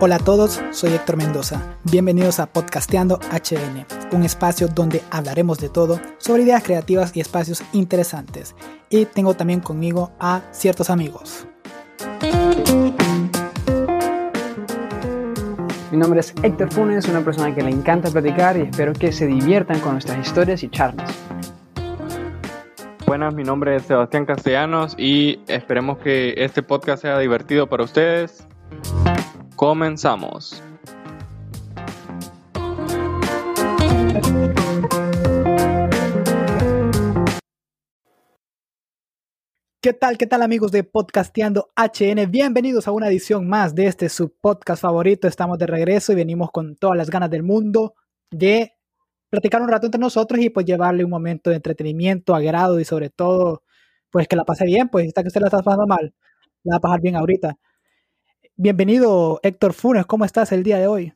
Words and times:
Hola 0.00 0.14
a 0.14 0.18
todos, 0.20 0.62
soy 0.70 0.92
Héctor 0.92 1.16
Mendoza. 1.16 1.60
Bienvenidos 1.82 2.38
a 2.38 2.46
Podcasteando 2.46 3.18
HN, 3.32 3.84
un 4.12 4.22
espacio 4.22 4.68
donde 4.68 5.02
hablaremos 5.10 5.58
de 5.58 5.70
todo 5.70 6.00
sobre 6.18 6.44
ideas 6.44 6.62
creativas 6.62 7.16
y 7.16 7.20
espacios 7.20 7.64
interesantes. 7.72 8.54
Y 8.90 9.06
tengo 9.06 9.34
también 9.34 9.58
conmigo 9.58 10.12
a 10.20 10.42
ciertos 10.52 10.88
amigos. 10.88 11.48
Mi 15.90 15.98
nombre 15.98 16.20
es 16.20 16.32
Héctor 16.44 16.72
Funes, 16.72 17.08
una 17.08 17.24
persona 17.24 17.52
que 17.52 17.62
le 17.62 17.70
encanta 17.70 18.08
platicar 18.08 18.56
y 18.56 18.62
espero 18.62 18.92
que 18.92 19.10
se 19.10 19.26
diviertan 19.26 19.80
con 19.80 19.94
nuestras 19.94 20.24
historias 20.24 20.62
y 20.62 20.68
charlas. 20.68 21.10
Buenas, 23.04 23.34
mi 23.34 23.42
nombre 23.42 23.74
es 23.74 23.82
Sebastián 23.82 24.26
Castellanos 24.26 24.94
y 24.96 25.40
esperemos 25.48 25.98
que 25.98 26.34
este 26.36 26.62
podcast 26.62 27.02
sea 27.02 27.18
divertido 27.18 27.66
para 27.66 27.82
ustedes. 27.82 28.46
Comenzamos. 29.58 30.62
¿Qué 39.82 39.92
tal, 39.94 40.16
qué 40.16 40.28
tal 40.28 40.42
amigos 40.42 40.70
de 40.70 40.84
Podcasteando 40.84 41.70
HN? 41.74 42.30
Bienvenidos 42.30 42.86
a 42.86 42.92
una 42.92 43.08
edición 43.08 43.48
más 43.48 43.74
de 43.74 43.86
este 43.86 44.08
su 44.08 44.32
podcast 44.32 44.80
favorito. 44.80 45.26
Estamos 45.26 45.58
de 45.58 45.66
regreso 45.66 46.12
y 46.12 46.14
venimos 46.14 46.52
con 46.52 46.76
todas 46.76 46.96
las 46.96 47.10
ganas 47.10 47.28
del 47.28 47.42
mundo 47.42 47.96
de 48.30 48.76
platicar 49.28 49.60
un 49.60 49.70
rato 49.70 49.86
entre 49.86 50.00
nosotros 50.00 50.40
y 50.40 50.50
pues 50.50 50.66
llevarle 50.66 51.02
un 51.02 51.10
momento 51.10 51.50
de 51.50 51.56
entretenimiento, 51.56 52.36
agrado 52.36 52.78
y 52.78 52.84
sobre 52.84 53.10
todo 53.10 53.64
pues 54.08 54.28
que 54.28 54.36
la 54.36 54.44
pase 54.44 54.64
bien, 54.66 54.88
pues 54.88 55.08
está 55.08 55.22
que 55.22 55.28
usted 55.28 55.40
la 55.40 55.48
está 55.48 55.62
pasando 55.62 55.88
mal, 55.88 56.14
la 56.62 56.74
va 56.74 56.76
a 56.76 56.80
pasar 56.80 57.00
bien 57.00 57.16
ahorita. 57.16 57.58
Bienvenido, 58.60 59.38
Héctor 59.44 59.72
Funes, 59.72 60.04
¿cómo 60.04 60.24
estás 60.24 60.50
el 60.50 60.64
día 60.64 60.78
de 60.78 60.88
hoy? 60.88 61.12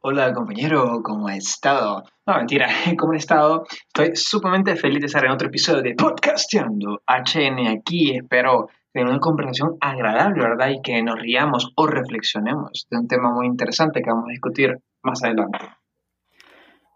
Hola 0.00 0.34
compañero, 0.34 1.00
¿cómo 1.04 1.28
has 1.28 1.36
estado? 1.36 2.02
No, 2.26 2.34
mentira, 2.34 2.66
¿cómo 2.98 3.12
he 3.12 3.18
estado? 3.18 3.64
Estoy 3.86 4.16
sumamente 4.16 4.74
feliz 4.74 4.98
de 4.98 5.06
estar 5.06 5.24
en 5.24 5.30
otro 5.30 5.46
episodio 5.46 5.80
de 5.80 5.94
Podcasteando 5.94 7.00
HN 7.06 7.68
aquí. 7.68 8.16
Espero 8.16 8.68
tener 8.92 9.08
una 9.08 9.20
conversación 9.20 9.76
agradable, 9.80 10.42
¿verdad? 10.42 10.70
Y 10.70 10.82
que 10.82 11.00
nos 11.04 11.20
riamos 11.20 11.70
o 11.76 11.86
reflexionemos 11.86 12.88
de 12.90 12.98
un 12.98 13.06
tema 13.06 13.30
muy 13.30 13.46
interesante 13.46 14.02
que 14.02 14.10
vamos 14.10 14.26
a 14.26 14.32
discutir 14.32 14.76
más 15.04 15.22
adelante. 15.22 15.60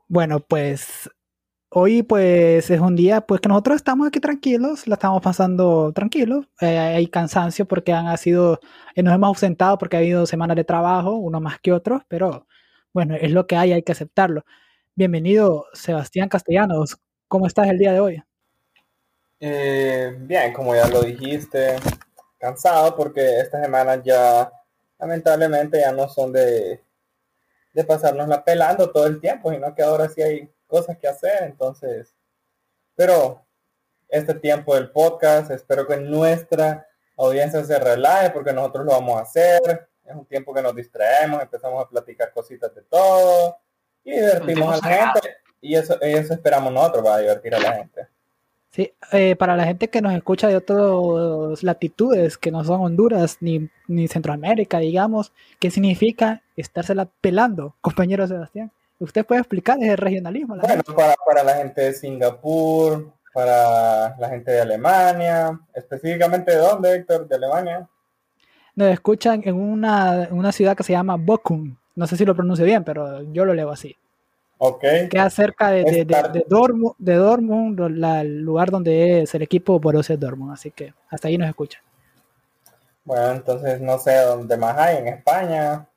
Bueno, 0.09 0.41
pues 0.41 1.09
hoy 1.79 2.03
pues 2.03 2.71
es 2.71 2.81
un 2.81 2.97
día 2.97 3.21
pues 3.21 3.41
que 3.41 3.49
nosotros 3.49 3.77
estamos 3.77 4.09
aquí 4.09 4.21
tranquilos, 4.21 4.87
la 4.89 4.95
estamos 4.95 5.23
pasando 5.23 5.93
tranquilos. 5.93 6.47
Eh, 6.61 6.79
hay 6.79 7.07
cansancio 7.07 7.67
porque 7.67 7.93
han 7.93 8.17
sido, 8.19 8.61
eh, 8.95 9.03
nos 9.03 9.15
hemos 9.15 9.29
ausentado 9.29 9.79
porque 9.79 9.97
ha 9.97 10.01
habido 10.01 10.27
semanas 10.27 10.57
de 10.57 10.65
trabajo, 10.65 11.13
uno 11.17 11.41
más 11.41 11.61
que 11.61 11.73
otros, 11.73 12.03
pero 12.09 12.47
bueno, 12.93 13.15
es 13.15 13.31
lo 13.31 13.47
que 13.47 13.57
hay, 13.57 13.73
hay 13.73 13.83
que 13.83 13.93
aceptarlo. 13.93 14.45
Bienvenido, 14.97 15.67
Sebastián 15.73 16.29
Castellanos. 16.29 16.99
¿Cómo 17.29 17.47
estás 17.47 17.69
el 17.69 17.79
día 17.79 17.93
de 17.93 18.01
hoy? 18.01 18.23
Eh, 19.39 20.17
bien, 20.19 20.53
como 20.53 20.75
ya 20.75 20.89
lo 20.89 21.03
dijiste, 21.03 21.77
cansado 22.39 22.97
porque 22.97 23.39
estas 23.39 23.63
semanas 23.63 24.01
ya 24.05 24.51
lamentablemente 24.99 25.81
ya 25.81 25.93
no 25.93 26.09
son 26.09 26.33
de, 26.33 26.83
de 27.73 27.85
pasarnos 27.85 28.29
pelando 28.39 28.91
todo 28.91 29.07
el 29.07 29.21
tiempo, 29.21 29.53
sino 29.53 29.73
que 29.75 29.83
ahora 29.83 30.09
sí 30.09 30.23
hay 30.23 30.51
cosas 30.69 30.97
que 30.99 31.09
hacer, 31.09 31.43
entonces, 31.43 32.15
pero 32.95 33.45
este 34.09 34.35
tiempo 34.35 34.75
del 34.75 34.91
podcast, 34.91 35.51
espero 35.51 35.87
que 35.87 35.97
nuestra 35.97 36.87
audiencia 37.17 37.65
se 37.65 37.79
relaje 37.79 38.31
porque 38.31 38.53
nosotros 38.53 38.85
lo 38.85 38.93
vamos 38.93 39.19
a 39.19 39.23
hacer, 39.23 39.89
es 40.05 40.15
un 40.15 40.27
tiempo 40.27 40.55
que 40.55 40.63
nos 40.63 40.75
distraemos, 40.75 41.43
empezamos 41.43 41.85
a 41.85 41.89
platicar 41.89 42.33
cositas 42.33 42.75
de 42.75 42.83
todo 42.83 43.59
y 44.05 44.13
divertimos 44.13 44.75
a 44.75 44.89
la 44.89 45.13
gente 45.13 45.37
y 45.61 45.75
eso, 45.75 46.01
eso 46.01 46.35
esperamos 46.35 46.73
nosotros, 46.73 47.05
va 47.05 47.17
a 47.17 47.19
divertir 47.19 47.55
a 47.55 47.59
la 47.59 47.73
gente. 47.73 48.07
Sí, 48.71 48.93
eh, 49.13 49.35
para 49.35 49.57
la 49.57 49.65
gente 49.65 49.89
que 49.89 50.03
nos 50.03 50.15
escucha 50.15 50.47
de 50.47 50.57
otras 50.57 51.63
latitudes, 51.63 52.37
que 52.37 52.51
no 52.51 52.63
son 52.65 52.83
Honduras 52.83 53.39
ni, 53.41 53.69
ni 53.87 54.09
Centroamérica, 54.09 54.79
digamos, 54.79 55.33
¿qué 55.59 55.71
significa 55.71 56.43
estársela 56.55 57.07
pelando, 57.21 57.75
compañero 57.81 58.27
Sebastián? 58.27 58.71
¿Usted 58.99 59.25
puede 59.25 59.41
explicar 59.41 59.79
ese 59.81 59.97
regionalismo? 59.97 60.57
bueno, 60.57 60.83
para, 60.95 61.15
para, 61.25 61.45
la 61.45 61.55
gente 61.55 61.81
de 61.83 61.93
Singapur, 61.93 63.13
para 63.33 64.17
la 64.19 64.29
gente 64.29 64.51
de 64.51 64.61
Alemania, 64.61 65.61
específicamente 65.73 66.51
de 66.51 66.59
dónde, 66.59 66.95
Héctor, 66.95 67.29
de 67.29 67.37
Alemania. 67.37 67.89
Nos 68.75 68.89
escuchan 68.89 69.43
en 69.45 69.55
una, 69.55 70.29
una 70.31 70.53
ciudad 70.53 70.77
que 70.77 70.83
se 70.83 70.93
llama 70.93 71.17
Bochum. 71.17 71.77
No 71.95 72.07
sé 72.07 72.17
si 72.17 72.25
lo 72.25 72.35
pronuncio 72.35 72.65
bien, 72.65 72.85
pero 72.85 73.23
yo 73.33 73.45
lo 73.45 73.55
leo 73.55 73.71
así. 73.71 73.97
Ok. 74.59 74.85
Queda 75.11 75.31
cerca 75.31 75.71
de, 75.71 75.85
de, 75.85 76.05
de, 76.05 76.45
Dortmund, 76.49 76.95
de 76.99 77.15
Dortmund 77.15 77.81
el 77.81 78.41
lugar 78.41 78.71
donde 78.71 79.23
es 79.23 79.35
el 79.35 79.43
equipo 79.43 79.79
Borussia 79.79 80.17
Dortmund. 80.17 80.53
Así 80.53 80.73
que 80.73 80.93
hasta 81.11 81.29
ahí 81.29 81.39
nos 81.39 81.49
escuchan. 81.49 81.83
Bueno, 83.05 83.31
entonces 83.31 83.81
no 83.81 83.99
sé 83.99 84.17
dónde 84.17 84.57
más 84.57 84.77
hay, 84.77 84.99
en 84.99 85.09
España. 85.09 85.89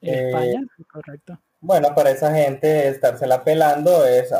En 0.00 0.26
España, 0.26 0.60
eh, 0.60 0.84
correcto. 0.90 1.38
Bueno, 1.64 1.94
para 1.94 2.10
esa 2.10 2.34
gente 2.34 2.88
estársela 2.88 3.44
pelando 3.44 4.04
es 4.04 4.34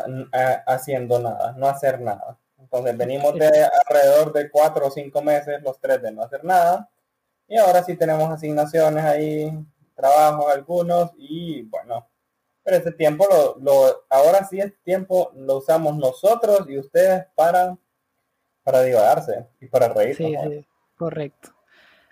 haciendo 0.67 1.19
nada, 1.19 1.53
no 1.53 1.67
hacer 1.67 2.01
nada. 2.01 2.37
Entonces 2.59 2.97
venimos 2.97 3.33
de 3.35 3.47
alrededor 3.87 4.33
de 4.33 4.51
cuatro 4.51 4.87
o 4.87 4.91
cinco 4.91 5.21
meses, 5.21 5.63
los 5.63 5.79
tres 5.79 6.01
de 6.01 6.11
no 6.11 6.21
hacer 6.21 6.43
nada. 6.43 6.89
Y 7.47 7.55
ahora 7.55 7.81
sí 7.81 7.95
tenemos 7.95 8.29
asignaciones 8.29 9.05
ahí, 9.05 9.57
trabajos 9.95 10.51
algunos 10.51 11.11
y 11.17 11.61
bueno, 11.61 12.09
pero 12.61 12.75
ese 12.75 12.91
tiempo 12.91 13.25
lo, 13.31 13.55
lo 13.57 14.03
ahora 14.09 14.43
sí 14.43 14.59
este 14.59 14.77
tiempo 14.83 15.31
lo 15.33 15.59
usamos 15.59 15.95
nosotros 15.95 16.65
y 16.67 16.77
ustedes 16.77 17.25
para 17.35 17.77
para 18.63 18.81
divagarse 18.81 19.47
y 19.61 19.67
para 19.67 19.87
reírse. 19.87 20.25
Sí, 20.25 20.35
sí, 20.41 20.67
correcto. 20.97 21.51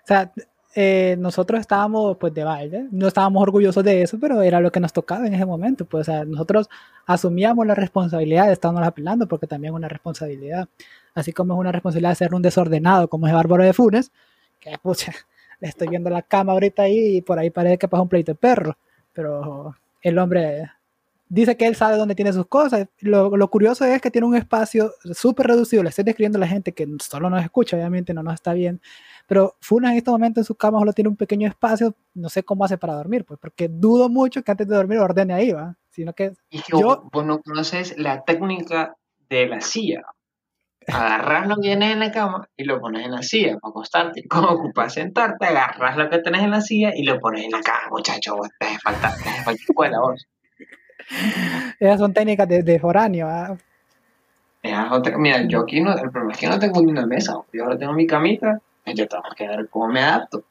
O 0.04 0.06
sea, 0.06 0.32
eh, 0.74 1.16
nosotros 1.18 1.60
estábamos 1.60 2.16
pues 2.16 2.32
de 2.32 2.44
baile, 2.44 2.88
no 2.90 3.08
estábamos 3.08 3.42
orgullosos 3.42 3.84
de 3.84 4.02
eso, 4.02 4.18
pero 4.18 4.40
era 4.40 4.60
lo 4.60 4.72
que 4.72 4.80
nos 4.80 4.92
tocaba 4.92 5.26
en 5.26 5.34
ese 5.34 5.44
momento, 5.44 5.84
pues 5.84 6.08
o 6.08 6.12
sea, 6.12 6.24
nosotros 6.24 6.68
asumíamos 7.04 7.66
la 7.66 7.74
responsabilidad 7.74 8.46
de 8.46 8.54
estarnos 8.54 8.82
apelando 8.86 9.28
porque 9.28 9.46
también 9.46 9.74
es 9.74 9.76
una 9.76 9.88
responsabilidad, 9.88 10.68
así 11.14 11.32
como 11.32 11.54
es 11.54 11.60
una 11.60 11.72
responsabilidad 11.72 12.10
de 12.10 12.16
ser 12.16 12.34
un 12.34 12.40
desordenado 12.40 13.08
como 13.08 13.26
es 13.26 13.34
Bárbaro 13.34 13.64
de 13.64 13.74
Funes, 13.74 14.12
que 14.60 14.78
pucha, 14.78 15.12
le 15.60 15.68
estoy 15.68 15.88
viendo 15.88 16.08
la 16.08 16.22
cama 16.22 16.52
ahorita 16.52 16.84
ahí 16.84 17.16
y 17.16 17.22
por 17.22 17.38
ahí 17.38 17.50
parece 17.50 17.76
que 17.78 17.88
pasa 17.88 18.02
un 18.02 18.08
pleito 18.08 18.32
de 18.32 18.36
perro, 18.36 18.76
pero 19.12 19.76
el 20.00 20.18
hombre 20.18 20.70
dice 21.28 21.56
que 21.56 21.66
él 21.66 21.76
sabe 21.76 21.96
dónde 21.96 22.14
tiene 22.14 22.32
sus 22.32 22.46
cosas. 22.46 22.88
Lo, 23.00 23.36
lo 23.36 23.48
curioso 23.48 23.86
es 23.86 24.02
que 24.02 24.10
tiene 24.10 24.26
un 24.26 24.36
espacio 24.36 24.92
súper 25.12 25.46
reducido. 25.46 25.82
Le 25.82 25.88
estoy 25.88 26.04
describiendo 26.04 26.36
a 26.36 26.40
la 26.40 26.46
gente 26.46 26.72
que 26.72 26.86
solo 27.00 27.30
nos 27.30 27.42
escucha, 27.42 27.76
obviamente 27.76 28.12
no 28.12 28.22
nos 28.22 28.34
está 28.34 28.52
bien. 28.52 28.82
Pero 29.32 29.56
Funa 29.62 29.92
en 29.92 29.96
este 29.96 30.10
momento 30.10 30.40
en 30.40 30.44
su 30.44 30.56
cama 30.56 30.78
solo 30.78 30.92
tiene 30.92 31.08
un 31.08 31.16
pequeño 31.16 31.48
espacio. 31.48 31.94
No 32.12 32.28
sé 32.28 32.42
cómo 32.42 32.66
hace 32.66 32.76
para 32.76 32.92
dormir, 32.92 33.24
pues, 33.24 33.40
porque 33.40 33.66
dudo 33.66 34.10
mucho 34.10 34.42
que 34.42 34.50
antes 34.50 34.68
de 34.68 34.76
dormir 34.76 34.98
ordene 34.98 35.32
ahí, 35.32 35.52
¿va? 35.52 35.74
Sino 35.88 36.12
que. 36.12 36.34
Y 36.50 36.60
que 36.60 36.78
yo, 36.78 37.08
vos 37.10 37.24
no 37.24 37.40
conoces 37.40 37.96
la 37.96 38.24
técnica 38.24 38.94
de 39.30 39.46
la 39.46 39.62
silla. 39.62 40.02
Agarras 40.86 41.48
lo 41.48 41.56
que 41.56 41.62
tienes 41.62 41.94
en 41.94 42.00
la 42.00 42.12
cama 42.12 42.46
y 42.58 42.64
lo 42.64 42.78
pones 42.78 43.06
en 43.06 43.12
la 43.12 43.22
silla 43.22 43.56
para 43.58 43.70
acostarte. 43.70 44.28
Como 44.28 44.48
ocupas 44.48 44.92
sentarte, 44.92 45.46
agarras 45.46 45.96
lo 45.96 46.10
que 46.10 46.18
tenés 46.18 46.42
en 46.42 46.50
la 46.50 46.60
silla 46.60 46.92
y 46.94 47.02
lo 47.02 47.18
pones 47.18 47.46
en 47.46 47.52
la 47.52 47.62
cama, 47.62 47.88
muchacho. 47.90 48.36
Vos 48.36 48.50
te 48.60 48.66
hace 48.66 48.78
falta, 48.80 49.14
te 49.16 49.30
hace 49.30 49.44
falta 49.44 49.62
escuela, 49.66 49.98
vos. 49.98 50.28
Esas 51.80 51.98
son 51.98 52.12
técnicas 52.12 52.46
de, 52.46 52.62
de 52.62 52.78
foráneo. 52.78 53.28
¿ah? 53.30 53.56
Mira, 55.16 55.48
yo 55.48 55.60
aquí 55.60 55.80
no, 55.80 55.94
el 55.94 56.10
problema 56.10 56.32
es 56.32 56.38
que 56.38 56.48
no 56.48 56.58
tengo 56.58 56.82
ni 56.82 56.92
una 56.92 57.06
mesa. 57.06 57.38
Yo 57.50 57.64
ahora 57.64 57.78
tengo 57.78 57.94
mi 57.94 58.06
camita 58.06 58.60
y 58.86 58.94
yo 58.94 59.08
tengo 59.08 59.24
que 59.36 59.46
ver 59.46 59.68
cómo 59.68 59.88
me 59.88 60.00
adapto. 60.00 60.44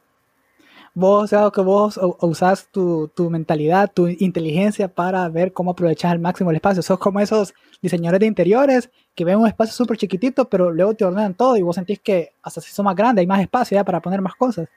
Vos, 0.94 1.24
o 1.24 1.28
sea, 1.28 1.50
que 1.54 1.62
vos 1.62 1.98
usás 2.20 2.68
tu, 2.70 3.08
tu, 3.16 3.30
mentalidad, 3.30 3.90
tu 3.94 4.10
inteligencia 4.10 4.90
para 4.90 5.30
ver 5.30 5.54
cómo 5.54 5.72
aprovechar 5.72 6.12
al 6.12 6.20
máximo 6.20 6.50
el 6.50 6.58
espacio. 6.58 6.82
Sos 6.82 7.00
como 7.00 7.22
esos 7.22 7.54
diseñadores 7.82 8.20
de 8.20 8.26
interiores 8.26 8.90
que 9.16 9.24
ven 9.24 9.38
un 9.38 9.48
espacio 9.48 9.74
súper 9.74 9.96
chiquitito, 9.96 10.50
pero 10.50 10.70
luego 10.70 10.94
te 10.94 11.06
ordenan 11.06 11.34
todo 11.34 11.56
y 11.56 11.62
vos 11.62 11.76
sentís 11.76 12.00
que 12.00 12.34
hasta 12.44 12.60
si 12.60 12.72
son 12.72 12.86
más 12.86 12.96
grandes 12.96 13.22
hay 13.22 13.28
más 13.28 13.40
espacio 13.40 13.76
ya 13.76 13.86
para 13.86 14.02
poner 14.02 14.22
más 14.22 14.36
cosas. 14.36 14.68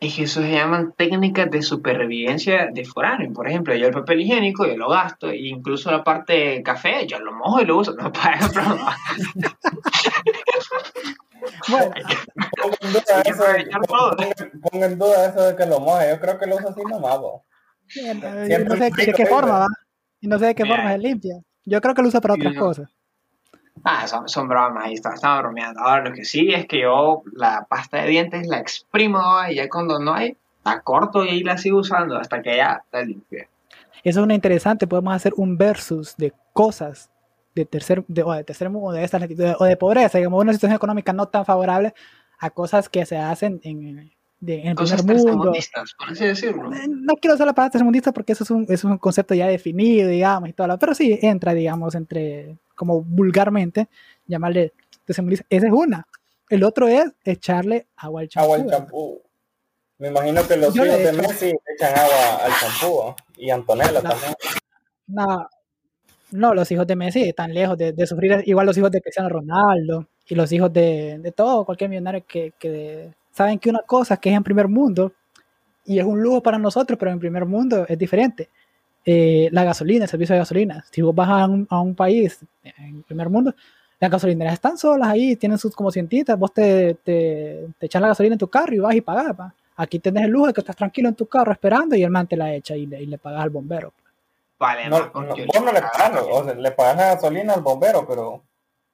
Es 0.00 0.14
que 0.16 0.22
eso 0.22 0.40
se 0.40 0.50
llaman 0.50 0.94
técnicas 0.96 1.50
de 1.50 1.60
supervivencia 1.60 2.70
de 2.72 2.86
foráneo. 2.86 3.30
Por 3.34 3.46
ejemplo, 3.46 3.74
yo 3.76 3.86
el 3.86 3.92
papel 3.92 4.22
higiénico, 4.22 4.66
yo 4.66 4.78
lo 4.78 4.88
gasto, 4.88 5.28
e 5.28 5.48
incluso 5.48 5.90
la 5.90 6.02
parte 6.02 6.32
de 6.32 6.62
café, 6.62 7.06
yo 7.06 7.18
lo 7.18 7.34
mojo 7.34 7.60
y 7.60 7.66
lo 7.66 7.76
uso. 7.76 7.94
No, 7.94 8.10
para 8.12 8.40
Bueno, 11.68 11.92
pongo 12.60 12.76
en 12.84 12.92
duda 14.98 15.26
eso, 15.26 15.42
de 15.42 15.56
que 15.56 15.66
lo 15.66 15.80
moje. 15.80 16.10
Yo 16.10 16.20
creo 16.20 16.38
que 16.38 16.46
lo 16.46 16.56
uso 16.56 16.68
así 16.68 16.82
nomás, 16.82 17.20
no 17.20 17.44
sé 18.76 18.90
de 18.90 19.12
qué 19.12 19.26
forma, 19.26 19.60
¿va? 19.60 19.66
Y 20.20 20.28
no 20.28 20.38
sé 20.38 20.46
de 20.46 20.54
qué 20.54 20.64
forma 20.64 20.92
se 20.92 20.98
limpia. 20.98 21.40
Yo 21.64 21.80
creo 21.80 21.94
que 21.94 22.02
lo 22.02 22.08
usa 22.08 22.20
para 22.20 22.34
otras 22.34 22.56
cosas. 22.56 22.90
Ah, 23.84 24.06
son, 24.06 24.28
son 24.28 24.48
bromas, 24.48 24.84
ahí 24.84 24.94
está, 24.94 25.40
bromeando. 25.40 25.80
Ahora, 25.80 26.08
lo 26.08 26.12
que 26.12 26.24
sí 26.24 26.52
es 26.52 26.66
que 26.66 26.82
yo 26.82 27.22
la 27.32 27.66
pasta 27.68 28.02
de 28.02 28.08
dientes 28.08 28.46
la 28.46 28.58
exprimo 28.58 29.22
y 29.48 29.54
ya 29.54 29.68
cuando 29.68 29.98
no 29.98 30.12
hay, 30.12 30.36
la 30.64 30.82
corto 30.82 31.24
y 31.24 31.30
ahí 31.30 31.42
la 31.42 31.56
sigo 31.56 31.78
usando 31.78 32.18
hasta 32.18 32.42
que 32.42 32.56
ya 32.56 32.84
la 32.92 33.02
limpié. 33.02 33.48
Eso 34.04 34.20
es 34.20 34.24
una 34.24 34.34
interesante. 34.34 34.86
Podemos 34.86 35.14
hacer 35.14 35.32
un 35.36 35.56
versus 35.56 36.16
de 36.16 36.32
cosas 36.52 37.10
de 37.60 37.66
tercer, 37.66 38.04
de, 38.08 38.22
o 38.22 38.32
de 38.32 38.44
tercer 38.44 38.68
mundo, 38.70 38.92
de 38.92 39.04
estas 39.04 39.20
latitudes, 39.20 39.56
o 39.58 39.64
de 39.64 39.76
pobreza, 39.76 40.18
digamos, 40.18 40.40
una 40.42 40.52
situación 40.52 40.76
económica 40.76 41.12
no 41.12 41.28
tan 41.28 41.44
favorable 41.44 41.94
a 42.38 42.50
cosas 42.50 42.88
que 42.88 43.04
se 43.06 43.16
hacen 43.18 43.60
en, 43.64 44.10
de, 44.40 44.60
en 44.62 44.68
el 44.68 44.74
Cosas 44.74 45.02
primer 45.02 45.16
mundo. 45.16 45.30
tercermundistas, 45.52 45.94
por 45.98 46.08
así 46.10 46.24
decirlo. 46.24 46.72
Eh, 46.72 46.86
No 46.88 47.14
quiero 47.16 47.34
usar 47.34 47.46
la 47.46 47.52
palabra 47.52 47.72
tercermundista 47.72 48.12
porque 48.12 48.32
eso 48.32 48.44
es 48.44 48.50
un, 48.50 48.66
es 48.68 48.82
un 48.84 48.96
concepto 48.98 49.34
ya 49.34 49.46
definido, 49.46 50.08
digamos, 50.08 50.48
y 50.48 50.52
todo, 50.54 50.66
lo- 50.66 50.78
pero 50.78 50.94
sí 50.94 51.18
entra, 51.20 51.52
digamos, 51.54 51.94
entre, 51.94 52.56
como 52.74 53.02
vulgarmente, 53.02 53.88
llamarle 54.26 54.72
tercermundista. 55.04 55.44
Esa 55.50 55.66
es 55.66 55.72
una. 55.72 56.06
El 56.48 56.64
otro 56.64 56.88
es 56.88 57.04
echarle 57.24 57.86
agua 57.96 58.22
al 58.22 58.28
champú. 58.28 58.52
Agua 58.54 58.64
al 58.64 58.70
champú. 58.70 59.22
Me 59.98 60.08
imagino 60.08 60.46
que 60.48 60.56
los 60.56 60.72
Yo 60.74 60.86
hijos 60.86 60.98
de 60.98 61.12
Messi 61.12 61.52
echan 61.76 61.92
agua 61.98 62.36
al 62.46 62.52
champú 62.58 63.02
¿no? 63.04 63.16
y 63.36 63.50
Antonella 63.50 64.00
No. 64.00 64.08
también. 64.10 64.34
No, 65.08 65.48
no, 66.32 66.54
los 66.54 66.70
hijos 66.70 66.86
de 66.86 66.96
Messi 66.96 67.22
están 67.22 67.52
lejos 67.52 67.76
de, 67.76 68.06
sufrir, 68.06 68.42
igual 68.46 68.66
los 68.66 68.76
hijos 68.76 68.90
de 68.90 69.00
Cristiano 69.00 69.28
Ronaldo 69.28 70.06
y 70.26 70.34
los 70.34 70.50
hijos 70.52 70.72
de, 70.72 71.32
todo, 71.36 71.64
cualquier 71.64 71.90
millonario 71.90 72.24
que, 72.26 73.12
saben 73.32 73.58
que 73.58 73.70
una 73.70 73.82
cosa 73.82 74.16
que 74.16 74.30
es 74.30 74.36
en 74.36 74.42
primer 74.42 74.68
mundo 74.68 75.12
y 75.84 75.98
es 75.98 76.04
un 76.04 76.22
lujo 76.22 76.42
para 76.42 76.58
nosotros, 76.58 76.98
pero 76.98 77.10
en 77.10 77.18
primer 77.18 77.46
mundo 77.46 77.86
es 77.88 77.98
diferente. 77.98 78.48
Eh, 79.04 79.48
la 79.50 79.64
gasolina, 79.64 80.04
el 80.04 80.10
servicio 80.10 80.34
de 80.34 80.40
gasolina. 80.40 80.84
Si 80.90 81.00
vos 81.02 81.14
vas 81.14 81.28
a 81.28 81.46
un, 81.46 81.66
a 81.70 81.80
un 81.80 81.94
país 81.94 82.40
en 82.62 83.02
primer 83.02 83.28
mundo, 83.30 83.54
las 83.98 84.10
gasolineras 84.10 84.54
están 84.54 84.78
solas 84.78 85.08
ahí, 85.08 85.36
tienen 85.36 85.58
sus 85.58 85.74
como 85.74 85.90
cientitas, 85.90 86.38
vos 86.38 86.52
te, 86.52 86.94
te, 86.94 87.66
te 87.78 87.86
echas 87.86 88.00
la 88.00 88.08
gasolina 88.08 88.34
en 88.34 88.38
tu 88.38 88.48
carro 88.48 88.74
y 88.74 88.78
vas 88.78 88.94
y 88.94 89.00
pagas. 89.00 89.34
pa. 89.36 89.54
Aquí 89.76 89.98
tenés 89.98 90.24
el 90.24 90.30
lujo 90.30 90.48
de 90.48 90.52
que 90.52 90.60
estás 90.60 90.76
tranquilo 90.76 91.08
en 91.08 91.14
tu 91.14 91.26
carro 91.26 91.52
esperando 91.52 91.96
y 91.96 92.02
el 92.02 92.10
man 92.10 92.26
te 92.26 92.36
la 92.36 92.54
echa 92.54 92.76
y 92.76 92.86
le, 92.86 93.02
y 93.02 93.06
le 93.06 93.18
pagas 93.18 93.42
al 93.42 93.50
bombero. 93.50 93.94
Vale, 94.60 94.88
No, 94.88 94.98
Marco, 95.00 95.22
no, 95.22 95.34
yo 95.34 95.46
vos 95.46 95.64
no 95.64 95.72
le 95.72 95.80
pagas, 95.80 96.22
o 96.30 96.44
sea, 96.44 96.54
le 96.54 96.70
pagas 96.70 96.96
la 96.96 97.14
gasolina 97.14 97.54
al 97.54 97.62
bombero, 97.62 98.06
pero 98.06 98.44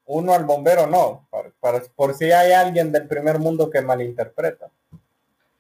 uno 0.07 0.33
al 0.33 0.45
bombero 0.45 0.87
no. 0.87 1.27
Para, 1.29 1.51
para- 1.61 1.81
por 1.95 2.15
si 2.15 2.31
hay 2.31 2.53
alguien 2.53 2.93
del 2.93 3.07
primer 3.09 3.39
mundo 3.41 3.69
que 3.69 3.83
malinterpreta. 3.83 4.71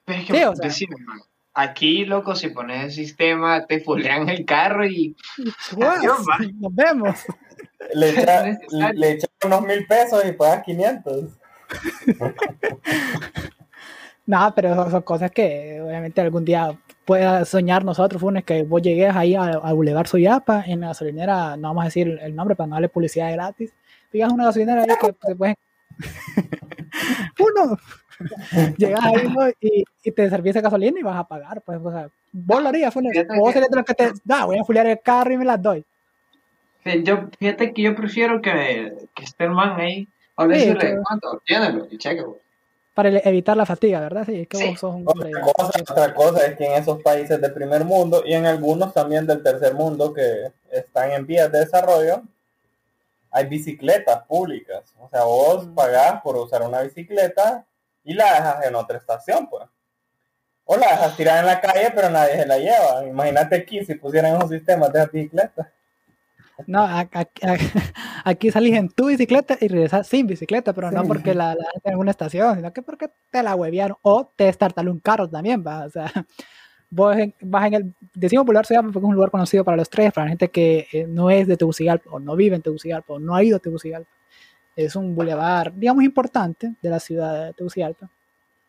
Pero 0.05 0.19
es 0.21 0.27
que, 0.27 0.33
Sí, 0.37 0.45
o 0.45 0.55
sea- 0.55 0.65
decime, 0.69 0.97
man, 1.05 1.19
aquí, 1.55 2.05
loco, 2.05 2.37
si 2.37 2.51
pones 2.51 2.85
el 2.85 2.93
sistema, 2.93 3.67
te 3.67 3.81
fulean 3.81 4.29
el 4.29 4.45
carro 4.47 4.87
y 4.87 5.17
nos 5.77 6.75
vemos. 6.75 7.19
Le 7.93 8.11
echa, 8.23 8.43
Necesario. 8.45 9.01
le 9.01 9.11
echa 9.11 9.27
unos 9.45 9.63
mil 9.63 9.87
pesos 9.89 10.25
y 10.25 10.33
pagas 10.33 10.63
500. 10.65 11.25
No, 14.29 14.53
pero 14.57 14.75
son, 14.75 14.91
son 14.91 15.03
cosas 15.03 15.31
que 15.31 15.81
obviamente 15.81 16.21
algún 16.21 16.45
día 16.45 16.77
pueda 17.07 17.45
soñar 17.45 17.85
nosotros, 17.85 18.21
Funes, 18.21 18.45
que 18.45 18.63
vos 18.65 18.83
llegues 18.83 19.15
ahí 19.15 19.35
a, 19.35 19.43
a 19.45 19.73
Boulevard 19.73 20.07
Soyapa, 20.07 20.65
en 20.67 20.81
la 20.81 20.89
gasolinera, 20.89 21.57
no 21.57 21.69
vamos 21.69 21.83
a 21.83 21.85
decir 21.87 22.19
el 22.21 22.35
nombre 22.35 22.57
para 22.57 22.67
no 22.67 22.75
darle 22.75 22.89
publicidad 22.89 23.33
gratis, 23.33 23.73
digas 24.13 24.33
una 24.33 24.45
gasolinera 24.47 24.83
ahí 24.83 24.89
que 25.01 25.13
te 25.13 25.37
pueden... 25.37 25.55
Uno, 27.39 27.79
llegas 28.77 29.05
ahí 29.05 29.29
¿no? 29.29 29.49
y, 29.61 29.85
y 30.03 30.11
te 30.13 30.29
servís 30.31 30.51
esa 30.51 30.63
gasolina 30.63 30.99
y 30.99 31.03
vas 31.03 31.17
a 31.17 31.25
pagar, 31.25 31.61
pues, 31.63 31.79
o 31.83 31.91
sea, 31.91 32.09
vos 32.33 32.63
lo 32.63 32.69
harías, 32.69 32.93
Funes, 32.93 33.13
Fíjate 33.13 33.39
vos 33.39 33.49
que- 33.49 33.53
serías 33.55 33.71
de 33.71 33.77
los 33.77 33.85
que 33.87 33.95
te, 33.95 34.13
da, 34.25 34.45
voy 34.45 34.59
a 34.59 34.65
fulear 34.65 34.87
el 34.87 35.01
carro 35.01 35.33
y 35.33 35.37
me 35.39 35.45
las 35.45 35.61
doy. 35.63 35.85
Yo, 37.03 37.29
fíjate 37.39 37.73
que 37.73 37.83
yo 37.83 37.97
prefiero 37.97 38.41
que, 38.41 38.93
que 39.15 39.25
esté 39.25 39.45
el 39.45 39.51
man 39.51 39.81
ahí. 39.81 40.07
O 40.37 40.45
Sí, 40.45 40.73
que- 40.79 40.97
¿cuánto? 41.03 41.43
Llénalo 41.47 41.89
y 41.91 41.99
cheque. 41.99 42.23
Para 42.97 43.11
evitar 43.11 43.55
la 43.59 43.67
fatiga, 43.67 44.01
¿verdad? 44.01 44.25
Sí, 44.25 44.41
es 44.41 44.49
que 44.49 44.57
Sí. 44.57 44.71
vos 44.71 44.81
sos 44.81 44.95
un 44.95 45.05
hombre... 45.07 45.31
Otra 45.37 45.53
cosa, 45.53 45.81
otra 45.93 46.15
cosa 46.15 46.47
es 46.47 46.57
que 46.57 46.65
en 46.65 46.73
esos 46.83 47.03
países 47.03 47.39
del 47.39 47.53
primer 47.53 47.85
mundo 47.85 48.23
y 48.25 48.33
en 48.33 48.47
algunos 48.47 48.95
también 48.95 49.27
del 49.27 49.43
tercer 49.43 49.75
mundo 49.75 50.15
que 50.15 50.51
están 50.71 51.11
en 51.13 51.27
vías 51.27 51.53
de 51.53 51.59
desarrollo, 51.59 52.23
hay 53.31 53.45
bicicletas 53.45 54.25
públicas. 54.25 54.95
O 54.99 55.11
sea, 55.11 55.25
vos 55.25 55.67
Mm. 55.67 55.75
pagás 55.75 56.23
por 56.23 56.37
usar 56.37 56.63
una 56.63 56.81
bicicleta 56.81 57.67
y 58.03 58.15
la 58.15 58.33
dejas 58.33 58.65
en 58.65 58.75
otra 58.75 58.97
estación, 58.97 59.47
pues. 59.51 59.65
O 60.65 60.75
la 60.79 60.87
dejas 60.93 61.17
tirada 61.19 61.41
en 61.41 61.47
la 61.47 61.61
calle, 61.61 61.93
pero 61.95 62.09
nadie 62.09 62.37
se 62.37 62.47
la 62.47 62.57
lleva. 62.57 63.05
Imagínate 63.07 63.57
aquí 63.57 63.85
si 63.85 63.95
pusieran 63.97 64.37
esos 64.37 64.49
sistemas 64.49 64.91
de 64.91 65.05
bicicletas. 65.07 65.67
No, 66.67 66.81
a- 66.81 67.01
a- 67.01 67.21
a- 67.21 67.29
aquí 68.25 68.51
salís 68.51 68.75
en 68.77 68.89
tu 68.89 69.07
bicicleta 69.07 69.57
y 69.61 69.69
regresas 69.69 70.07
sin 70.09 70.27
bicicleta, 70.27 70.73
pero 70.73 70.91
no 70.91 71.03
Sí. 71.03 71.09
porque 71.09 71.35
la, 71.35 71.55
la 71.55 71.65
gente 71.73 71.91
en 71.91 71.99
una 71.99 72.11
estación, 72.11 72.57
sino 72.57 72.73
que 72.73 72.83
porque 72.83 73.11
te 73.31 73.43
la 73.43 73.55
huevearon 73.55 73.97
o 74.03 74.33
te 74.37 74.49
estartaló 74.49 74.91
un 74.93 75.01
carro 75.01 75.29
también, 75.29 75.63
va. 75.67 75.85
O 75.87 75.91
sea, 75.91 76.05
vos 76.91 77.17
en- 77.17 77.35
vas 77.43 77.67
en 77.67 77.75
el, 77.75 77.95
decimos 78.15 78.47
Boulevard 78.47 78.67
Ciudad 78.67 78.83
porque 78.83 78.99
es 78.99 79.05
un 79.05 79.15
lugar 79.15 79.31
conocido 79.31 79.65
para 79.65 79.77
los 79.77 79.91
tres, 79.91 80.13
para 80.13 80.25
la 80.27 80.31
gente 80.31 80.49
que 80.51 80.87
eh, 80.93 81.07
no 81.09 81.31
es 81.31 81.47
de 81.47 81.57
Tegucigalpa 81.57 82.11
o 82.11 82.21
no 82.21 82.37
vive 82.37 82.57
en 82.57 82.63
Tegucigalpa 82.63 83.15
o 83.15 83.19
no 83.19 83.35
ha 83.35 83.43
ido 83.45 83.57
a 83.57 83.61
Tegucigalpa. 83.61 84.11
Es 84.77 84.95
un 84.97 85.15
bulevar, 85.15 85.75
digamos, 85.75 86.05
importante 86.05 86.75
de 86.83 86.91
la 86.91 87.01
ciudad 87.01 87.47
de 87.47 87.53
Tegucigalpa. 87.55 88.11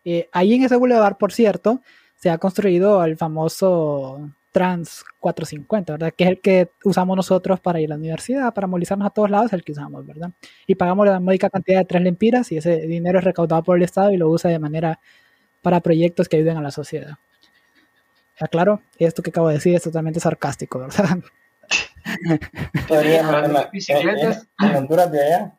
Eh, 0.05 0.29
ahí 0.31 0.53
en 0.55 0.63
ese 0.63 0.75
bulevar, 0.77 1.17
por 1.17 1.33
cierto, 1.33 1.81
se 2.15 2.29
ha 2.29 2.37
construido 2.37 3.03
el 3.05 3.17
famoso 3.17 4.31
Trans 4.51 5.03
450, 5.19 5.94
¿verdad? 5.94 6.13
Que 6.17 6.23
es 6.23 6.29
el 6.31 6.41
que 6.41 6.69
usamos 6.83 7.15
nosotros 7.15 7.59
para 7.59 7.79
ir 7.79 7.88
a 7.88 7.95
la 7.95 7.95
universidad, 7.99 8.53
para 8.53 8.65
movilizarnos 8.67 9.05
a 9.07 9.09
todos 9.11 9.29
lados, 9.29 9.47
es 9.47 9.53
el 9.53 9.63
que 9.63 9.73
usamos, 9.73 10.05
¿verdad? 10.05 10.31
Y 10.65 10.75
pagamos 10.75 11.05
la 11.05 11.19
módica 11.19 11.49
cantidad 11.49 11.79
de 11.79 11.85
tres 11.85 12.01
lempiras 12.01 12.51
y 12.51 12.57
ese 12.57 12.77
dinero 12.88 13.19
es 13.19 13.25
recaudado 13.25 13.61
por 13.63 13.77
el 13.77 13.83
Estado 13.83 14.11
y 14.11 14.17
lo 14.17 14.29
usa 14.29 14.49
de 14.49 14.57
manera 14.59 14.99
para 15.61 15.79
proyectos 15.81 16.27
que 16.29 16.38
ayuden 16.38 16.57
a 16.57 16.61
la 16.61 16.71
sociedad. 16.71 17.17
Aclaro, 18.39 18.81
esto 18.99 19.21
que 19.21 19.31
acabo 19.31 19.47
de 19.49 19.55
decir 19.55 19.75
es 19.75 19.83
totalmente 19.83 20.19
sarcástico, 20.19 20.79
¿verdad? 20.79 21.19
Todavía 22.88 23.19
en- 23.19 23.25
hablando 23.25 23.47
en, 23.49 23.53
de 23.53 23.61
en- 23.61 23.71
bicicletas. 23.71 24.47
en 24.61 24.75
Honduras 24.75 25.11
de 25.11 25.21
allá. 25.25 25.53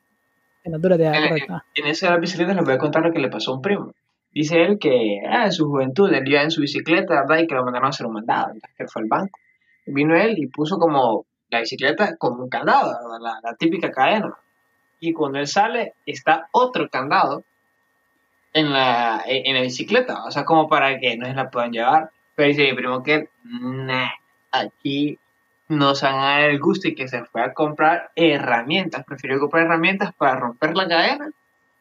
En 0.64 0.74
Honduras 0.74 0.98
de 0.98 1.06
En, 1.06 1.28
correcto. 1.28 1.54
Ah, 1.54 1.64
en 1.74 1.86
eso 1.86 2.06
de 2.06 2.12
las 2.12 2.20
bicicletas 2.20 2.56
les 2.56 2.64
voy 2.64 2.74
a 2.74 2.78
contar 2.78 3.02
lo 3.02 3.12
que 3.12 3.18
le 3.18 3.28
pasó 3.28 3.52
a 3.52 3.56
un 3.56 3.62
primo. 3.62 3.92
Dice 4.38 4.62
él 4.62 4.78
que 4.78 5.20
ah, 5.28 5.46
en 5.46 5.52
su 5.52 5.66
juventud 5.66 6.12
él 6.12 6.28
iba 6.28 6.40
en 6.40 6.52
su 6.52 6.60
bicicleta, 6.60 7.22
¿verdad? 7.22 7.38
Y 7.38 7.48
que 7.48 7.56
lo 7.56 7.64
mandaron 7.64 7.86
a 7.86 7.88
hacer 7.88 8.06
un 8.06 8.12
mandado. 8.12 8.52
Que 8.76 8.86
fue 8.86 9.02
al 9.02 9.08
banco. 9.08 9.36
Vino 9.84 10.14
él 10.14 10.38
y 10.38 10.46
puso 10.46 10.78
como 10.78 11.26
la 11.50 11.58
bicicleta 11.58 12.16
como 12.18 12.44
un 12.44 12.48
candado. 12.48 13.18
La, 13.18 13.40
la 13.42 13.54
típica 13.56 13.90
cadena. 13.90 14.32
Y 15.00 15.12
cuando 15.12 15.40
él 15.40 15.48
sale, 15.48 15.94
está 16.06 16.48
otro 16.52 16.88
candado 16.88 17.42
en 18.52 18.72
la, 18.72 19.24
en 19.26 19.56
la 19.56 19.62
bicicleta. 19.62 20.22
O 20.24 20.30
sea, 20.30 20.44
como 20.44 20.68
para 20.68 21.00
que 21.00 21.16
no 21.16 21.26
se 21.26 21.34
la 21.34 21.50
puedan 21.50 21.72
llevar. 21.72 22.12
Pero 22.36 22.48
dice 22.48 22.62
mi 22.62 22.74
primo 22.74 23.02
que, 23.02 23.30
nah, 23.42 24.10
aquí 24.52 25.18
no 25.66 25.96
se 25.96 26.06
van 26.06 26.14
a 26.14 26.24
dar 26.24 26.42
el 26.42 26.60
gusto 26.60 26.86
y 26.86 26.94
que 26.94 27.08
se 27.08 27.24
fue 27.24 27.42
a 27.42 27.54
comprar 27.54 28.12
herramientas. 28.14 29.04
Prefirió 29.04 29.40
comprar 29.40 29.64
herramientas 29.64 30.14
para 30.14 30.36
romper 30.36 30.76
la 30.76 30.86
cadena 30.86 31.28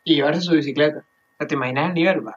y 0.04 0.16
llevarse 0.16 0.42
su 0.42 0.54
bicicleta. 0.54 1.02
O 1.02 1.38
sea, 1.38 1.46
¿te 1.46 1.54
imaginas 1.54 1.90
el 1.90 1.94
nivel, 1.94 2.28
va? 2.28 2.36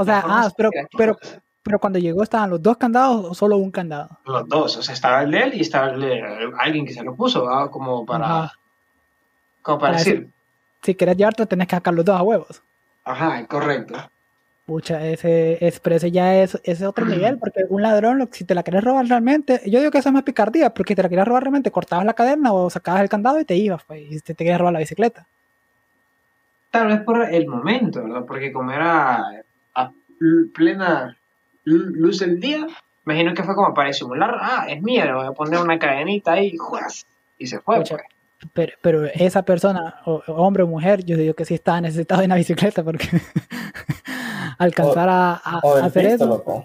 O 0.00 0.04
sea, 0.04 0.22
ah, 0.26 0.50
pero, 0.56 0.70
pero, 0.96 1.18
pero 1.62 1.78
cuando 1.78 1.98
llegó 1.98 2.22
estaban 2.22 2.48
los 2.50 2.62
dos 2.62 2.76
candados 2.78 3.22
o 3.26 3.34
solo 3.34 3.58
un 3.58 3.70
candado. 3.70 4.08
Los 4.24 4.48
dos, 4.48 4.76
o 4.78 4.82
sea, 4.82 4.94
estaba 4.94 5.22
el 5.22 5.30
de 5.30 5.38
él 5.42 5.54
y 5.54 5.60
estaba 5.60 5.90
el 5.90 6.00
de 6.00 6.22
alguien 6.58 6.86
que 6.86 6.94
se 6.94 7.02
lo 7.04 7.14
puso. 7.14 7.46
Como 7.70 8.06
para, 8.06 8.24
Ajá. 8.44 8.52
como 9.62 9.78
para 9.78 9.92
Para 9.92 9.98
decir, 9.98 10.30
Si 10.82 10.94
querés 10.94 11.16
llevarte, 11.18 11.44
tenés 11.46 11.68
que 11.68 11.76
sacar 11.76 11.92
los 11.94 12.04
dos 12.04 12.18
a 12.18 12.22
huevos. 12.22 12.62
ajá, 13.04 13.46
correcto. 13.46 13.94
Pucha, 14.64 15.04
ese, 15.06 15.58
es, 15.66 15.80
pero 15.80 15.96
ese 15.96 16.10
ya 16.12 16.34
es, 16.42 16.54
ese 16.62 16.72
es 16.72 16.82
otro 16.82 17.04
nivel, 17.04 17.38
porque 17.40 17.64
un 17.68 17.82
ladrón, 17.82 18.26
si 18.32 18.44
te 18.44 18.54
la 18.54 18.62
querés 18.62 18.84
robar 18.84 19.06
realmente, 19.06 19.60
yo 19.66 19.80
digo 19.80 19.90
que 19.90 19.98
eso 19.98 20.08
es 20.08 20.12
más 20.14 20.22
picardía, 20.22 20.72
porque 20.72 20.92
si 20.92 20.96
te 20.96 21.02
la 21.02 21.08
querías 21.10 21.28
robar 21.28 21.42
realmente, 21.42 21.70
cortabas 21.70 22.06
la 22.06 22.14
cadena 22.14 22.52
o 22.54 22.70
sacabas 22.70 23.02
el 23.02 23.08
candado 23.10 23.38
y 23.40 23.44
te 23.44 23.56
ibas, 23.56 23.84
pues, 23.84 24.00
y 24.10 24.20
te, 24.20 24.34
te 24.34 24.44
querías 24.44 24.58
robar 24.60 24.72
la 24.74 24.78
bicicleta. 24.80 25.26
Tal 26.70 26.86
vez 26.88 27.00
por 27.02 27.22
el 27.34 27.46
momento, 27.48 28.02
¿verdad? 28.02 28.24
Porque 28.26 28.52
como 28.52 28.70
era 28.70 29.42
plena 30.54 31.16
luz 31.64 32.18
del 32.20 32.40
día, 32.40 32.66
imagino 33.06 33.34
que 33.34 33.42
fue 33.42 33.54
como 33.54 33.72
para 33.74 33.88
disimular, 33.88 34.36
ah, 34.40 34.66
es 34.68 34.82
mía, 34.82 35.06
le 35.06 35.12
voy 35.14 35.26
a 35.26 35.32
poner 35.32 35.60
una 35.60 35.78
cadenita 35.78 36.32
ahí, 36.32 36.56
¡juas! 36.56 37.06
y 37.38 37.46
se 37.46 37.60
fue, 37.60 37.76
Pucha. 37.78 37.96
pues. 37.96 38.06
Pero, 38.54 38.72
pero 38.80 39.04
esa 39.04 39.42
persona, 39.44 39.96
o, 40.06 40.22
hombre 40.28 40.62
o 40.62 40.66
mujer, 40.66 41.04
yo 41.04 41.16
digo 41.18 41.34
que 41.34 41.44
sí 41.44 41.52
estaba 41.54 41.80
necesitado 41.82 42.20
de 42.22 42.26
una 42.26 42.36
bicicleta, 42.36 42.82
porque 42.82 43.06
alcanzar 44.58 45.08
a, 45.08 45.34
a- 45.34 45.60
O 45.62 45.72
a 45.72 45.76
del 45.76 45.84
hacer 45.84 46.02
pisto, 46.06 46.24
eso. 46.24 46.26
loco. 46.26 46.64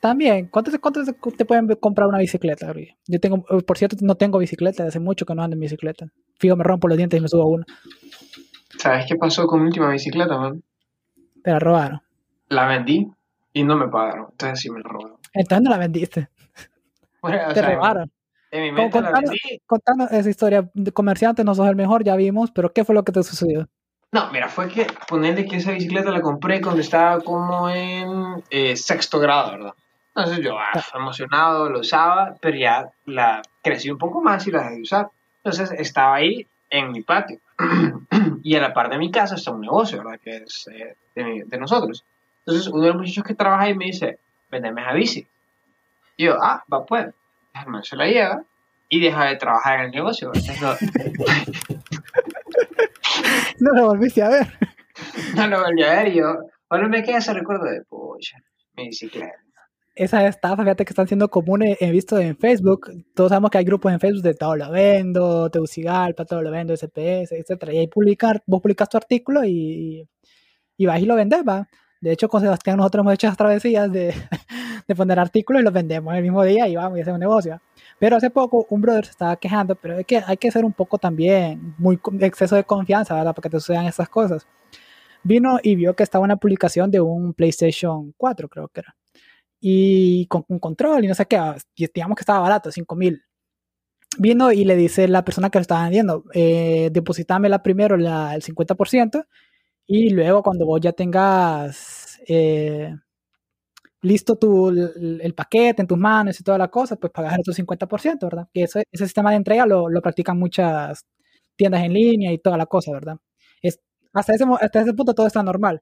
También, 0.00 0.46
¿cuánto, 0.48 0.70
se- 0.70 0.78
cuánto 0.78 1.04
se- 1.04 1.14
te 1.36 1.44
pueden 1.44 1.66
comprar 1.76 2.06
una 2.08 2.18
bicicleta? 2.18 2.72
Yo 3.08 3.18
tengo, 3.20 3.44
eh, 3.50 3.62
por 3.62 3.78
cierto, 3.78 3.96
no 4.02 4.14
tengo 4.16 4.38
bicicleta, 4.38 4.84
hace 4.86 5.00
mucho 5.00 5.24
que 5.26 5.34
no 5.34 5.42
ando 5.42 5.54
en 5.54 5.60
bicicleta. 5.60 6.06
Fijo, 6.38 6.54
me 6.56 6.62
rompo 6.64 6.86
los 6.88 6.96
dientes 6.98 7.18
y 7.18 7.22
me 7.22 7.28
subo 7.28 7.42
a 7.42 7.46
una. 7.46 7.64
¿Sabes 8.78 9.06
qué 9.08 9.16
pasó 9.16 9.46
con 9.46 9.60
mi 9.60 9.66
última 9.68 9.90
bicicleta, 9.90 10.36
man? 10.36 10.62
Te 11.42 11.50
la 11.50 11.58
robaron. 11.58 12.00
La 12.48 12.66
vendí 12.66 13.10
y 13.52 13.64
no 13.64 13.76
me 13.76 13.88
pagaron, 13.88 14.28
entonces 14.30 14.60
sí 14.60 14.70
me 14.70 14.80
la 14.80 14.88
robaron. 14.88 15.18
Entonces 15.32 15.62
no 15.62 15.70
la 15.70 15.78
vendiste, 15.78 16.28
Bueno, 17.22 17.38
te 17.48 17.60
sea, 17.60 17.74
robaron. 17.74 18.10
En 18.50 18.62
mi 18.62 18.72
mente 18.72 19.00
la 19.00 19.10
vendí, 19.10 19.38
Contanos 19.66 20.12
esa 20.12 20.30
historia. 20.30 20.70
De 20.74 20.92
comerciante 20.92 21.42
no 21.42 21.54
sos 21.54 21.68
el 21.68 21.76
mejor, 21.76 22.04
ya 22.04 22.16
vimos, 22.16 22.50
pero 22.50 22.72
¿qué 22.72 22.84
fue 22.84 22.94
lo 22.94 23.04
que 23.04 23.12
te 23.12 23.22
sucedió? 23.22 23.68
No, 24.12 24.30
mira, 24.30 24.48
fue 24.48 24.68
que 24.68 24.86
ponerle 25.08 25.44
que 25.44 25.56
esa 25.56 25.72
bicicleta 25.72 26.12
la 26.12 26.20
compré 26.20 26.60
cuando 26.60 26.80
estaba 26.80 27.20
como 27.20 27.68
en 27.68 28.44
eh, 28.48 28.76
sexto 28.76 29.18
grado, 29.18 29.52
¿verdad? 29.52 29.74
Entonces 30.14 30.44
yo, 30.44 30.56
ah, 30.56 30.70
emocionado, 30.94 31.68
lo 31.68 31.80
usaba, 31.80 32.36
pero 32.40 32.56
ya 32.56 32.92
la 33.06 33.42
crecí 33.60 33.90
un 33.90 33.98
poco 33.98 34.20
más 34.20 34.46
y 34.46 34.52
la 34.52 34.62
dejé 34.62 34.74
de 34.76 34.82
usar. 34.82 35.10
Entonces 35.42 35.72
estaba 35.72 36.14
ahí 36.14 36.46
en 36.70 36.92
mi 36.92 37.02
patio. 37.02 37.40
y 38.44 38.54
a 38.54 38.60
la 38.60 38.72
par 38.72 38.88
de 38.88 38.98
mi 38.98 39.10
casa 39.10 39.34
está 39.34 39.50
un 39.50 39.62
negocio, 39.62 39.98
¿verdad? 39.98 40.20
Que 40.22 40.36
es 40.36 40.68
eh, 40.68 40.94
de 41.14 41.58
nosotros. 41.58 42.04
Entonces 42.46 42.68
uno 42.68 42.82
de 42.82 42.88
los 42.88 42.96
muchachos 42.96 43.24
que 43.24 43.34
trabaja 43.34 43.64
ahí 43.64 43.74
me 43.74 43.86
dice, 43.86 44.18
vendeme 44.50 44.82
esa 44.82 44.92
bici. 44.92 45.26
Y 46.16 46.24
yo, 46.24 46.36
ah, 46.40 46.62
va 46.72 46.84
pues. 46.84 47.06
El 47.54 47.70
man 47.70 47.84
se 47.84 47.96
la 47.96 48.06
lleva 48.06 48.42
y 48.88 49.00
deja 49.00 49.26
de 49.26 49.36
trabajar 49.36 49.80
en 49.80 49.86
el 49.86 49.90
negocio. 49.92 50.30
No, 53.60 53.72
lo 53.72 53.86
volviste 53.86 54.20
a 54.20 54.28
ver. 54.28 54.46
no 55.36 55.46
lo 55.46 55.62
volví 55.62 55.82
a 55.84 55.94
ver 55.94 56.08
y 56.08 56.16
yo, 56.16 56.34
ahora 56.68 56.88
me 56.88 57.02
queda 57.02 57.18
ese 57.18 57.32
recuerdo 57.32 57.64
de, 57.64 57.82
pucha, 57.82 58.38
mi 58.76 58.88
bicicleta. 58.88 59.32
Esas 59.94 60.24
estafas, 60.24 60.64
fíjate 60.64 60.84
que 60.84 60.90
están 60.90 61.06
siendo 61.06 61.30
comunes, 61.30 61.76
he 61.80 61.92
visto 61.92 62.18
en 62.18 62.36
Facebook. 62.36 62.90
Todos 63.14 63.28
sabemos 63.28 63.52
que 63.52 63.58
hay 63.58 63.64
grupos 63.64 63.92
en 63.92 64.00
Facebook 64.00 64.24
de 64.24 64.34
todo 64.34 64.56
lo 64.56 64.70
vendo, 64.72 65.48
Tegucigalpa, 65.50 66.24
todo 66.24 66.42
lo 66.42 66.50
vendo, 66.50 66.74
SPS, 66.74 67.30
etcétera. 67.32 67.72
Y 67.72 67.78
ahí 67.78 67.86
publicar, 67.86 68.42
vos 68.46 68.60
publicas 68.60 68.88
tu 68.88 68.96
artículo 68.96 69.44
y, 69.44 70.04
y 70.76 70.86
vas 70.86 71.00
y 71.00 71.06
lo 71.06 71.14
vendes, 71.14 71.44
va. 71.48 71.68
De 72.04 72.12
hecho, 72.12 72.28
con 72.28 72.42
Sebastián 72.42 72.76
nosotros 72.76 73.00
hemos 73.00 73.14
hecho 73.14 73.28
esas 73.28 73.38
travesías 73.38 73.90
de, 73.90 74.12
de 74.86 74.94
poner 74.94 75.18
artículos 75.18 75.62
y 75.62 75.64
los 75.64 75.72
vendemos 75.72 76.14
el 76.14 76.22
mismo 76.22 76.44
día 76.44 76.68
y 76.68 76.76
vamos 76.76 76.98
y 76.98 77.00
hacemos 77.00 77.18
negocio. 77.18 77.62
Pero 77.98 78.16
hace 78.16 78.28
poco 78.28 78.66
un 78.68 78.82
brother 78.82 79.06
se 79.06 79.12
estaba 79.12 79.36
quejando, 79.36 79.74
pero 79.74 79.98
es 79.98 80.04
que 80.04 80.22
hay 80.26 80.36
que 80.36 80.50
ser 80.50 80.66
un 80.66 80.74
poco 80.74 80.98
también, 80.98 81.74
muy 81.78 81.98
exceso 82.20 82.56
de 82.56 82.64
confianza, 82.64 83.14
¿verdad? 83.14 83.34
Para 83.34 83.44
que 83.44 83.48
te 83.48 83.58
sucedan 83.58 83.86
esas 83.86 84.10
cosas. 84.10 84.46
Vino 85.22 85.58
y 85.62 85.76
vio 85.76 85.96
que 85.96 86.02
estaba 86.02 86.22
una 86.22 86.36
publicación 86.36 86.90
de 86.90 87.00
un 87.00 87.32
PlayStation 87.32 88.12
4, 88.18 88.50
creo 88.50 88.68
que 88.68 88.80
era. 88.80 88.94
Y 89.58 90.26
con 90.26 90.44
un 90.48 90.58
control 90.58 91.06
y 91.06 91.08
no 91.08 91.14
sé 91.14 91.24
qué, 91.24 91.38
ah, 91.38 91.56
digamos 91.74 92.16
que 92.16 92.22
estaba 92.22 92.40
barato, 92.40 92.70
5 92.70 92.94
mil. 92.96 93.22
Vino 94.18 94.52
y 94.52 94.66
le 94.66 94.76
dice 94.76 95.08
la 95.08 95.24
persona 95.24 95.48
que 95.48 95.56
lo 95.56 95.62
estaba 95.62 95.84
vendiendo, 95.84 96.24
eh, 96.34 96.90
depositámela 96.92 97.62
primero 97.62 97.96
la, 97.96 98.34
el 98.34 98.42
50% 98.42 99.24
y 99.86 100.10
luego 100.10 100.42
cuando 100.42 100.66
vos 100.66 100.80
ya 100.80 100.92
tengas 100.92 102.20
eh, 102.28 102.94
listo 104.02 104.36
tu, 104.36 104.68
el, 104.68 105.20
el 105.22 105.34
paquete 105.34 105.82
en 105.82 105.88
tus 105.88 105.98
manos 105.98 106.38
y 106.40 106.44
toda 106.44 106.58
la 106.58 106.68
cosa, 106.68 106.96
pues 106.96 107.12
pagas 107.12 107.34
el 107.34 107.40
otro 107.40 107.52
50%, 107.54 108.18
¿verdad? 108.26 108.48
Que 108.52 108.64
ese, 108.64 108.84
ese 108.92 109.04
sistema 109.06 109.30
de 109.30 109.36
entrega 109.36 109.66
lo, 109.66 109.88
lo 109.88 110.02
practican 110.02 110.38
muchas 110.38 111.04
tiendas 111.56 111.82
en 111.84 111.92
línea 111.94 112.32
y 112.32 112.38
toda 112.38 112.56
la 112.58 112.66
cosa, 112.66 112.92
¿verdad? 112.92 113.16
Es, 113.62 113.80
hasta, 114.12 114.34
ese, 114.34 114.44
hasta 114.60 114.80
ese 114.82 114.94
punto 114.94 115.14
todo 115.14 115.26
está 115.26 115.42
normal. 115.42 115.80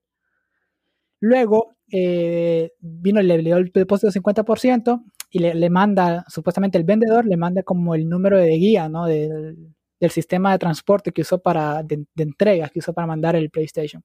Luego 1.20 1.76
eh, 1.92 2.72
vino 2.80 3.22
le 3.22 3.38
dio 3.38 3.56
el 3.56 3.70
depósito 3.72 4.08
del 4.08 4.22
50% 4.22 5.04
y 5.30 5.38
le, 5.38 5.54
le 5.54 5.70
manda, 5.70 6.24
supuestamente 6.28 6.78
el 6.78 6.84
vendedor 6.84 7.26
le 7.26 7.36
manda 7.36 7.62
como 7.62 7.94
el 7.94 8.08
número 8.08 8.38
de 8.38 8.50
guía, 8.56 8.88
¿no? 8.88 9.06
Del, 9.06 9.74
del 10.02 10.10
sistema 10.10 10.50
de 10.50 10.58
transporte 10.58 11.12
que 11.12 11.22
usó 11.22 11.38
para, 11.40 11.82
de, 11.84 12.04
de 12.12 12.22
entregas 12.24 12.72
que 12.72 12.80
usó 12.80 12.92
para 12.92 13.06
mandar 13.06 13.36
el 13.36 13.50
PlayStation. 13.50 14.02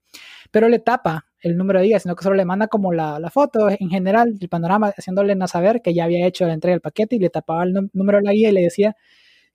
Pero 0.51 0.69
le 0.69 0.77
tapa 0.77 1.25
el 1.41 1.57
número 1.57 1.79
de 1.79 1.87
guía, 1.87 1.99
sino 1.99 2.15
que 2.15 2.23
solo 2.23 2.35
le 2.35 2.45
manda 2.45 2.67
como 2.67 2.93
la, 2.93 3.19
foto 3.31 3.67
en 3.69 3.89
general, 3.89 4.35
el 4.39 4.47
panorama, 4.47 4.93
haciéndole 4.95 5.33
no 5.35 5.47
saber 5.47 5.81
que 5.81 5.95
ya 5.95 6.03
había 6.03 6.27
hecho 6.27 6.45
la 6.45 6.53
entrega 6.53 6.75
del 6.75 6.81
paquete 6.81 7.15
y 7.15 7.19
le 7.19 7.31
tapaba 7.31 7.63
el 7.63 7.73
número 7.93 8.19
de 8.19 8.23
la 8.25 8.31
guía 8.33 8.49
y 8.49 8.51
le 8.51 8.61
decía 8.61 8.95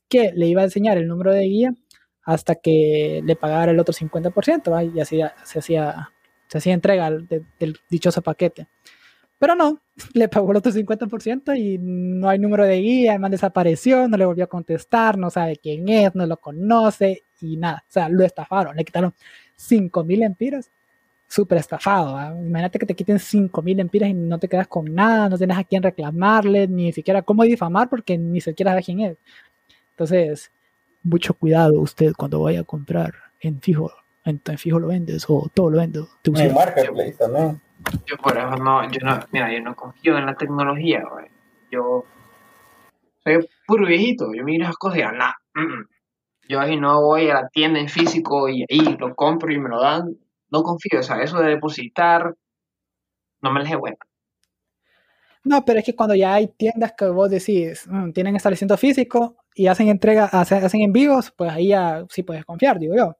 que 0.09 0.33
le 0.35 0.49
iba 0.49 0.63
a 0.63 0.65
enseñar 0.65 0.99
el 0.99 1.07
número 1.07 1.33
de 1.33 1.45
guía 1.45 1.75
hasta 2.25 2.57
que 2.57 3.21
le 3.25 3.37
pagara 3.37 3.71
el 3.71 3.79
otro 3.79 3.95
50%, 3.95 4.73
¿va? 4.73 4.83
y 4.83 4.99
así 5.01 5.21
se 5.45 5.59
hacía, 5.61 6.11
entrega 6.67 7.09
de- 7.11 7.45
del 7.61 7.77
dichoso 7.89 8.21
paquete. 8.21 8.67
Pero 9.43 9.57
no, 9.57 9.81
le 10.15 10.29
pagó 10.29 10.53
el 10.53 10.59
otro 10.59 10.71
50% 10.71 11.59
y 11.59 11.77
no 11.77 12.29
hay 12.29 12.39
número 12.39 12.65
de 12.65 12.77
guía, 12.77 13.15
el 13.15 13.19
man 13.19 13.33
desapareció, 13.33 14.07
no 14.07 14.17
le 14.17 14.25
volvió 14.25 14.45
a 14.45 14.47
contestar, 14.47 15.19
no 15.19 15.31
sabe 15.31 15.57
quién 15.57 15.89
es, 15.89 16.15
no 16.15 16.25
lo 16.27 16.37
conoce 16.37 17.25
y 17.41 17.57
nada. 17.57 17.83
O 17.89 17.93
sea, 17.93 18.09
lo 18.09 18.23
estafaron, 18.23 18.77
le 18.77 18.85
quitaron 18.85 19.13
5 19.57 20.05
mil 20.05 20.23
empiras. 20.23 20.71
Súper 21.27 21.59
estafado. 21.59 22.15
¿va? 22.15 22.29
Imagínate 22.29 22.79
que 22.79 22.87
te 22.87 22.95
quiten 22.95 23.19
5 23.19 23.63
mil 23.63 23.81
empiras 23.81 24.11
y 24.11 24.15
no 24.15 24.39
te 24.39 24.47
quedas 24.47 24.69
con 24.69 24.95
nada, 24.95 25.29
no 25.29 25.37
tienes 25.37 25.59
a 25.59 25.65
quién 25.65 25.83
reclamarle, 25.83 26.69
ni 26.69 26.93
siquiera 26.93 27.23
cómo 27.23 27.43
difamar 27.43 27.89
porque 27.89 28.17
ni 28.17 28.41
siquiera 28.41 28.71
sabes 28.71 28.87
quién 28.87 29.01
es. 29.01 29.17
Entonces, 29.91 30.53
mucho 31.03 31.35
cuidado 31.35 31.81
usted 31.81 32.13
cuando 32.17 32.43
vaya 32.43 32.61
a 32.61 32.65
comprar 32.65 33.15
en 33.41 33.61
fijo. 33.61 33.91
En, 34.25 34.41
en 34.47 34.59
fijo 34.59 34.79
lo 34.79 34.87
vendes 34.87 35.25
o 35.27 35.51
todo 35.53 35.69
lo 35.69 35.79
vendo. 35.79 36.09
En 36.23 36.55
Marketplace 36.55 37.17
también. 37.19 37.61
Yo 38.07 38.17
por 38.17 38.37
eso 38.37 38.57
no, 38.57 38.91
yo 38.91 39.01
no, 39.03 39.21
mira, 39.31 39.53
yo 39.53 39.61
no 39.61 39.75
confío 39.75 40.19
en 40.19 40.27
la 40.27 40.35
tecnología, 40.35 41.03
güey. 41.11 41.27
Yo 41.71 42.05
soy 43.25 43.49
puro 43.67 43.87
viejito, 43.87 44.33
yo 44.35 44.45
miro 44.45 44.65
esas 44.65 44.77
cosas 44.77 44.99
y 44.99 45.03
mm. 45.59 45.89
yo 46.49 46.61
ahí 46.61 46.77
no 46.77 47.01
voy 47.01 47.31
a 47.31 47.35
la 47.35 47.49
tienda 47.49 47.81
en 47.81 47.89
físico 47.89 48.49
y 48.49 48.65
ahí 48.69 48.97
lo 48.99 49.15
compro 49.15 49.53
y 49.53 49.59
me 49.59 49.69
lo 49.69 49.81
dan, 49.81 50.17
no 50.51 50.63
confío, 50.63 51.01
o 51.01 51.03
sea, 51.03 51.23
eso 51.23 51.39
de 51.39 51.51
depositar, 51.51 52.35
no 53.41 53.53
me 53.53 53.61
les 53.61 53.71
dé 53.71 53.77
buena. 53.77 53.97
No, 55.45 55.65
pero 55.65 55.81
es 55.81 55.85
que 55.85 55.97
cuando 55.97 56.15
ya 56.15 56.35
hay 56.35 56.49
tiendas 56.49 56.93
que 56.97 57.07
vos 57.07 57.29
decís, 57.31 57.87
"Mm, 57.89 58.13
tienen 58.13 58.37
establecimiento 58.37 58.77
físico 58.77 59.37
y 59.55 59.67
hacen 59.67 59.89
entrega, 59.89 60.27
hacen, 60.27 60.65
hacen 60.65 60.83
envíos, 60.83 61.33
pues 61.33 61.51
ahí 61.53 61.69
ya 61.69 62.05
sí 62.09 62.23
puedes 62.23 62.45
confiar, 62.45 62.79
digo 62.79 62.95
yo. 62.97 63.17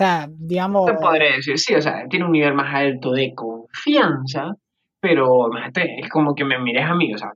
O 0.00 0.02
sea, 0.02 0.30
digamos, 0.30 0.86
Te 0.86 0.94
podré 0.94 1.36
decir, 1.36 1.58
sí, 1.58 1.74
o 1.74 1.82
sea, 1.82 2.06
tiene 2.08 2.24
un 2.24 2.32
nivel 2.32 2.54
más 2.54 2.74
alto 2.74 3.12
de 3.12 3.34
confianza, 3.34 4.54
pero 4.98 5.48
imagínate, 5.48 6.00
es 6.00 6.08
como 6.08 6.34
que 6.34 6.42
me 6.42 6.58
mires 6.58 6.86
a 6.86 6.94
mí, 6.94 7.12
o 7.12 7.18
sea, 7.18 7.34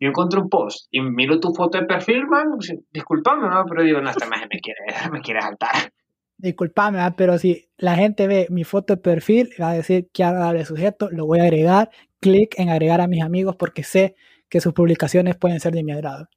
yo 0.00 0.08
encuentro 0.08 0.42
un 0.42 0.48
post 0.48 0.88
y 0.90 1.00
miro 1.02 1.38
tu 1.38 1.54
foto 1.54 1.78
de 1.78 1.86
perfil, 1.86 2.26
man, 2.26 2.48
disculpame, 2.90 3.48
¿no? 3.48 3.64
Pero 3.64 3.84
digo, 3.84 4.00
no, 4.00 4.10
esta 4.10 4.26
maje 4.26 4.48
me 4.52 4.58
quiere, 4.58 4.80
me 5.12 5.20
quiere 5.20 5.40
saltar. 5.40 5.92
disculpame, 6.36 6.96
¿verdad? 6.96 7.14
pero 7.16 7.38
si 7.38 7.68
la 7.76 7.94
gente 7.94 8.26
ve 8.26 8.48
mi 8.50 8.64
foto 8.64 8.96
de 8.96 9.02
perfil, 9.02 9.50
va 9.62 9.70
a 9.70 9.74
decir 9.74 10.08
que 10.12 10.24
agradable 10.24 10.64
sujeto, 10.64 11.10
lo 11.12 11.26
voy 11.26 11.38
a 11.38 11.44
agregar, 11.44 11.90
clic 12.18 12.58
en 12.58 12.70
agregar 12.70 13.00
a 13.00 13.06
mis 13.06 13.22
amigos 13.22 13.54
porque 13.54 13.84
sé 13.84 14.16
que 14.48 14.60
sus 14.60 14.72
publicaciones 14.72 15.36
pueden 15.36 15.60
ser 15.60 15.74
de 15.74 15.84
mi 15.84 15.92
agrado. 15.92 16.28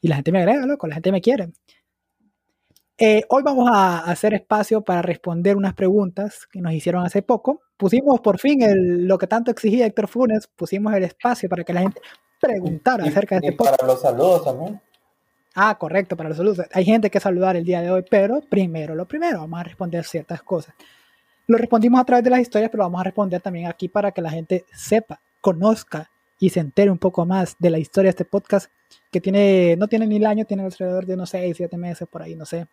Y 0.00 0.06
la 0.06 0.14
gente 0.14 0.30
me 0.30 0.38
agrega, 0.38 0.66
loco, 0.66 0.86
la 0.86 0.94
gente 0.94 1.10
me 1.10 1.20
quiere. 1.20 1.48
Eh, 3.02 3.24
hoy 3.30 3.42
vamos 3.42 3.66
a 3.72 4.00
hacer 4.00 4.34
espacio 4.34 4.82
para 4.82 5.00
responder 5.00 5.56
unas 5.56 5.72
preguntas 5.72 6.46
que 6.52 6.60
nos 6.60 6.72
hicieron 6.72 7.04
hace 7.04 7.22
poco. 7.22 7.62
Pusimos 7.78 8.20
por 8.20 8.38
fin 8.38 8.60
el- 8.62 9.06
lo 9.06 9.16
que 9.16 9.26
tanto 9.26 9.50
exigía 9.50 9.86
Héctor 9.86 10.06
Funes, 10.06 10.46
pusimos 10.48 10.92
el 10.92 11.04
espacio 11.04 11.48
para 11.48 11.64
que 11.64 11.72
la 11.72 11.80
gente 11.80 12.00
preguntara 12.38 13.06
Y, 13.06 13.08
acerca 13.08 13.36
de 13.40 13.46
y 13.46 13.48
este 13.48 13.56
podcast. 13.56 13.78
para 13.80 13.92
los 13.92 14.02
saludos 14.02 14.44
también. 14.44 14.80
Ah, 15.54 15.76
correcto, 15.78 16.14
para 16.16 16.28
los 16.28 16.36
saludos. 16.38 16.60
Hay 16.72 16.84
gente 16.84 17.10
que 17.10 17.20
saludar 17.20 17.56
el 17.56 17.64
día 17.64 17.80
de 17.80 17.90
hoy, 17.90 18.04
pero 18.08 18.42
primero, 18.50 18.94
lo 18.94 19.08
primero, 19.08 19.40
vamos 19.40 19.60
a 19.60 19.64
responder 19.64 20.04
ciertas 20.04 20.42
cosas. 20.42 20.74
Lo 21.46 21.56
respondimos 21.56 22.00
a 22.00 22.04
través 22.04 22.22
de 22.22 22.30
las 22.30 22.40
historias, 22.40 22.70
pero 22.70 22.84
vamos 22.84 23.00
a 23.00 23.04
responder 23.04 23.40
también 23.40 23.66
aquí 23.66 23.88
para 23.88 24.12
que 24.12 24.20
la 24.20 24.30
gente 24.30 24.66
sepa, 24.72 25.20
conozca 25.40 26.10
y 26.40 26.50
se 26.50 26.58
entere 26.58 26.90
un 26.90 26.98
poco 26.98 27.24
más 27.24 27.54
de 27.60 27.70
la 27.70 27.78
historia 27.78 28.08
de 28.08 28.10
este 28.10 28.24
podcast 28.24 28.72
que 29.12 29.20
tiene, 29.20 29.76
no 29.76 29.86
tiene 29.86 30.06
ni 30.06 30.16
el 30.16 30.26
año, 30.26 30.44
tiene 30.44 30.64
alrededor 30.64 31.06
de 31.06 31.14
unos 31.14 31.30
6, 31.30 31.56
7 31.56 31.76
meses 31.76 32.08
por 32.10 32.22
ahí, 32.22 32.34
no 32.34 32.44
sé. 32.44 32.66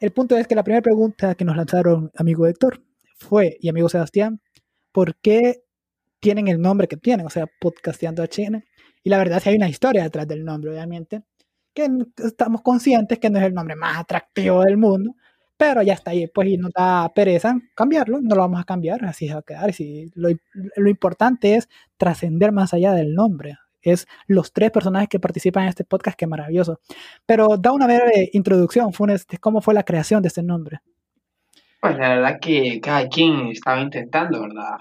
El 0.00 0.12
punto 0.12 0.36
es 0.36 0.46
que 0.46 0.54
la 0.54 0.62
primera 0.62 0.80
pregunta 0.80 1.34
que 1.34 1.44
nos 1.44 1.56
lanzaron 1.56 2.10
amigo 2.16 2.46
Héctor 2.46 2.82
fue, 3.16 3.58
y 3.60 3.68
amigo 3.68 3.90
Sebastián, 3.90 4.40
¿por 4.92 5.16
qué 5.16 5.64
tienen 6.20 6.48
el 6.48 6.60
nombre 6.60 6.88
que 6.88 6.96
tienen? 6.96 7.26
O 7.26 7.30
sea, 7.30 7.46
podcasteando 7.60 8.22
HN. 8.22 8.64
Y 9.02 9.10
la 9.10 9.18
verdad 9.18 9.38
es 9.38 9.44
que 9.44 9.50
hay 9.50 9.56
una 9.56 9.68
historia 9.68 10.04
detrás 10.04 10.26
del 10.28 10.44
nombre, 10.44 10.70
obviamente 10.70 11.22
que 11.78 11.88
estamos 12.26 12.62
conscientes 12.62 13.18
que 13.18 13.30
no 13.30 13.38
es 13.38 13.44
el 13.44 13.54
nombre 13.54 13.76
más 13.76 13.98
atractivo 13.98 14.62
del 14.62 14.76
mundo, 14.76 15.14
pero 15.58 15.82
ya 15.82 15.92
está 15.92 16.12
ahí, 16.12 16.28
pues 16.28 16.48
y 16.48 16.56
nos 16.56 16.72
da 16.72 17.12
pereza 17.12 17.58
cambiarlo, 17.74 18.20
no 18.22 18.36
lo 18.36 18.42
vamos 18.42 18.60
a 18.60 18.64
cambiar, 18.64 19.04
así 19.04 19.26
se 19.26 19.34
va 19.34 19.40
a 19.40 19.42
quedar. 19.42 19.72
Si 19.72 20.08
lo, 20.14 20.30
importante 20.88 21.56
es 21.56 21.68
trascender 21.96 22.52
más 22.52 22.72
allá 22.72 22.92
del 22.92 23.12
nombre, 23.12 23.58
es 23.82 24.06
los 24.28 24.52
tres 24.52 24.70
personajes 24.70 25.08
que 25.08 25.18
participan 25.18 25.64
en 25.64 25.70
este 25.70 25.84
podcast, 25.84 26.16
que 26.16 26.28
maravilloso. 26.28 26.80
Pero 27.26 27.56
da 27.58 27.72
una 27.72 27.86
breve 27.86 28.30
introducción, 28.32 28.92
Funes, 28.92 29.26
de 29.26 29.38
cómo 29.38 29.60
fue 29.60 29.74
la 29.74 29.82
creación 29.82 30.22
de 30.22 30.28
este 30.28 30.44
nombre. 30.44 30.78
Pues 31.80 31.98
la 31.98 32.10
verdad 32.10 32.38
que 32.40 32.80
cada 32.80 33.08
quien 33.08 33.48
estaba 33.48 33.80
intentando, 33.80 34.40
¿verdad? 34.42 34.76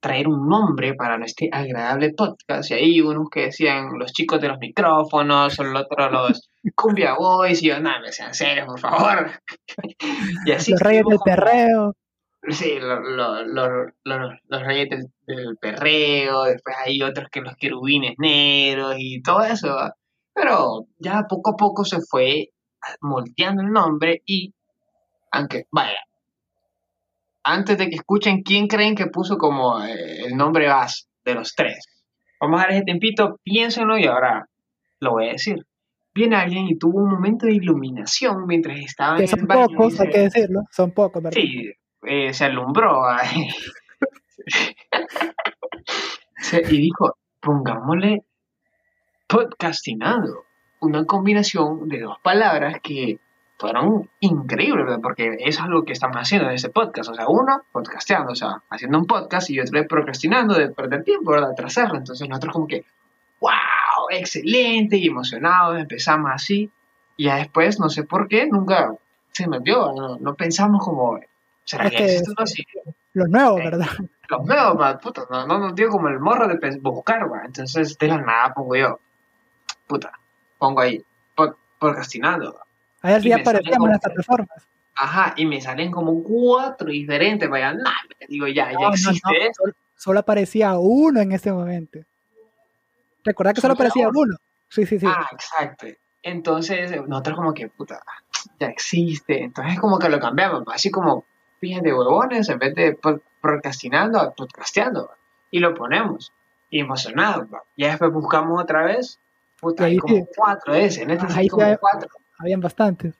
Traer 0.00 0.26
un 0.26 0.48
nombre 0.48 0.94
para 0.94 1.24
este 1.24 1.48
agradable 1.52 2.14
podcast. 2.14 2.72
Y 2.72 2.74
ahí 2.74 3.00
unos 3.00 3.30
que 3.30 3.42
decían 3.42 3.90
los 3.96 4.12
chicos 4.12 4.40
de 4.40 4.48
los 4.48 4.58
micrófonos, 4.58 5.56
el 5.60 5.76
otro 5.76 6.10
los 6.10 6.49
cumbia 6.74 7.14
boys, 7.14 7.62
y 7.62 7.68
yo, 7.68 7.80
nada, 7.80 8.00
me 8.00 8.12
sean 8.12 8.34
serios, 8.34 8.66
por 8.66 8.78
favor. 8.80 9.30
y 10.46 10.52
así 10.52 10.72
los 10.72 10.80
reyes 10.80 11.04
del 11.08 11.18
perreo. 11.24 11.94
Sí, 12.48 12.78
lo- 12.80 13.00
lo- 13.00 13.42
lo- 13.44 13.86
lo- 14.04 14.38
los 14.48 14.62
reyes 14.62 14.88
del, 14.90 15.06
del 15.26 15.56
perreo, 15.58 16.44
después 16.44 16.76
hay 16.84 17.02
otros 17.02 17.28
que 17.30 17.40
los 17.42 17.54
querubines 17.56 18.14
negros 18.18 18.94
y 18.98 19.22
todo 19.22 19.44
eso. 19.44 19.76
Pero 20.34 20.86
ya 20.98 21.24
poco 21.28 21.50
a 21.50 21.56
poco 21.56 21.84
se 21.84 22.00
fue 22.00 22.50
moldeando 23.00 23.62
el 23.62 23.70
nombre 23.72 24.22
y 24.26 24.54
Aunque, 25.32 25.66
vaya. 25.70 25.98
Antes 27.42 27.78
de 27.78 27.88
que 27.88 27.96
escuchen, 27.96 28.42
¿quién 28.42 28.66
creen 28.66 28.94
que 28.94 29.06
puso 29.06 29.38
como 29.38 29.82
eh, 29.82 30.22
el 30.26 30.36
nombre 30.36 30.68
base 30.68 31.04
de 31.24 31.34
los 31.34 31.54
tres? 31.54 31.78
Vamos 32.40 32.60
a 32.60 32.64
dar 32.64 32.72
ese 32.72 32.82
tiempito, 32.84 33.38
piénsenlo 33.42 33.96
y 33.98 34.06
ahora 34.06 34.46
lo 35.00 35.12
voy 35.12 35.28
a 35.28 35.32
decir. 35.32 35.64
Viene 36.14 36.36
alguien 36.36 36.66
y 36.66 36.76
tuvo 36.76 36.98
un 36.98 37.08
momento 37.10 37.46
de 37.46 37.52
iluminación 37.54 38.46
mientras 38.46 38.78
estaba 38.78 39.16
Que 39.16 39.22
en 39.22 39.28
son 39.28 39.40
el 39.40 39.46
baño. 39.46 39.66
pocos, 39.68 39.92
dice- 39.92 40.02
hay 40.02 40.10
que 40.10 40.18
decirlo, 40.20 40.60
son 40.70 40.90
pocos, 40.92 41.22
¿verdad? 41.22 41.38
Sí, 41.40 41.70
eh, 42.02 42.32
se 42.34 42.44
alumbró. 42.46 43.02
y 46.70 46.76
dijo, 46.80 47.16
pongámosle 47.40 48.24
podcastinado. 49.26 50.44
Una 50.80 51.04
combinación 51.04 51.88
de 51.88 52.00
dos 52.00 52.16
palabras 52.22 52.76
que 52.82 53.18
fueron 53.58 54.08
increíbles, 54.20 54.86
¿verdad? 54.86 55.00
porque 55.02 55.36
eso 55.40 55.62
es 55.64 55.68
lo 55.68 55.84
que 55.84 55.92
estamos 55.92 56.16
haciendo 56.16 56.48
en 56.48 56.54
este 56.54 56.70
podcast. 56.70 57.10
O 57.10 57.14
sea, 57.14 57.28
uno, 57.28 57.62
podcasteando, 57.70 58.32
o 58.32 58.34
sea, 58.34 58.62
haciendo 58.70 58.98
un 58.98 59.06
podcast 59.06 59.50
y 59.50 59.60
otro 59.60 59.86
procrastinando, 59.86 60.54
de 60.54 60.70
perder 60.70 61.04
tiempo, 61.04 61.32
¿verdad? 61.32 61.50
Atrasarlo. 61.50 61.98
Entonces 61.98 62.26
nosotros 62.28 62.54
como 62.54 62.66
que, 62.66 62.84
wow, 63.40 63.50
excelente 64.10 64.96
y 64.96 65.06
emocionados, 65.08 65.78
empezamos 65.78 66.30
así. 66.32 66.70
Y 67.16 67.24
ya 67.24 67.36
después, 67.36 67.78
no 67.80 67.88
sé 67.90 68.04
por 68.04 68.28
qué, 68.28 68.46
nunca 68.46 68.92
se 69.32 69.46
nos 69.46 69.62
dio, 69.62 69.92
no, 69.92 70.18
no 70.18 70.34
pensamos 70.34 70.82
como, 70.84 71.20
¿será 71.64 71.84
Es 71.84 71.90
que 71.90 71.96
que- 71.96 72.04
existe 72.04 72.30
algo 72.30 72.42
así? 72.42 72.64
Los 73.12 73.28
nuevos, 73.28 73.58
Sí. 73.60 73.64
¿verdad? 73.64 73.86
Los 74.28 74.46
veo, 74.46 74.74
ma, 74.76 74.98
puta, 74.98 75.22
no, 75.30 75.46
no 75.46 75.58
nos 75.58 75.74
dio 75.74 75.88
como 75.88 76.08
el 76.08 76.20
morro 76.20 76.46
de 76.46 76.78
buscar, 76.80 77.30
va. 77.30 77.42
Entonces, 77.44 77.98
de 77.98 78.06
la 78.08 78.18
nada 78.18 78.54
pongo 78.54 78.76
yo, 78.76 79.00
puta, 79.86 80.12
pongo 80.58 80.80
ahí, 80.80 81.02
pod- 81.36 81.56
podcastinando, 81.78 82.54
va. 82.54 82.60
A 83.02 83.12
ver 83.12 83.22
si 83.22 83.26
Y 83.28 83.30
ya 83.30 83.36
me 83.36 83.42
aparecíamos 83.42 83.86
en 83.86 83.92
las 83.92 84.00
plataformas. 84.00 84.66
Ajá, 84.94 85.34
y 85.36 85.46
me 85.46 85.60
salen 85.60 85.90
como 85.90 86.22
cuatro 86.22 86.88
diferentes, 86.90 87.48
vaya, 87.48 87.72
nah, 87.72 87.90
digo, 88.28 88.46
ya, 88.46 88.66
ya 88.70 88.72
No, 88.74 88.80
no, 88.80 88.88
existe 88.90 89.20
no, 89.28 89.36
esto. 89.38 89.62
Solo, 89.64 89.74
solo 89.96 90.18
aparecía 90.20 90.78
uno 90.78 91.20
en 91.20 91.32
ese 91.32 91.50
momento. 91.52 91.98
Recordad 93.24 93.54
que 93.54 93.60
solo 93.60 93.74
aparecía 93.74 94.08
uno. 94.08 94.36
Sí, 94.68 94.86
sí, 94.86 94.98
sí. 94.98 95.06
Ah, 95.08 95.28
exacto. 95.32 95.86
Entonces, 96.22 96.92
nosotros 97.06 97.36
como 97.36 97.54
que, 97.54 97.68
puta, 97.68 98.02
ya 98.58 98.68
existe. 98.68 99.42
Entonces, 99.42 99.78
como 99.80 99.98
que 99.98 100.08
lo 100.08 100.20
cambiamos, 100.20 100.62
así 100.72 100.90
como 100.90 101.24
pillas 101.58 101.82
de 101.82 101.92
huevones, 101.92 102.48
en 102.48 102.58
vez 102.58 102.74
de 102.74 102.98
procrastinando, 103.40 104.20
a 104.20 104.32
podcasteando. 104.32 105.10
Y 105.50 105.58
lo 105.58 105.74
ponemos. 105.74 106.32
Y 106.70 106.80
emocionados. 106.80 107.48
Y 107.74 107.84
después 107.84 108.12
buscamos 108.12 108.62
otra 108.62 108.84
vez, 108.84 109.18
puta, 109.60 109.84
Y 109.84 109.86
hay 109.86 109.92
ahí 109.92 109.98
como 109.98 110.16
sí. 110.16 110.24
cuatro 110.36 110.72
de 110.72 110.84
ese, 110.84 111.02
en 111.02 111.10
este 111.10 111.26
Ah, 111.28 111.36
ahí 111.36 111.48
como 111.48 111.78
cuatro. 111.78 112.08
Habían 112.38 112.60
bastantes. 112.60 113.14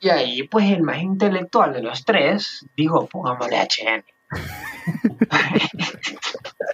Y 0.00 0.08
ahí, 0.10 0.42
pues, 0.44 0.70
el 0.70 0.82
más 0.82 1.00
intelectual 1.00 1.72
de 1.72 1.82
los 1.82 2.04
tres 2.04 2.66
dijo, 2.76 3.06
pongámosle 3.06 3.56
HN. 3.56 4.04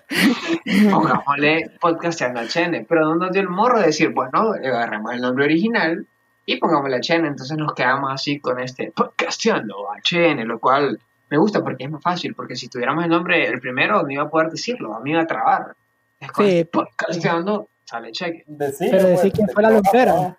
pongámosle 0.90 1.70
podcasteando 1.80 2.40
HN. 2.40 2.86
Pero 2.88 3.02
no 3.06 3.16
nos 3.16 3.32
dio 3.32 3.42
el 3.42 3.48
morro 3.48 3.80
de 3.80 3.86
decir, 3.86 4.10
bueno, 4.10 4.52
agarramos 4.52 5.12
el 5.12 5.20
nombre 5.20 5.44
original 5.44 6.06
y 6.46 6.56
pongámosle 6.56 6.98
HN. 6.98 7.26
Entonces 7.26 7.56
nos 7.56 7.72
quedamos 7.74 8.12
así 8.12 8.40
con 8.40 8.60
este 8.60 8.92
podcasteando 8.94 9.86
HN, 10.10 10.46
lo 10.46 10.58
cual 10.58 10.98
me 11.30 11.38
gusta 11.38 11.62
porque 11.62 11.84
es 11.84 11.90
más 11.90 12.02
fácil. 12.02 12.34
Porque 12.34 12.56
si 12.56 12.68
tuviéramos 12.68 13.04
el 13.04 13.10
nombre, 13.10 13.46
el 13.46 13.60
primero, 13.60 14.02
no 14.02 14.10
iba 14.10 14.24
a 14.24 14.30
poder 14.30 14.50
decirlo, 14.50 14.94
a 14.94 15.00
mí 15.00 15.10
iba 15.12 15.22
a 15.22 15.26
trabar. 15.26 15.74
Es 16.20 16.30
con 16.32 16.46
Sí, 16.46 16.58
este 16.58 16.64
podcasteando, 16.66 17.68
sale 17.84 18.12
cheque. 18.12 18.44
Pero 18.46 18.72
pues, 18.78 19.02
decí 19.04 19.30
quién 19.30 19.48
fue 19.48 19.62
la 19.62 19.70
lumbrera. 19.70 20.38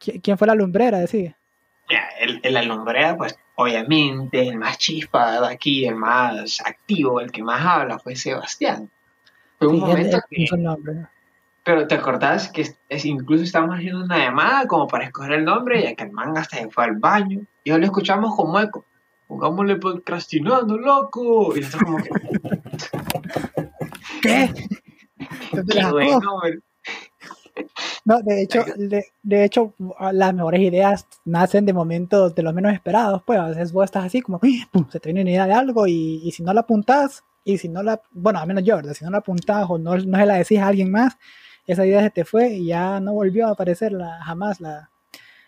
¿Qui- 0.00 0.20
¿Quién 0.22 0.36
fue 0.38 0.46
la 0.46 0.54
lumbrera? 0.54 0.98
Decía. 0.98 1.36
Mira, 1.88 2.08
el, 2.20 2.40
el 2.42 2.56
alumbrea, 2.56 3.16
pues 3.16 3.38
obviamente 3.56 4.48
el 4.48 4.58
más 4.58 4.78
chispa 4.78 5.40
de 5.40 5.46
aquí, 5.52 5.84
el 5.84 5.96
más 5.96 6.60
activo, 6.64 7.20
el 7.20 7.30
que 7.32 7.42
más 7.42 7.60
habla 7.64 7.98
fue 7.98 8.14
Sebastián. 8.16 8.88
Fue 9.58 9.68
un 9.68 9.74
Sí, 9.76 9.80
momento 9.80 10.18
que, 10.30 10.46
pero 11.64 11.86
te 11.88 11.94
acordás 11.96 12.48
que 12.48 12.62
es- 12.62 12.78
es- 12.88 13.04
incluso 13.04 13.42
estábamos 13.42 13.76
haciendo 13.78 14.04
una 14.04 14.18
llamada 14.18 14.66
como 14.68 14.86
para 14.86 15.04
escoger 15.06 15.32
el 15.32 15.44
nombre, 15.44 15.82
ya 15.82 15.94
que 15.94 16.04
el 16.04 16.12
man 16.12 16.36
hasta 16.38 16.58
se 16.58 16.68
fue 16.70 16.84
al 16.84 16.96
baño 16.96 17.40
y 17.64 17.70
lo 17.70 17.84
escuchamos 17.84 18.36
como 18.36 18.60
eco. 18.60 18.84
Pongámosle 19.26 19.76
podcastinando, 19.76 20.78
loco. 20.78 21.56
Y 21.56 21.60
nosotros 21.60 21.82
como 21.82 21.96
que, 21.98 22.10
¿Qué? 24.22 24.50
¿Dónde 25.52 25.74
qué 25.74 25.90
buen 25.90 26.18
nombre. 26.20 26.58
No, 28.04 28.20
de 28.22 28.42
hecho, 28.42 28.64
de, 28.76 29.04
de 29.22 29.44
hecho, 29.44 29.74
las 30.12 30.34
mejores 30.34 30.60
ideas 30.60 31.06
nacen 31.24 31.66
de 31.66 31.72
momentos 31.72 32.34
de 32.34 32.42
los 32.42 32.54
menos 32.54 32.72
esperados, 32.72 33.22
pues 33.26 33.38
a 33.38 33.48
veces 33.48 33.72
vos 33.72 33.84
estás 33.84 34.04
así 34.04 34.20
como. 34.22 34.38
¡pum! 34.38 34.86
se 34.90 35.00
te 35.00 35.08
viene 35.08 35.22
una 35.22 35.30
idea 35.30 35.46
de 35.46 35.52
algo 35.54 35.86
y, 35.86 36.20
y 36.24 36.30
si 36.32 36.42
no 36.42 36.52
la 36.52 36.60
apuntás, 36.60 37.24
y 37.44 37.58
si 37.58 37.68
no 37.68 37.82
la, 37.82 38.00
bueno, 38.12 38.38
al 38.40 38.46
menos 38.46 38.64
yo, 38.64 38.76
¿verdad? 38.76 38.94
si 38.94 39.04
no 39.04 39.10
la 39.10 39.18
apuntás 39.18 39.66
o 39.68 39.78
no, 39.78 39.96
no 39.96 40.18
se 40.18 40.26
la 40.26 40.34
decís 40.34 40.58
a 40.58 40.68
alguien 40.68 40.90
más, 40.90 41.16
esa 41.66 41.86
idea 41.86 42.02
se 42.02 42.10
te 42.10 42.24
fue 42.24 42.50
y 42.50 42.66
ya 42.66 43.00
no 43.00 43.12
volvió 43.12 43.46
a 43.46 43.50
aparecer 43.52 43.92
la, 43.92 44.22
jamás 44.22 44.60
la, 44.60 44.90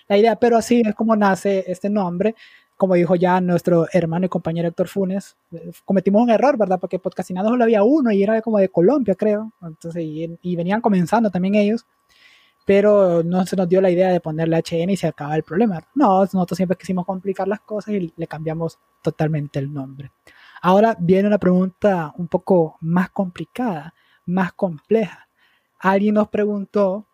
la 0.08 0.18
idea, 0.18 0.36
pero 0.36 0.56
así 0.56 0.82
es 0.84 0.94
como 0.94 1.16
nace 1.16 1.64
este 1.66 1.90
nombre. 1.90 2.34
Como 2.76 2.94
dijo 2.94 3.16
ya 3.16 3.40
nuestro 3.40 3.86
hermano 3.92 4.26
y 4.26 4.28
compañero 4.28 4.68
Héctor 4.68 4.86
Funes, 4.86 5.36
eh, 5.50 5.72
cometimos 5.84 6.22
un 6.22 6.30
error, 6.30 6.56
¿verdad? 6.56 6.78
Porque 6.78 7.00
podcastinado 7.00 7.48
solo 7.48 7.64
había 7.64 7.82
uno 7.82 8.12
y 8.12 8.22
era 8.22 8.40
como 8.40 8.58
de 8.58 8.68
Colombia, 8.68 9.16
creo. 9.16 9.52
Entonces, 9.62 10.04
y, 10.04 10.38
y 10.42 10.54
venían 10.54 10.80
comenzando 10.80 11.28
también 11.30 11.56
ellos 11.56 11.84
pero 12.68 13.22
no 13.24 13.46
se 13.46 13.56
nos 13.56 13.66
dio 13.66 13.80
la 13.80 13.88
idea 13.90 14.10
de 14.10 14.20
ponerle 14.20 14.58
HN 14.58 14.90
y 14.90 14.96
se 14.98 15.06
acaba 15.06 15.34
el 15.36 15.42
problema. 15.42 15.80
No, 15.94 16.20
nosotros 16.20 16.54
siempre 16.54 16.76
quisimos 16.76 17.06
complicar 17.06 17.48
las 17.48 17.60
cosas 17.60 17.94
y 17.94 18.12
le 18.14 18.26
cambiamos 18.26 18.78
totalmente 19.00 19.58
el 19.58 19.72
nombre. 19.72 20.12
Ahora 20.60 20.94
viene 20.98 21.28
una 21.28 21.38
pregunta 21.38 22.12
un 22.18 22.28
poco 22.28 22.76
más 22.82 23.08
complicada, 23.08 23.94
más 24.26 24.52
compleja. 24.52 25.26
Alguien 25.78 26.16
nos 26.16 26.28
preguntó 26.28 27.06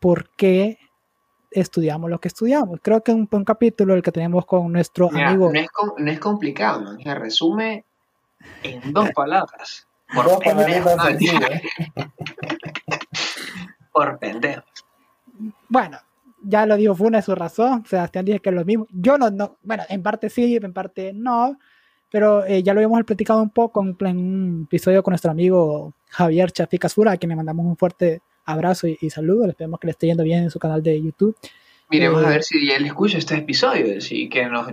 por 0.00 0.30
qué 0.30 0.78
estudiamos 1.52 2.10
lo 2.10 2.18
que 2.18 2.26
estudiamos. 2.26 2.80
Creo 2.82 3.04
que 3.04 3.12
un, 3.12 3.28
un 3.30 3.44
capítulo 3.44 3.94
el 3.94 4.02
que 4.02 4.10
tenemos 4.10 4.46
con 4.46 4.72
nuestro 4.72 5.08
Mira, 5.10 5.28
amigo. 5.28 5.52
no, 5.52 5.60
es, 5.60 5.70
com- 5.70 5.92
no 5.96 6.10
es 6.10 6.18
complicado, 6.18 6.80
man. 6.80 6.98
Se 7.00 7.14
resume 7.14 7.84
en 8.64 8.92
dos 8.92 9.10
palabras. 9.12 9.86
Por 10.12 10.24
No, 10.26 11.04
sencillas. 11.04 11.60
Por 13.96 14.18
pendejo. 14.18 14.62
Bueno, 15.70 15.98
ya 16.42 16.66
lo 16.66 16.76
dijo 16.76 16.94
Funa, 16.94 17.20
es 17.20 17.24
su 17.24 17.34
razón. 17.34 17.82
Sebastián 17.86 18.26
dice 18.26 18.40
que 18.40 18.50
es 18.50 18.54
lo 18.54 18.64
mismo. 18.64 18.86
Yo 18.90 19.16
no, 19.16 19.30
no, 19.30 19.56
bueno, 19.62 19.84
en 19.88 20.02
parte 20.02 20.28
sí, 20.28 20.56
en 20.56 20.72
parte 20.74 21.12
no. 21.14 21.58
Pero 22.10 22.44
eh, 22.44 22.62
ya 22.62 22.74
lo 22.74 22.80
habíamos 22.80 23.02
platicado 23.04 23.42
un 23.42 23.48
poco 23.50 23.82
en, 23.82 23.94
plan- 23.94 24.18
un 24.18 24.64
episodio 24.66 25.02
con 25.02 25.12
nuestro 25.12 25.30
amigo 25.30 25.94
Javier 26.10 26.52
Chaficasura, 26.52 27.12
a 27.12 27.16
quien 27.16 27.30
le 27.30 27.36
mandamos 27.36 27.64
un 27.64 27.76
fuerte 27.76 28.20
abrazo 28.44 28.86
y, 28.86 28.98
y 29.00 29.08
saludo. 29.08 29.46
Esperemos 29.46 29.80
que 29.80 29.86
le 29.86 29.92
esté 29.92 30.06
yendo 30.08 30.22
bien 30.22 30.44
en 30.44 30.50
su 30.50 30.58
canal 30.58 30.82
de 30.82 31.02
YouTube. 31.02 31.34
Miremos 31.88 32.22
Eh, 32.22 32.26
a 32.26 32.28
ver 32.28 32.42
si 32.42 32.70
él 32.70 32.84
escucha 32.84 33.16
este 33.16 33.36
episodio 33.36 33.86
y 34.10 34.28
que 34.28 34.44
nos, 34.46 34.68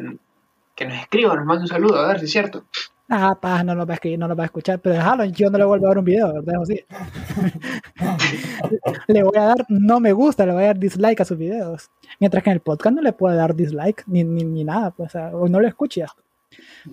que 0.76 0.86
nos 0.86 0.98
escriba, 0.98 1.34
nos 1.36 1.46
mande 1.46 1.62
un 1.64 1.68
saludo, 1.70 1.98
a 2.00 2.08
ver 2.10 2.20
si 2.20 2.26
es 2.26 2.32
cierto. 2.32 2.66
Ah, 3.16 3.64
no 3.64 3.76
lo 3.76 3.86
va 3.86 3.94
a 3.94 3.96
escribir, 3.96 4.18
no 4.18 4.28
lo 4.28 4.36
va 4.36 4.42
a 4.44 4.48
escuchar, 4.48 4.80
pero 4.80 4.96
déjalo, 4.96 5.24
yo 5.26 5.52
no 5.52 5.60
le 5.60 5.66
vuelvo 5.66 5.86
a 5.86 5.90
dar 5.90 6.00
un 6.00 6.06
video, 6.06 6.34
le 9.08 9.24
voy 9.24 9.38
a 9.38 9.44
dar 9.44 9.66
no 9.70 10.00
me 10.00 10.12
gusta, 10.14 10.48
le 10.48 10.54
voy 10.54 10.64
a 10.64 10.68
dar 10.68 10.80
dislike 10.80 11.22
a 11.22 11.26
sus 11.26 11.38
videos. 11.38 11.92
Mientras 12.20 12.44
que 12.44 12.50
en 12.50 12.56
el 12.56 12.62
podcast 12.62 12.96
no 12.96 13.04
le 13.04 13.14
puedo 13.14 13.36
dar 13.36 13.54
dislike 13.54 14.04
ni, 14.08 14.24
ni, 14.24 14.44
ni 14.44 14.64
nada, 14.64 14.90
pues, 14.92 15.14
o, 15.16 15.48
no 15.48 15.60
lo 15.60 15.68
escucha. 15.68 16.08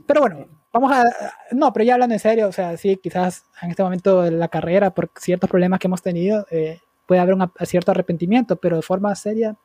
Pero 0.07 0.21
bueno, 0.21 0.47
vamos 0.73 0.93
a. 0.93 1.05
No, 1.53 1.73
pero 1.73 1.85
ya 1.85 1.95
hablando 1.95 2.15
en 2.15 2.21
serio, 2.21 2.49
o 2.49 2.53
sea, 2.53 2.77
sí, 2.77 2.99
quizás 3.03 3.47
en 3.63 3.71
este 3.71 3.83
momento 3.83 4.21
de 4.23 4.33
la 4.33 4.49
carrera, 4.49 4.91
por 4.91 5.11
ciertos 5.19 5.49
problemas 5.49 5.79
que 5.79 5.87
hemos 5.87 6.03
tenido, 6.03 6.47
eh, 6.51 6.81
puede 7.07 7.23
haber 7.23 7.35
un 7.35 7.51
cierto 7.65 7.93
arrepentimiento, 7.93 8.57
pero 8.57 8.77
de 8.77 8.83
forma 8.83 9.15
seria, 9.15 9.57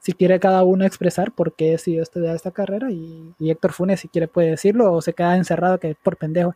si 0.00 0.12
quiere 0.12 0.40
cada 0.40 0.62
uno 0.62 0.84
expresar 0.84 1.32
por 1.32 1.54
qué 1.54 1.72
decidió 1.72 2.02
estudiar 2.02 2.36
esta 2.36 2.50
carrera, 2.50 2.90
y, 2.90 3.34
y 3.38 3.50
Héctor 3.50 3.72
Funes, 3.72 4.00
si 4.00 4.08
quiere, 4.08 4.28
puede 4.28 4.50
decirlo, 4.50 4.92
o 4.92 5.02
se 5.02 5.12
queda 5.12 5.36
encerrado 5.36 5.78
que 5.78 5.96
por 6.02 6.16
pendejo. 6.16 6.54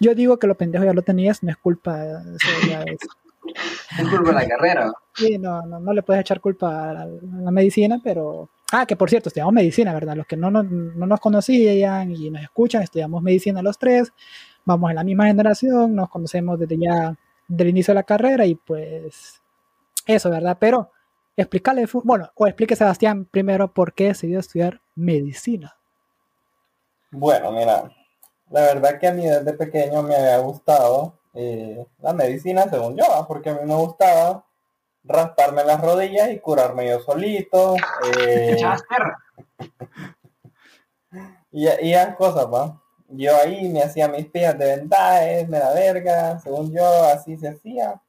Yo 0.00 0.14
digo 0.14 0.38
que 0.38 0.46
lo 0.46 0.56
pendejo 0.56 0.84
ya 0.84 0.92
lo 0.92 1.02
tenías, 1.02 1.42
no 1.42 1.50
es 1.50 1.56
culpa. 1.56 2.02
Eso 2.04 2.68
ya 2.68 2.82
es, 2.82 2.98
Es 3.98 4.08
culpa 4.08 4.28
de 4.30 4.34
la 4.34 4.48
carrera. 4.48 4.92
Sí, 5.14 5.38
no, 5.38 5.62
no, 5.62 5.78
no 5.78 5.92
le 5.92 6.02
puedes 6.02 6.20
echar 6.20 6.40
culpa 6.40 6.90
a 6.90 6.92
la, 6.92 7.02
a 7.02 7.42
la 7.42 7.50
medicina, 7.50 8.00
pero... 8.02 8.48
Ah, 8.72 8.86
que 8.86 8.96
por 8.96 9.08
cierto, 9.08 9.28
estudiamos 9.28 9.54
medicina, 9.54 9.92
¿verdad? 9.92 10.16
Los 10.16 10.26
que 10.26 10.36
no, 10.36 10.50
no, 10.50 10.62
no 10.62 11.06
nos 11.06 11.20
conocían 11.20 12.10
y 12.10 12.30
nos 12.30 12.42
escuchan, 12.42 12.82
estudiamos 12.82 13.22
medicina 13.22 13.62
los 13.62 13.78
tres, 13.78 14.12
vamos 14.64 14.90
en 14.90 14.96
la 14.96 15.04
misma 15.04 15.26
generación, 15.26 15.94
nos 15.94 16.08
conocemos 16.08 16.58
desde 16.58 16.78
ya 16.78 17.14
del 17.46 17.68
inicio 17.68 17.92
de 17.92 17.96
la 17.96 18.02
carrera 18.02 18.46
y 18.46 18.56
pues 18.56 19.42
eso, 20.06 20.30
¿verdad? 20.30 20.56
Pero 20.58 20.90
explicarle, 21.36 21.86
bueno, 22.04 22.30
o 22.34 22.46
explique 22.46 22.76
Sebastián 22.76 23.26
primero 23.26 23.72
por 23.72 23.94
qué 23.94 24.08
decidió 24.08 24.38
estudiar 24.38 24.80
medicina. 24.94 25.76
Bueno, 27.10 27.52
mira, 27.52 27.90
la 28.50 28.60
verdad 28.60 28.98
que 28.98 29.06
a 29.06 29.12
mí 29.12 29.24
desde 29.24 29.52
pequeño 29.52 30.02
me 30.02 30.16
había 30.16 30.38
gustado 30.38 31.18
eh, 31.34 31.86
la 32.00 32.12
medicina, 32.12 32.68
según 32.68 32.96
yo, 32.96 33.04
porque 33.28 33.50
a 33.50 33.54
mí 33.54 33.60
me 33.64 33.74
gustaba 33.74 34.44
rasparme 35.04 35.64
las 35.64 35.80
rodillas 35.80 36.30
y 36.30 36.40
curarme 36.40 36.88
yo 36.88 37.00
solito. 37.00 37.74
Te 38.14 38.52
eh, 38.52 38.56
y, 41.52 41.66
y 41.66 41.94
esas 41.94 42.16
cosas, 42.16 42.46
¿va? 42.46 42.80
Yo 43.08 43.36
ahí 43.36 43.68
me 43.68 43.82
hacía 43.82 44.08
mis 44.08 44.26
pijas 44.26 44.58
de 44.58 44.76
vendajes, 44.76 45.48
me 45.48 45.58
da 45.58 45.72
verga, 45.72 46.38
según 46.40 46.72
yo, 46.72 47.04
así 47.04 47.36
se 47.36 47.48
hacía. 47.48 48.00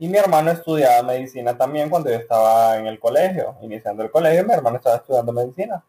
Y 0.00 0.08
mi 0.08 0.16
hermano 0.16 0.50
estudiaba 0.50 1.02
medicina 1.02 1.58
también 1.58 1.90
cuando 1.90 2.08
yo 2.08 2.16
estaba 2.16 2.78
en 2.78 2.86
el 2.86 2.98
colegio, 2.98 3.54
iniciando 3.60 4.02
el 4.02 4.10
colegio, 4.10 4.46
mi 4.46 4.54
hermano 4.54 4.78
estaba 4.78 4.96
estudiando 4.96 5.30
medicina. 5.30 5.84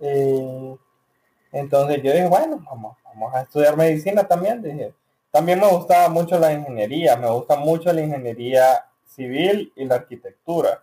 Y 0.00 0.76
entonces 1.52 2.02
yo 2.02 2.12
dije, 2.12 2.26
bueno, 2.26 2.60
vamos, 2.68 2.96
vamos 3.04 3.32
a 3.32 3.42
estudiar 3.42 3.76
medicina 3.76 4.24
también. 4.24 4.60
Dije, 4.60 4.92
también 5.30 5.60
me 5.60 5.68
gustaba 5.68 6.08
mucho 6.08 6.40
la 6.40 6.52
ingeniería, 6.52 7.16
me 7.16 7.30
gusta 7.30 7.54
mucho 7.54 7.92
la 7.92 8.00
ingeniería 8.00 8.84
civil 9.06 9.72
y 9.76 9.84
la 9.84 9.94
arquitectura. 9.94 10.82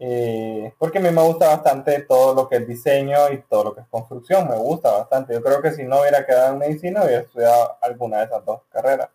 Eh, 0.00 0.74
porque 0.76 0.98
a 0.98 1.00
mí 1.00 1.10
me 1.12 1.22
gusta 1.22 1.46
bastante 1.46 2.00
todo 2.00 2.34
lo 2.34 2.48
que 2.48 2.56
es 2.56 2.66
diseño 2.66 3.30
y 3.30 3.38
todo 3.42 3.62
lo 3.62 3.74
que 3.76 3.82
es 3.82 3.86
construcción, 3.86 4.48
me 4.48 4.56
gusta 4.56 4.90
bastante. 4.90 5.32
Yo 5.32 5.40
creo 5.40 5.62
que 5.62 5.70
si 5.70 5.84
no 5.84 6.00
hubiera 6.00 6.26
quedado 6.26 6.54
en 6.54 6.58
medicina, 6.58 7.04
hubiera 7.04 7.22
estudiado 7.22 7.78
alguna 7.80 8.18
de 8.18 8.24
esas 8.24 8.44
dos 8.44 8.62
carreras. 8.68 9.10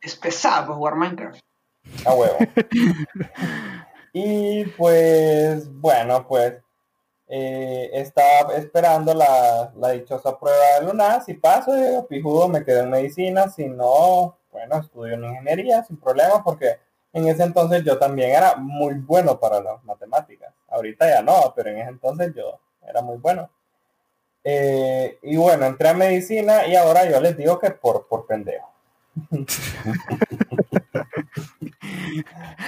Es 0.00 0.16
pesado 0.16 0.76
jugar 0.76 0.94
Minecraft. 0.94 1.44
A 2.04 2.14
huevo. 2.14 2.36
y 4.12 4.64
pues, 4.76 5.72
bueno, 5.72 6.26
pues 6.26 6.54
eh, 7.28 7.90
estaba 7.92 8.54
esperando 8.56 9.14
la, 9.14 9.72
la, 9.76 9.90
dichosa 9.90 10.38
prueba 10.38 10.58
de 10.78 10.86
Luna. 10.86 11.20
Si 11.20 11.34
paso, 11.34 11.76
yo, 11.76 12.06
pijudo, 12.06 12.48
me 12.48 12.64
quedo 12.64 12.82
en 12.82 12.90
medicina. 12.90 13.48
Si 13.48 13.66
no, 13.66 14.36
bueno, 14.50 14.76
estudio 14.78 15.14
en 15.14 15.24
ingeniería 15.24 15.82
sin 15.84 15.96
problema 15.96 16.42
porque 16.44 16.78
en 17.12 17.28
ese 17.28 17.44
entonces 17.44 17.84
yo 17.84 17.98
también 17.98 18.30
era 18.30 18.56
muy 18.56 18.94
bueno 18.94 19.38
para 19.38 19.60
las 19.60 19.82
matemáticas. 19.84 20.52
Ahorita 20.68 21.08
ya 21.08 21.22
no, 21.22 21.52
pero 21.54 21.70
en 21.70 21.78
ese 21.78 21.90
entonces 21.90 22.34
yo 22.34 22.60
era 22.86 23.00
muy 23.02 23.16
bueno. 23.18 23.50
Eh, 24.42 25.18
y 25.22 25.36
bueno, 25.36 25.64
entré 25.64 25.88
a 25.88 25.94
medicina 25.94 26.66
y 26.66 26.76
ahora 26.76 27.08
yo 27.08 27.20
les 27.20 27.36
digo 27.36 27.58
que 27.58 27.70
por, 27.70 28.06
por 28.06 28.26
pendejo. 28.26 28.68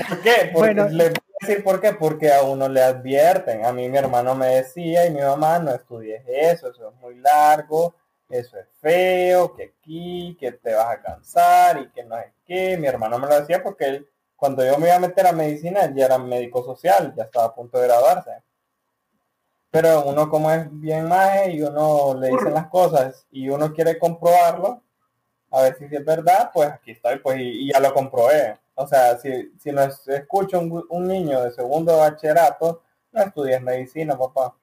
¿Por 0.08 0.20
qué? 0.22 0.50
bueno. 0.52 0.88
Les 0.88 1.10
voy 1.10 1.18
a 1.18 1.46
decir 1.46 1.64
por 1.64 1.80
qué, 1.80 1.92
porque 1.92 2.32
a 2.32 2.42
uno 2.42 2.68
le 2.68 2.82
advierten. 2.82 3.64
A 3.64 3.72
mí 3.72 3.88
mi 3.88 3.98
hermano 3.98 4.34
me 4.34 4.48
decía 4.56 5.06
y 5.06 5.10
mi 5.10 5.20
mamá, 5.20 5.58
no 5.58 5.72
estudies 5.72 6.22
eso, 6.26 6.70
eso 6.70 6.88
es 6.90 6.94
muy 6.96 7.14
largo, 7.16 7.94
eso 8.28 8.58
es 8.58 8.66
feo, 8.80 9.54
que 9.54 9.74
aquí, 9.76 10.36
que 10.38 10.52
te 10.52 10.74
vas 10.74 10.90
a 10.90 11.00
cansar 11.00 11.80
y 11.80 11.88
que 11.90 12.04
no 12.04 12.18
es 12.18 12.32
que. 12.44 12.76
Mi 12.76 12.86
hermano 12.86 13.18
me 13.18 13.26
lo 13.28 13.40
decía 13.40 13.62
porque 13.62 13.86
él 13.86 14.08
cuando 14.36 14.64
yo 14.64 14.78
me 14.78 14.86
iba 14.86 14.96
a 14.96 15.00
meter 15.00 15.26
a 15.26 15.32
medicina, 15.32 15.80
él 15.80 15.94
ya 15.94 16.04
era 16.04 16.18
médico 16.18 16.62
social, 16.62 17.14
ya 17.16 17.24
estaba 17.24 17.46
a 17.46 17.54
punto 17.54 17.78
de 17.78 17.86
graduarse. 17.88 18.30
Pero 19.70 20.04
uno 20.04 20.28
como 20.28 20.50
es 20.52 20.68
bien 20.70 21.08
maje 21.08 21.52
y 21.52 21.62
uno 21.62 22.14
le 22.14 22.28
dicen 22.28 22.54
las 22.54 22.68
cosas 22.68 23.26
y 23.30 23.48
uno 23.48 23.72
quiere 23.72 23.98
comprobarlo, 23.98 24.82
a 25.50 25.62
ver 25.62 25.76
si 25.78 25.84
es 25.84 26.04
verdad, 26.04 26.50
pues 26.52 26.68
aquí 26.70 26.92
estoy, 26.92 27.18
pues 27.18 27.38
y, 27.40 27.72
ya 27.72 27.80
lo 27.80 27.92
comprobé. 27.94 28.58
O 28.74 28.86
sea, 28.86 29.16
si, 29.18 29.52
si 29.58 29.72
no 29.72 29.82
escucho 29.82 30.60
un, 30.60 30.84
un 30.88 31.08
niño 31.08 31.42
de 31.42 31.50
segundo 31.52 31.96
bachillerato, 31.96 32.82
no 33.12 33.22
estudies 33.22 33.62
medicina, 33.62 34.16
papá. 34.16 34.54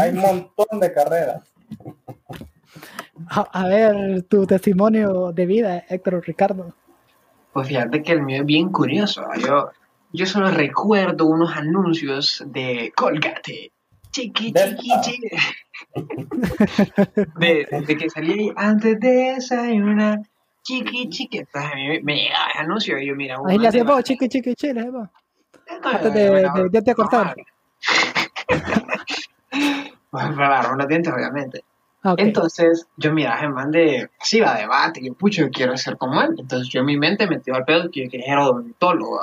hay 0.00 0.10
un 0.10 0.16
montón 0.56 0.80
de 0.80 0.92
carreras. 0.92 1.42
A, 3.28 3.68
ver, 3.68 4.22
tu 4.24 4.46
testimonio 4.46 5.32
de 5.32 5.46
vida, 5.46 5.84
Héctor 5.88 6.22
Ricardo. 6.26 6.74
Pues 7.52 7.68
fíjate 7.68 8.02
que 8.02 8.12
el 8.12 8.22
mío 8.22 8.40
es 8.40 8.46
bien 8.46 8.70
curioso. 8.70 9.24
Yo, 9.46 9.70
yo 10.12 10.26
solo 10.26 10.50
recuerdo 10.50 11.26
unos 11.26 11.54
anuncios 11.56 12.42
de 12.46 12.92
Colgate. 12.96 13.70
Chiqui, 14.14 14.52
chiqui, 14.52 14.90
chiqui. 15.02 15.28
De, 17.40 17.66
de, 17.86 17.96
que 17.96 18.08
salía 18.10 18.34
ahí 18.34 18.52
antes 18.54 19.00
de 19.00 19.10
desayunar. 19.34 20.20
Chiqui, 20.62 21.08
chiqui. 21.08 21.38
Entonces 21.38 21.72
a 21.72 21.74
mí 21.74 22.00
me 22.02 22.14
llegaba 22.14 22.46
el 22.54 22.60
anuncio 22.60 22.96
y 22.98 23.06
yo, 23.08 23.16
mira. 23.16 23.38
Ahí 23.44 23.58
le 23.58 23.68
hacía 23.68 23.84
chiqui, 24.04 24.28
chiqui, 24.28 24.54
chiqui, 24.54 24.72
le 24.72 24.82
Antes 25.82 26.14
de, 26.14 26.30
de, 26.30 26.68
de, 26.70 26.80
de 26.80 26.94
cortar. 26.94 27.34
Para 30.10 30.76
los 30.76 30.88
dientes, 30.88 31.12
obviamente. 31.12 31.64
Ah, 32.04 32.14
Entonces, 32.16 32.86
yo 32.96 33.12
miraba 33.12 33.40
a 33.40 33.48
man 33.48 33.70
de, 33.72 34.10
sí, 34.20 34.38
va 34.38 34.54
debate, 34.54 35.00
yo, 35.02 35.14
pucho, 35.14 35.42
yo 35.42 35.50
quiero 35.50 35.76
ser 35.76 35.96
como 35.96 36.20
él. 36.22 36.36
Entonces, 36.38 36.68
yo 36.68 36.80
en 36.80 36.86
mi 36.86 36.98
mente 36.98 37.26
metió 37.26 37.54
al 37.56 37.64
pedo 37.64 37.90
que 37.90 38.04
yo 38.04 38.10
quería 38.10 38.26
ser 38.26 38.38
odontólogo. 38.38 39.20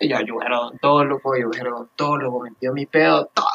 Y 0.00 0.08
yo, 0.08 0.18
yo 0.26 0.40
era 0.42 0.58
odontólogo, 0.58 1.36
yo 1.36 1.50
era 1.52 1.72
odontólogo, 1.72 2.40
metió 2.40 2.72
mi 2.72 2.86
pedo, 2.86 3.30
todo. 3.32 3.46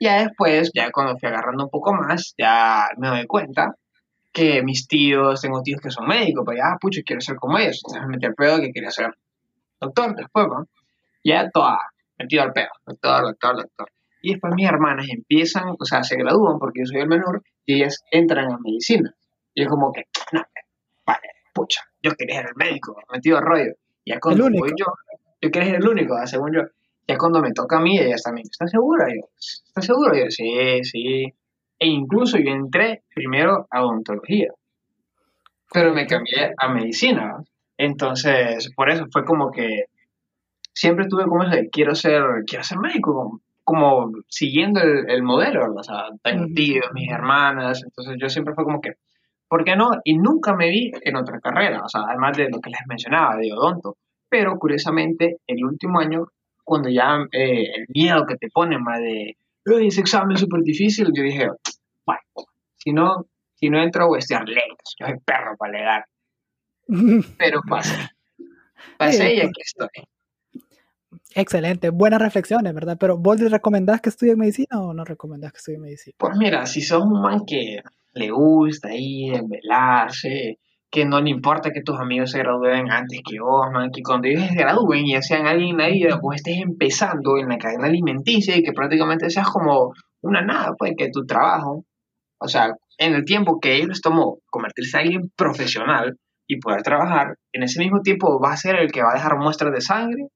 Ya 0.00 0.22
después, 0.22 0.70
ya 0.74 0.90
cuando 0.90 1.16
fui 1.16 1.28
agarrando 1.28 1.64
un 1.64 1.70
poco 1.70 1.92
más, 1.94 2.34
ya 2.36 2.88
me 2.98 3.08
doy 3.08 3.26
cuenta 3.26 3.74
que 4.32 4.62
mis 4.62 4.88
tíos, 4.88 5.40
tengo 5.40 5.62
tíos 5.62 5.80
que 5.80 5.90
son 5.90 6.06
médicos, 6.08 6.44
pues 6.44 6.58
ya, 6.58 6.76
pucho, 6.80 7.00
quiero 7.06 7.20
ser 7.20 7.36
como 7.36 7.58
ellos. 7.58 7.80
Entonces, 7.84 8.02
me 8.02 8.16
metí 8.16 8.26
al 8.26 8.34
pedo 8.34 8.60
que 8.60 8.72
quería 8.72 8.90
ser 8.90 9.14
doctor 9.80 10.16
después, 10.16 10.46
¿no? 10.48 10.66
Ya 11.22 11.48
toda, 11.50 11.78
metido 12.18 12.42
al 12.42 12.52
pedo, 12.52 12.70
doctor, 12.84 13.22
doctor, 13.22 13.56
doctor. 13.56 13.88
Y 14.22 14.32
después 14.32 14.54
mis 14.56 14.68
hermanas 14.68 15.06
empiezan, 15.08 15.76
o 15.78 15.84
sea, 15.84 16.02
se 16.02 16.16
gradúan 16.16 16.58
porque 16.58 16.80
yo 16.80 16.86
soy 16.86 17.00
el 17.00 17.08
menor 17.08 17.42
y 17.64 17.76
ellas 17.76 18.02
entran 18.10 18.52
a 18.52 18.58
medicina. 18.58 19.14
Y 19.54 19.62
es 19.62 19.68
como 19.68 19.92
que, 19.92 20.04
no, 20.32 20.42
vale, 21.06 21.28
pucha, 21.52 21.82
yo 22.02 22.12
quería 22.16 22.40
ser 22.40 22.46
el 22.46 22.56
médico, 22.56 22.96
metido 23.12 23.38
al 23.38 23.44
rollo. 23.44 23.74
Y 24.04 24.12
ya 24.12 24.18
cuando 24.18 24.50
voy 24.50 24.72
yo, 24.76 24.86
yo 25.40 25.50
quería 25.50 25.70
ser 25.70 25.76
el 25.76 25.88
único, 25.88 26.26
según 26.26 26.54
yo. 26.54 26.62
Ya 27.06 27.18
cuando 27.18 27.40
me 27.40 27.52
toca 27.52 27.78
a 27.78 27.80
mí, 27.80 27.98
ellas 27.98 28.22
también, 28.22 28.46
¿estás 28.50 28.70
segura? 28.70 29.06
Yo, 29.08 29.28
¿estás 29.38 29.84
seguro? 29.84 30.16
Yo, 30.16 30.30
sí, 30.30 30.82
sí. 30.84 31.34
E 31.78 31.86
incluso 31.86 32.38
yo 32.38 32.50
entré 32.50 33.02
primero 33.14 33.66
a 33.70 33.84
odontología, 33.84 34.52
pero 35.72 35.92
me 35.92 36.06
cambié 36.06 36.54
a 36.56 36.68
medicina. 36.68 37.42
Entonces, 37.76 38.72
por 38.74 38.90
eso 38.90 39.06
fue 39.10 39.24
como 39.24 39.50
que 39.50 39.86
siempre 40.72 41.06
tuve 41.08 41.24
como 41.24 41.42
eso 41.42 41.56
de 41.56 41.68
quiero 41.70 41.94
ser, 41.94 42.22
quiero 42.46 42.64
ser 42.64 42.78
médico, 42.78 43.40
como 43.64 44.12
siguiendo 44.28 44.80
el, 44.80 45.22
modelo, 45.22 45.74
o 45.74 45.82
sea, 45.82 46.08
tengo 46.22 46.46
tíos, 46.54 46.86
mis 46.92 47.10
hermanas, 47.10 47.82
entonces 47.82 48.16
yo 48.20 48.28
siempre 48.28 48.54
fue 48.54 48.64
como 48.64 48.80
que, 48.80 48.92
¿por 49.48 49.64
qué 49.64 49.74
no? 49.74 49.90
Y 50.04 50.18
nunca 50.18 50.54
me 50.54 50.68
vi 50.68 50.92
en 51.02 51.16
otra 51.16 51.40
carrera, 51.40 51.82
o 51.82 51.88
sea, 51.88 52.02
además 52.08 52.36
de 52.36 52.50
lo 52.50 52.60
que 52.60 52.70
les 52.70 52.86
mencionaba, 52.86 53.36
de 53.36 53.52
odonto, 53.52 53.96
pero 54.28 54.58
curiosamente 54.58 55.38
el 55.46 55.64
último 55.64 55.98
año, 55.98 56.26
cuando 56.64 56.88
ya 56.88 57.26
eh, 57.32 57.70
el 57.76 57.86
miedo 57.88 58.26
que 58.26 58.36
te 58.36 58.48
ponen, 58.48 58.82
más 58.82 58.98
de, 58.98 59.36
ese 59.64 60.00
examen 60.00 60.32
es 60.32 60.40
súper 60.40 60.62
difícil, 60.62 61.08
yo 61.14 61.22
dije, 61.22 61.48
bueno, 62.04 62.20
si 62.76 62.92
no, 62.92 63.26
si 63.54 63.70
no 63.70 63.82
entro 63.82 64.08
voy 64.08 64.16
a 64.16 64.20
estudiar 64.20 64.48
leyes, 64.48 64.96
yo 64.98 65.06
soy 65.06 65.18
perro 65.24 65.56
para 65.56 65.72
legar, 65.72 66.04
pero 67.38 67.60
pasé, 67.68 68.10
pasé 68.98 69.34
y 69.34 69.40
aquí 69.40 69.60
estoy. 69.62 69.88
Excelente, 71.36 71.90
buenas 71.90 72.20
reflexiones, 72.20 72.72
¿verdad? 72.74 72.96
Pero 72.98 73.18
¿vos 73.18 73.40
le 73.40 73.48
recomendás 73.48 74.00
que 74.00 74.08
estudie 74.08 74.36
medicina 74.36 74.80
o 74.80 74.94
no 74.94 75.04
recomendás 75.04 75.52
que 75.52 75.58
estudie 75.58 75.78
medicina? 75.78 76.14
Pues 76.18 76.36
mira, 76.36 76.66
si 76.66 76.80
sos 76.80 77.04
un 77.04 77.20
man 77.20 77.44
que 77.44 77.80
le 78.12 78.30
gusta 78.30 78.94
ir, 78.94 79.34
envelarse, 79.34 80.58
que 80.94 81.04
no 81.04 81.20
le 81.20 81.28
importa 81.28 81.72
que 81.72 81.82
tus 81.82 81.98
amigos 81.98 82.30
se 82.30 82.38
gradúen 82.38 82.88
antes 82.88 83.20
que 83.28 83.40
vos, 83.40 83.66
que 83.92 84.00
cuando 84.00 84.28
ellos 84.28 84.46
se 84.46 84.54
gradúen 84.54 85.04
y 85.06 85.20
sean 85.22 85.48
alguien 85.48 85.70
en 85.70 85.78
la 85.78 85.88
vida, 85.88 86.20
estés 86.32 86.58
empezando 86.58 87.36
en 87.36 87.48
la 87.48 87.58
cadena 87.58 87.88
alimenticia 87.88 88.56
y 88.56 88.62
que 88.62 88.72
prácticamente 88.72 89.28
seas 89.28 89.48
como 89.48 89.92
una 90.22 90.42
nada, 90.42 90.72
pues 90.78 90.92
que 90.96 91.10
tu 91.10 91.26
trabajo, 91.26 91.84
o 92.38 92.46
sea, 92.46 92.74
en 92.98 93.12
el 93.12 93.24
tiempo 93.24 93.58
que 93.60 93.74
ellos 93.74 94.00
tomó 94.00 94.38
convertirse 94.48 94.98
en 94.98 95.02
alguien 95.02 95.22
profesional 95.36 96.16
y 96.46 96.60
poder 96.60 96.82
trabajar, 96.82 97.34
en 97.52 97.64
ese 97.64 97.80
mismo 97.80 98.00
tiempo 98.00 98.38
va 98.40 98.52
a 98.52 98.56
ser 98.56 98.76
el 98.76 98.92
que 98.92 99.02
va 99.02 99.10
a 99.10 99.14
dejar 99.14 99.36
muestras 99.36 99.72
de 99.72 99.80
sangre, 99.80 100.28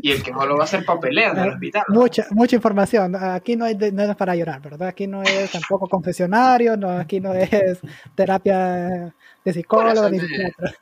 y 0.00 0.12
el 0.12 0.22
que 0.22 0.32
solo 0.32 0.56
va 0.56 0.62
a 0.62 0.64
hacer 0.64 0.84
papeleo 0.84 1.32
en 1.32 1.38
el 1.38 1.48
hospital. 1.50 1.82
Mucha, 1.88 2.26
mucha 2.30 2.56
información. 2.56 3.16
Aquí 3.16 3.56
no, 3.56 3.64
hay 3.64 3.76
no 3.76 4.02
es 4.02 4.16
para 4.16 4.34
llorar, 4.34 4.60
¿verdad? 4.60 4.88
Aquí 4.88 5.06
no 5.06 5.22
es 5.22 5.50
tampoco 5.50 5.88
confesionario, 5.88 6.76
no, 6.76 6.90
aquí 6.90 7.20
no 7.20 7.34
es 7.34 7.80
terapia 8.14 9.14
de 9.44 9.52
psicólogo 9.52 10.08
ni 10.08 10.20
psiquiatra. 10.20 10.72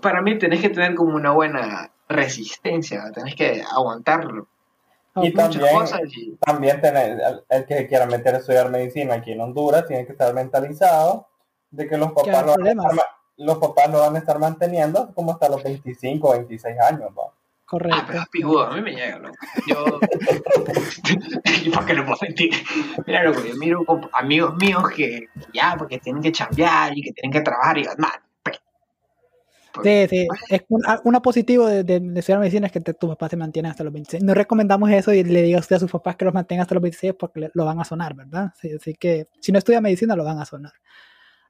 Para 0.00 0.22
mí 0.22 0.38
tenés 0.38 0.60
que 0.60 0.70
tener 0.70 0.94
como 0.94 1.14
una 1.14 1.32
buena 1.32 1.90
resistencia, 2.08 3.10
tenés 3.12 3.34
que 3.34 3.62
aguantarlo. 3.62 4.48
Y 5.16 5.32
también, 5.32 5.64
también 6.40 6.80
tener, 6.80 7.20
el, 7.48 7.66
que 7.66 7.86
quiera 7.86 8.04
meter 8.04 8.34
a 8.34 8.38
estudiar 8.38 8.68
medicina 8.68 9.14
aquí 9.14 9.30
en 9.30 9.40
Honduras 9.40 9.86
tiene 9.86 10.04
que 10.06 10.12
estar 10.12 10.34
mentalizado 10.34 11.28
de 11.70 11.86
que 11.86 11.96
los 11.96 12.10
papás, 12.12 12.44
lo 12.44 12.54
van, 12.56 12.66
a 12.66 12.70
estar, 12.70 13.06
los 13.36 13.58
papás 13.58 13.90
lo 13.90 14.00
van 14.00 14.16
a 14.16 14.18
estar 14.18 14.40
manteniendo 14.40 15.14
como 15.14 15.30
hasta 15.32 15.48
los 15.48 15.62
25 15.62 16.28
o 16.28 16.32
26 16.32 16.80
años. 16.80 17.10
¿no? 17.14 17.32
Correcto. 17.74 17.98
Ah, 18.00 18.04
pero 18.06 18.20
es 18.20 18.28
pijudo, 18.28 18.62
a 18.62 18.76
mí 18.76 18.82
me 18.82 18.92
llega, 18.92 19.18
loco. 19.18 19.34
Yo. 19.66 19.98
¿Y 21.64 21.70
por 21.70 21.84
qué 21.84 21.94
no 21.94 22.04
puedo 22.04 22.18
mentir? 22.22 22.52
Mira, 23.04 23.24
loco, 23.24 23.44
yo 23.44 23.56
miro 23.56 23.84
con 23.84 24.08
amigos 24.12 24.54
míos 24.58 24.84
que 24.94 25.26
ya, 25.52 25.74
porque 25.76 25.98
tienen 25.98 26.22
que 26.22 26.30
chambear 26.30 26.96
y 26.96 27.02
que 27.02 27.10
tienen 27.10 27.32
que 27.32 27.40
trabajar 27.40 27.78
y 27.78 27.84
man, 27.98 28.12
Sí, 29.82 30.06
sí. 30.08 30.28
Es 30.50 30.62
un, 30.68 30.82
ah, 30.86 31.00
una 31.02 31.20
positivo 31.20 31.66
de, 31.66 31.82
de, 31.82 31.98
de, 31.98 32.20
estudiar 32.20 32.38
medicina 32.38 32.68
es 32.68 32.72
que 32.72 32.80
te, 32.80 32.94
tus 32.94 33.10
papás 33.10 33.30
se 33.30 33.36
mantienen 33.36 33.72
hasta 33.72 33.82
los 33.82 33.92
26. 33.92 34.22
No 34.22 34.34
recomendamos 34.34 34.88
eso 34.92 35.12
y 35.12 35.24
le 35.24 35.42
diga 35.42 35.58
usted 35.58 35.74
a 35.74 35.80
sus 35.80 35.90
papás 35.90 36.14
que 36.14 36.24
los 36.24 36.32
mantengan 36.32 36.62
hasta 36.62 36.76
los 36.76 36.82
26 36.82 37.14
porque 37.18 37.40
le, 37.40 37.50
lo 37.54 37.64
van 37.64 37.80
a 37.80 37.84
sonar, 37.84 38.14
¿verdad? 38.14 38.52
Sí, 38.60 38.70
así 38.70 38.94
que 38.94 39.26
si 39.40 39.50
no 39.50 39.58
estudia 39.58 39.80
medicina, 39.80 40.14
lo 40.14 40.22
van 40.22 40.38
a 40.38 40.44
sonar. 40.44 40.74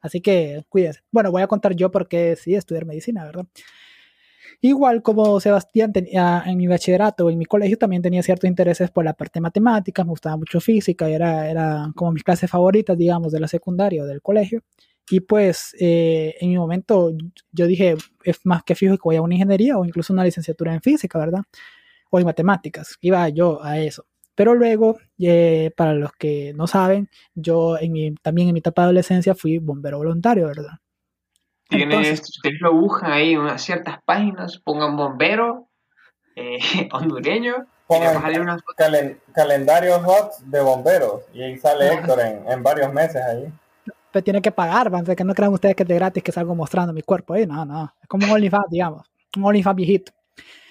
Así 0.01 0.23
que 0.23 0.65
cuídense. 0.71 1.01
Bueno, 1.11 1.31
voy 1.31 1.43
a 1.43 1.49
contar 1.49 1.75
yo 1.75 1.91
por 1.91 2.09
qué 2.09 2.35
sí 2.35 2.55
estudiar 2.55 2.87
medicina, 2.87 3.27
¿verdad? 3.27 3.45
Igual 4.61 5.03
como 5.03 5.41
Sebastián 5.41 5.93
tenía 5.93 6.43
en 6.47 6.57
mi 6.57 6.67
bachillerato, 6.67 7.31
en 7.31 7.39
mi 7.39 7.45
colegio 7.45 7.77
también 7.79 8.03
tenía 8.03 8.23
ciertos 8.23 8.49
intereses 8.49 8.91
por 8.91 9.05
la 9.05 9.15
parte 9.15 9.39
de 9.39 9.43
matemáticas, 9.43 10.05
me 10.07 10.11
gustaba 10.11 10.37
mucho 10.37 10.61
física, 10.61 11.09
era, 11.09 11.51
era 11.51 11.93
como 11.95 12.13
mis 12.13 12.25
clases 12.25 12.51
favoritas, 12.51 12.97
digamos, 12.97 13.33
de 13.33 13.41
la 13.41 13.49
secundaria 13.49 14.03
o 14.03 14.07
del 14.07 14.23
colegio. 14.23 14.63
Y 15.11 15.21
pues 15.21 15.77
eh, 15.81 16.35
en 16.41 16.49
mi 16.51 16.57
momento 16.57 17.13
yo 17.53 17.67
dije, 17.67 17.95
es 18.25 18.41
más 18.45 18.63
que 18.65 18.75
fijo 18.75 18.97
que 18.97 19.03
voy 19.05 19.17
a 19.17 19.23
una 19.23 19.35
ingeniería 19.35 19.77
o 19.79 19.85
incluso 19.85 20.13
una 20.13 20.25
licenciatura 20.25 20.73
en 20.75 20.81
física, 20.81 21.19
¿verdad? 21.19 21.43
O 22.11 22.19
en 22.19 22.27
matemáticas, 22.27 22.97
iba 23.01 23.29
yo 23.29 23.63
a 23.63 23.79
eso. 23.81 24.07
Pero 24.35 24.55
luego, 24.55 24.99
eh, 25.19 25.71
para 25.77 25.95
los 25.95 26.13
que 26.13 26.53
no 26.55 26.67
saben, 26.67 27.09
yo 27.35 27.79
en 27.79 27.93
mi, 27.93 28.15
también 28.17 28.49
en 28.49 28.55
mi 28.55 28.61
etapa 28.61 28.83
de 28.83 28.87
adolescencia 28.87 29.35
fui 29.35 29.59
bombero 29.59 29.99
voluntario, 29.99 30.47
¿verdad? 30.47 30.79
Tienes, 31.69 32.21
ustedes 32.21 32.61
lo 32.61 32.75
buscan 32.75 33.13
ahí 33.13 33.33
en 33.33 33.41
unas 33.41 33.63
ciertas 33.63 33.99
páginas, 34.05 34.59
pongan 34.59 34.97
bombero 34.97 35.69
eh, 36.37 36.59
hondureño. 36.93 37.67
Pongan 37.87 38.41
unas... 38.41 38.63
calen, 38.77 39.21
calendario 39.35 40.01
hot 40.01 40.39
de 40.47 40.61
bomberos 40.61 41.23
y 41.35 41.43
ahí 41.43 41.59
sale 41.59 41.93
Héctor 41.93 42.21
en, 42.21 42.51
en 42.51 42.63
varios 42.63 42.91
meses 42.93 43.23
ahí 43.23 43.53
pero 44.15 44.23
tiene 44.23 44.41
que 44.41 44.53
pagar, 44.53 44.93
para 44.93 45.17
que 45.17 45.25
no 45.25 45.35
crean 45.35 45.53
ustedes 45.53 45.75
que 45.75 45.83
es 45.83 45.89
de 45.89 45.97
gratis 45.97 46.23
que 46.23 46.31
salgo 46.31 46.55
mostrando 46.55 46.93
mi 46.93 47.03
cuerpo 47.03 47.35
ahí, 47.35 47.49
no, 47.49 47.65
no, 47.65 47.93
es 48.01 48.09
como 48.09 48.25
un 48.25 48.31
OnlyFans, 48.31 48.71
digamos, 48.71 49.11
un 49.37 49.45
OnlyFans 49.45 49.75
viejito. 49.75 50.13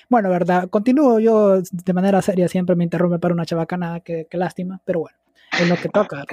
Bueno, 0.08 0.30
verdad, 0.30 0.70
continúo 0.70 1.20
yo 1.20 1.60
de 1.62 1.94
manera 1.94 2.22
seria, 2.22 2.48
siempre 2.48 2.78
me 2.78 2.86
interrumpe 2.86 3.20
para 3.20 3.34
una 3.34 3.46
chabacana, 3.46 4.00
que, 4.00 4.28
que 4.32 4.38
lástima, 4.38 4.80
pero 4.86 5.02
bueno, 5.02 5.18
es 5.60 5.68
lo 5.68 5.76
que 5.76 5.90
toca. 5.90 6.24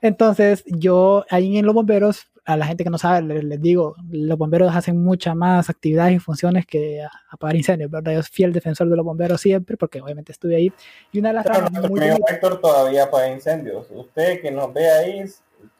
Entonces, 0.00 0.64
yo 0.66 1.24
ahí 1.30 1.58
en 1.58 1.66
los 1.66 1.74
bomberos, 1.74 2.30
a 2.44 2.56
la 2.56 2.66
gente 2.66 2.84
que 2.84 2.90
no 2.90 2.98
sabe, 2.98 3.22
les, 3.22 3.44
les, 3.44 3.60
digo, 3.60 3.96
los 4.10 4.38
bomberos 4.38 4.74
hacen 4.74 5.02
muchas 5.02 5.34
más 5.34 5.68
actividades 5.68 6.14
y 6.14 6.18
funciones 6.18 6.66
que 6.66 7.04
apagar 7.30 7.56
incendios, 7.56 7.90
¿verdad? 7.90 8.12
Yo 8.12 8.22
soy 8.22 8.30
fiel 8.32 8.52
defensor 8.52 8.88
de 8.88 8.96
los 8.96 9.04
bomberos 9.04 9.40
siempre, 9.40 9.76
porque 9.76 10.00
obviamente 10.00 10.32
estuve 10.32 10.56
ahí. 10.56 10.72
Y 11.12 11.18
una 11.18 11.30
de 11.30 11.34
las 11.34 11.44
Pero 11.44 11.60
nuestro 11.60 11.86
amigo 11.86 12.16
Héctor 12.28 12.60
todavía 12.60 13.04
apaga 13.04 13.30
incendios. 13.30 13.86
Usted 13.90 14.40
que 14.40 14.50
nos 14.50 14.72
ve 14.72 14.90
ahí, 14.90 15.24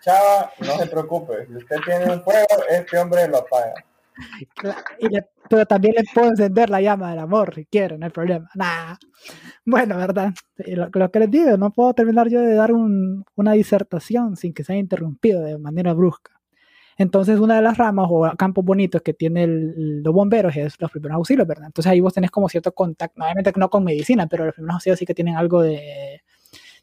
chava, 0.00 0.52
no 0.58 0.78
se 0.78 0.86
preocupe. 0.86 1.46
Si 1.46 1.56
usted 1.56 1.76
tiene 1.84 2.12
un 2.12 2.22
fuego, 2.22 2.46
este 2.70 2.98
hombre 2.98 3.28
lo 3.28 3.38
apaga. 3.38 3.74
Y 4.98 5.08
le, 5.08 5.26
pero 5.48 5.66
también 5.66 5.94
le 5.96 6.04
puedo 6.12 6.28
encender 6.28 6.70
la 6.70 6.80
llama 6.80 7.10
del 7.10 7.18
amor 7.20 7.54
si 7.54 7.66
quiere, 7.66 7.98
no 7.98 8.06
hay 8.06 8.12
problema. 8.12 8.48
Nah. 8.54 8.96
Bueno, 9.64 9.96
¿verdad? 9.96 10.32
Lo, 10.58 10.88
lo, 10.92 11.10
que 11.10 11.18
les 11.20 11.30
digo, 11.30 11.56
no 11.56 11.70
puedo 11.72 11.94
terminar 11.94 12.28
yo 12.28 12.40
de 12.40 12.54
dar 12.54 12.72
un, 12.72 13.24
una 13.34 13.52
disertación 13.52 14.36
sin 14.36 14.54
que 14.54 14.64
sea 14.64 14.76
interrumpido 14.76 15.42
de 15.42 15.58
manera 15.58 15.92
brusca. 15.92 16.32
Entonces, 16.98 17.38
una 17.38 17.56
de 17.56 17.62
las 17.62 17.76
ramas 17.76 18.06
o 18.10 18.30
campos 18.38 18.64
bonitos 18.64 19.02
que 19.02 19.12
tiene 19.12 19.44
el, 19.44 20.02
los 20.02 20.14
bomberos 20.14 20.56
es 20.56 20.80
los 20.80 20.90
primeros 20.90 21.16
auxilios, 21.16 21.46
¿verdad? 21.46 21.66
Entonces 21.66 21.92
ahí 21.92 22.00
vos 22.00 22.14
tenés 22.14 22.30
como 22.30 22.48
cierto 22.48 22.72
contacto, 22.72 23.22
obviamente 23.22 23.52
no 23.56 23.68
con 23.68 23.84
medicina, 23.84 24.26
pero 24.26 24.46
los 24.46 24.54
primeros 24.54 24.76
auxilios 24.76 24.98
sí 24.98 25.04
que 25.04 25.14
tienen 25.14 25.36
algo 25.36 25.62
de, 25.62 26.22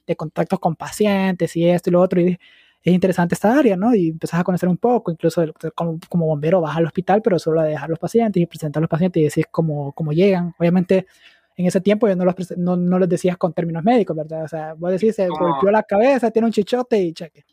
de 0.05 0.15
contactos 0.15 0.59
con 0.59 0.75
pacientes 0.75 1.55
y 1.55 1.67
esto 1.67 1.89
y 1.89 1.93
lo 1.93 2.01
otro. 2.01 2.21
Y 2.21 2.37
es 2.83 2.93
interesante 2.93 3.33
esta 3.33 3.57
área, 3.57 3.77
¿no? 3.77 3.95
Y 3.95 4.09
empezás 4.09 4.41
a 4.41 4.43
conocer 4.43 4.67
un 4.67 4.77
poco, 4.77 5.11
incluso 5.11 5.41
como, 5.73 5.99
como 6.09 6.25
bombero 6.25 6.59
vas 6.59 6.75
al 6.75 6.85
hospital, 6.85 7.21
pero 7.21 7.39
solo 7.39 7.61
a 7.61 7.63
dejar 7.63 7.89
los 7.89 7.97
pacientes 7.97 8.41
y 8.41 8.45
presentar 8.45 8.81
a 8.81 8.83
los 8.83 8.89
pacientes 8.89 9.21
y 9.21 9.23
decir 9.23 9.47
cómo, 9.49 9.93
cómo 9.93 10.11
llegan. 10.11 10.53
Obviamente, 10.59 11.07
en 11.55 11.65
ese 11.65 11.79
tiempo 11.79 12.09
yo 12.09 12.15
no, 12.15 12.25
los, 12.25 12.35
no, 12.57 12.75
no 12.75 12.99
les 12.99 13.07
decías 13.07 13.37
con 13.37 13.53
términos 13.53 13.83
médicos, 13.83 14.17
¿verdad? 14.17 14.43
O 14.43 14.47
sea, 14.49 14.73
vos 14.73 14.91
decís, 14.91 15.15
se 15.15 15.27
golpeó 15.29 15.71
la 15.71 15.83
cabeza, 15.83 16.29
tiene 16.29 16.47
un 16.47 16.51
chichote 16.51 16.99
y 16.99 17.13
cheque. 17.13 17.45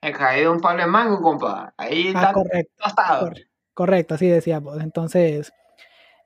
He 0.00 0.12
caído 0.12 0.50
un 0.52 0.60
palo 0.60 0.80
de 0.80 0.86
mango, 0.86 1.20
compa. 1.20 1.74
Ahí 1.76 2.08
está 2.08 2.30
ah, 2.30 2.32
correcto, 2.32 2.72
correcto, 3.20 3.50
correcto, 3.74 4.14
así 4.14 4.28
decíamos. 4.28 4.80
Entonces, 4.80 5.52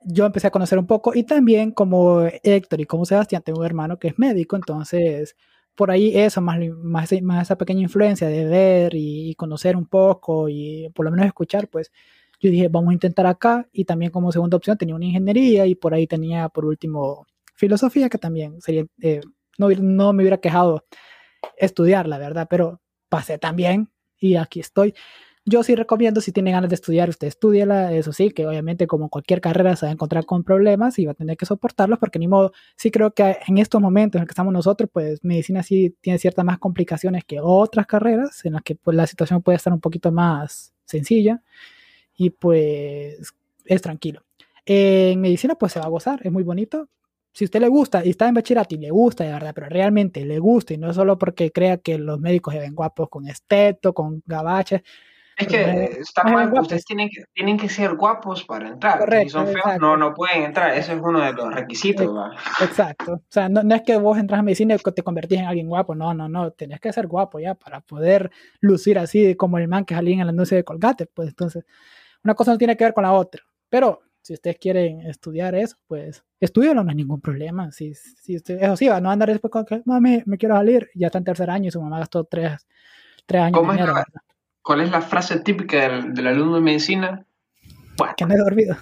yo 0.01 0.25
empecé 0.25 0.47
a 0.47 0.51
conocer 0.51 0.79
un 0.79 0.87
poco 0.87 1.13
y 1.13 1.23
también 1.23 1.71
como 1.71 2.21
Héctor 2.21 2.79
y 2.79 2.85
como 2.85 3.03
Sebastián, 3.03 3.41
tengo 3.41 3.59
un 3.59 3.65
hermano 3.65 3.99
que 3.99 4.09
es 4.09 4.17
médico, 4.17 4.55
entonces 4.55 5.35
por 5.75 5.91
ahí 5.91 6.17
eso, 6.17 6.41
más, 6.41 6.59
más, 6.83 7.11
más 7.21 7.43
esa 7.43 7.57
pequeña 7.57 7.81
influencia 7.81 8.27
de 8.27 8.45
ver 8.45 8.93
y, 8.95 9.35
conocer 9.35 9.75
un 9.75 9.85
poco 9.85 10.49
y 10.49 10.89
por 10.95 11.05
lo 11.05 11.11
menos 11.11 11.25
escuchar, 11.27 11.67
pues 11.67 11.91
yo 12.39 12.49
dije, 12.49 12.67
vamos 12.69 12.91
a 12.91 12.93
intentar 12.93 13.25
acá 13.27 13.67
y 13.71 13.85
también 13.85 14.11
como 14.11 14.31
segunda 14.31 14.57
opción 14.57 14.77
tenía 14.77 14.95
una 14.95 15.05
ingeniería 15.05 15.65
y 15.65 15.75
por 15.75 15.93
ahí 15.93 16.07
tenía 16.07 16.49
por 16.49 16.65
último 16.65 17.25
filosofía, 17.55 18.09
que 18.09 18.17
también 18.17 18.61
sería, 18.61 18.85
eh, 19.01 19.21
no, 19.57 19.69
no 19.69 20.13
me 20.13 20.23
hubiera 20.23 20.37
quejado 20.39 20.85
estudiar, 21.57 22.07
la 22.07 22.17
verdad, 22.17 22.47
pero 22.49 22.81
pasé 23.09 23.37
también 23.37 23.89
y 24.19 24.35
aquí 24.35 24.59
estoy. 24.59 24.93
Yo 25.47 25.61
sí 25.61 25.75
recomiendo, 25.75 26.21
si 26.21 26.31
tiene 26.31 26.51
ganas 26.51 26.69
de 26.71 26.75
estudiar, 26.75 27.07
usted 27.07 27.27
estudiela, 27.27 27.93
eso 27.93 28.11
sí, 28.11 28.31
que 28.31 28.47
obviamente 28.47 28.87
como 28.87 29.09
cualquier 29.09 29.41
carrera 29.41 29.75
se 29.75 29.85
va 29.85 29.91
a 29.91 29.93
encontrar 29.93 30.25
con 30.25 30.43
problemas 30.43 30.97
y 30.97 31.05
va 31.05 31.11
a 31.11 31.15
tener 31.15 31.37
que 31.37 31.45
soportarlos, 31.45 31.99
porque 31.99 32.17
ni 32.17 32.27
modo, 32.27 32.51
sí 32.75 32.89
creo 32.89 33.13
que 33.13 33.37
en 33.47 33.59
estos 33.59 33.79
momentos 33.79 34.17
en 34.17 34.21
los 34.23 34.27
que 34.27 34.31
estamos 34.31 34.51
nosotros, 34.51 34.89
pues 34.91 35.23
medicina 35.23 35.61
sí 35.61 35.95
tiene 36.01 36.17
ciertas 36.17 36.43
más 36.45 36.57
complicaciones 36.57 37.25
que 37.25 37.39
otras 37.39 37.85
carreras, 37.85 38.43
en 38.43 38.53
las 38.53 38.63
que 38.63 38.73
pues 38.75 38.97
la 38.97 39.05
situación 39.05 39.43
puede 39.43 39.57
estar 39.57 39.71
un 39.71 39.79
poquito 39.81 40.11
más 40.11 40.73
sencilla 40.85 41.43
y 42.15 42.31
pues 42.31 43.33
es 43.65 43.81
tranquilo. 43.83 44.23
En 44.65 45.21
medicina 45.21 45.55
pues 45.55 45.73
se 45.73 45.79
va 45.79 45.85
a 45.85 45.89
gozar, 45.89 46.21
es 46.23 46.31
muy 46.31 46.43
bonito, 46.43 46.89
si 47.33 47.45
usted 47.45 47.59
le 47.61 47.67
gusta 47.67 48.03
y 48.05 48.11
está 48.11 48.27
en 48.27 48.33
bachillerato 48.33 48.75
y 48.75 48.79
le 48.79 48.89
gusta 48.91 49.23
de 49.25 49.31
verdad, 49.31 49.53
pero 49.53 49.67
realmente 49.69 50.25
le 50.25 50.39
gusta 50.39 50.73
y 50.73 50.77
no 50.77 50.93
solo 50.93 51.17
porque 51.19 51.51
crea 51.51 51.77
que 51.77 51.99
los 51.99 52.19
médicos 52.19 52.53
se 52.55 52.61
ven 52.61 52.73
guapos 52.75 53.09
con 53.09 53.27
esteto, 53.27 53.93
con 53.93 54.23
gabaches, 54.25 54.81
es 55.37 55.47
que 55.47 55.83
está 55.99 56.23
mal, 56.23 56.53
ustedes 56.53 56.85
tienen 56.85 57.09
que, 57.09 57.25
tienen 57.33 57.57
que 57.57 57.67
ser 57.67 57.95
guapos 57.95 58.45
para 58.45 58.69
entrar. 58.69 58.99
Correcto, 58.99 59.23
si 59.23 59.29
son 59.29 59.47
feos, 59.47 59.79
no, 59.81 59.97
no 59.97 60.13
pueden 60.13 60.43
entrar. 60.43 60.71
Ese 60.71 60.93
es 60.93 60.99
uno 61.01 61.19
de 61.19 61.33
los 61.33 61.53
requisitos. 61.53 62.07
¿va? 62.07 62.31
Exacto. 62.61 63.15
O 63.15 63.21
sea, 63.27 63.49
no, 63.49 63.61
no, 63.61 63.75
es 63.75 63.81
que 63.81 63.97
vos 63.97 64.17
entras 64.17 64.39
a 64.39 64.43
medicina 64.43 64.75
y 64.75 64.91
te 64.91 65.03
convertís 65.03 65.39
en 65.39 65.45
alguien 65.45 65.67
guapo. 65.67 65.93
No, 65.93 66.13
no, 66.13 66.29
no. 66.29 66.51
Tenés 66.51 66.79
que 66.79 66.93
ser 66.93 67.07
guapo 67.07 67.39
ya 67.39 67.53
para 67.53 67.81
poder 67.81 68.31
lucir 68.61 68.97
así 68.97 69.35
como 69.35 69.57
el 69.57 69.67
man 69.67 69.83
que 69.83 69.93
salía 69.93 70.13
en 70.13 70.21
el 70.21 70.29
anuncio 70.29 70.55
de 70.55 70.63
Colgate. 70.63 71.05
Pues 71.07 71.29
entonces, 71.29 71.65
una 72.23 72.33
cosa 72.33 72.51
no 72.51 72.57
tiene 72.57 72.77
que 72.77 72.85
ver 72.85 72.93
con 72.93 73.03
la 73.03 73.11
otra. 73.11 73.41
Pero 73.67 74.03
si 74.21 74.33
ustedes 74.33 74.57
quieren 74.57 75.01
estudiar 75.01 75.53
eso, 75.53 75.75
pues 75.85 76.23
estudienlo, 76.39 76.81
no 76.81 76.91
hay 76.91 76.95
ningún 76.95 77.19
problema. 77.19 77.73
Si, 77.73 77.93
si 77.93 78.37
usted, 78.37 78.63
eso 78.63 78.77
sí, 78.77 78.87
va, 78.87 79.01
no 79.01 79.11
andar 79.11 79.29
después 79.29 79.51
con 79.51 79.65
que, 79.65 79.81
mami, 79.83 80.23
me 80.25 80.37
quiero 80.37 80.55
salir. 80.55 80.89
Ya 80.95 81.07
está 81.07 81.17
en 81.17 81.25
tercer 81.25 81.49
año 81.49 81.67
y 81.67 81.71
su 81.71 81.81
mamá 81.81 81.99
gastó 81.99 82.23
tres, 82.23 82.65
tres 83.25 83.41
años. 83.41 83.59
¿Cómo 83.59 83.73
dinero, 83.73 83.97
es 83.97 84.05
¿Cuál 84.65 84.81
es 84.81 84.89
la 84.89 85.01
frase 85.01 85.39
típica 85.41 85.77
del, 85.77 86.15
del 86.15 86.25
alumno 86.25 86.55
de 86.55 86.61
medicina? 86.61 87.23
Bueno, 87.97 88.15
que 88.17 88.25
no 88.25 88.33
he 88.33 88.37
dormido. 88.37 88.75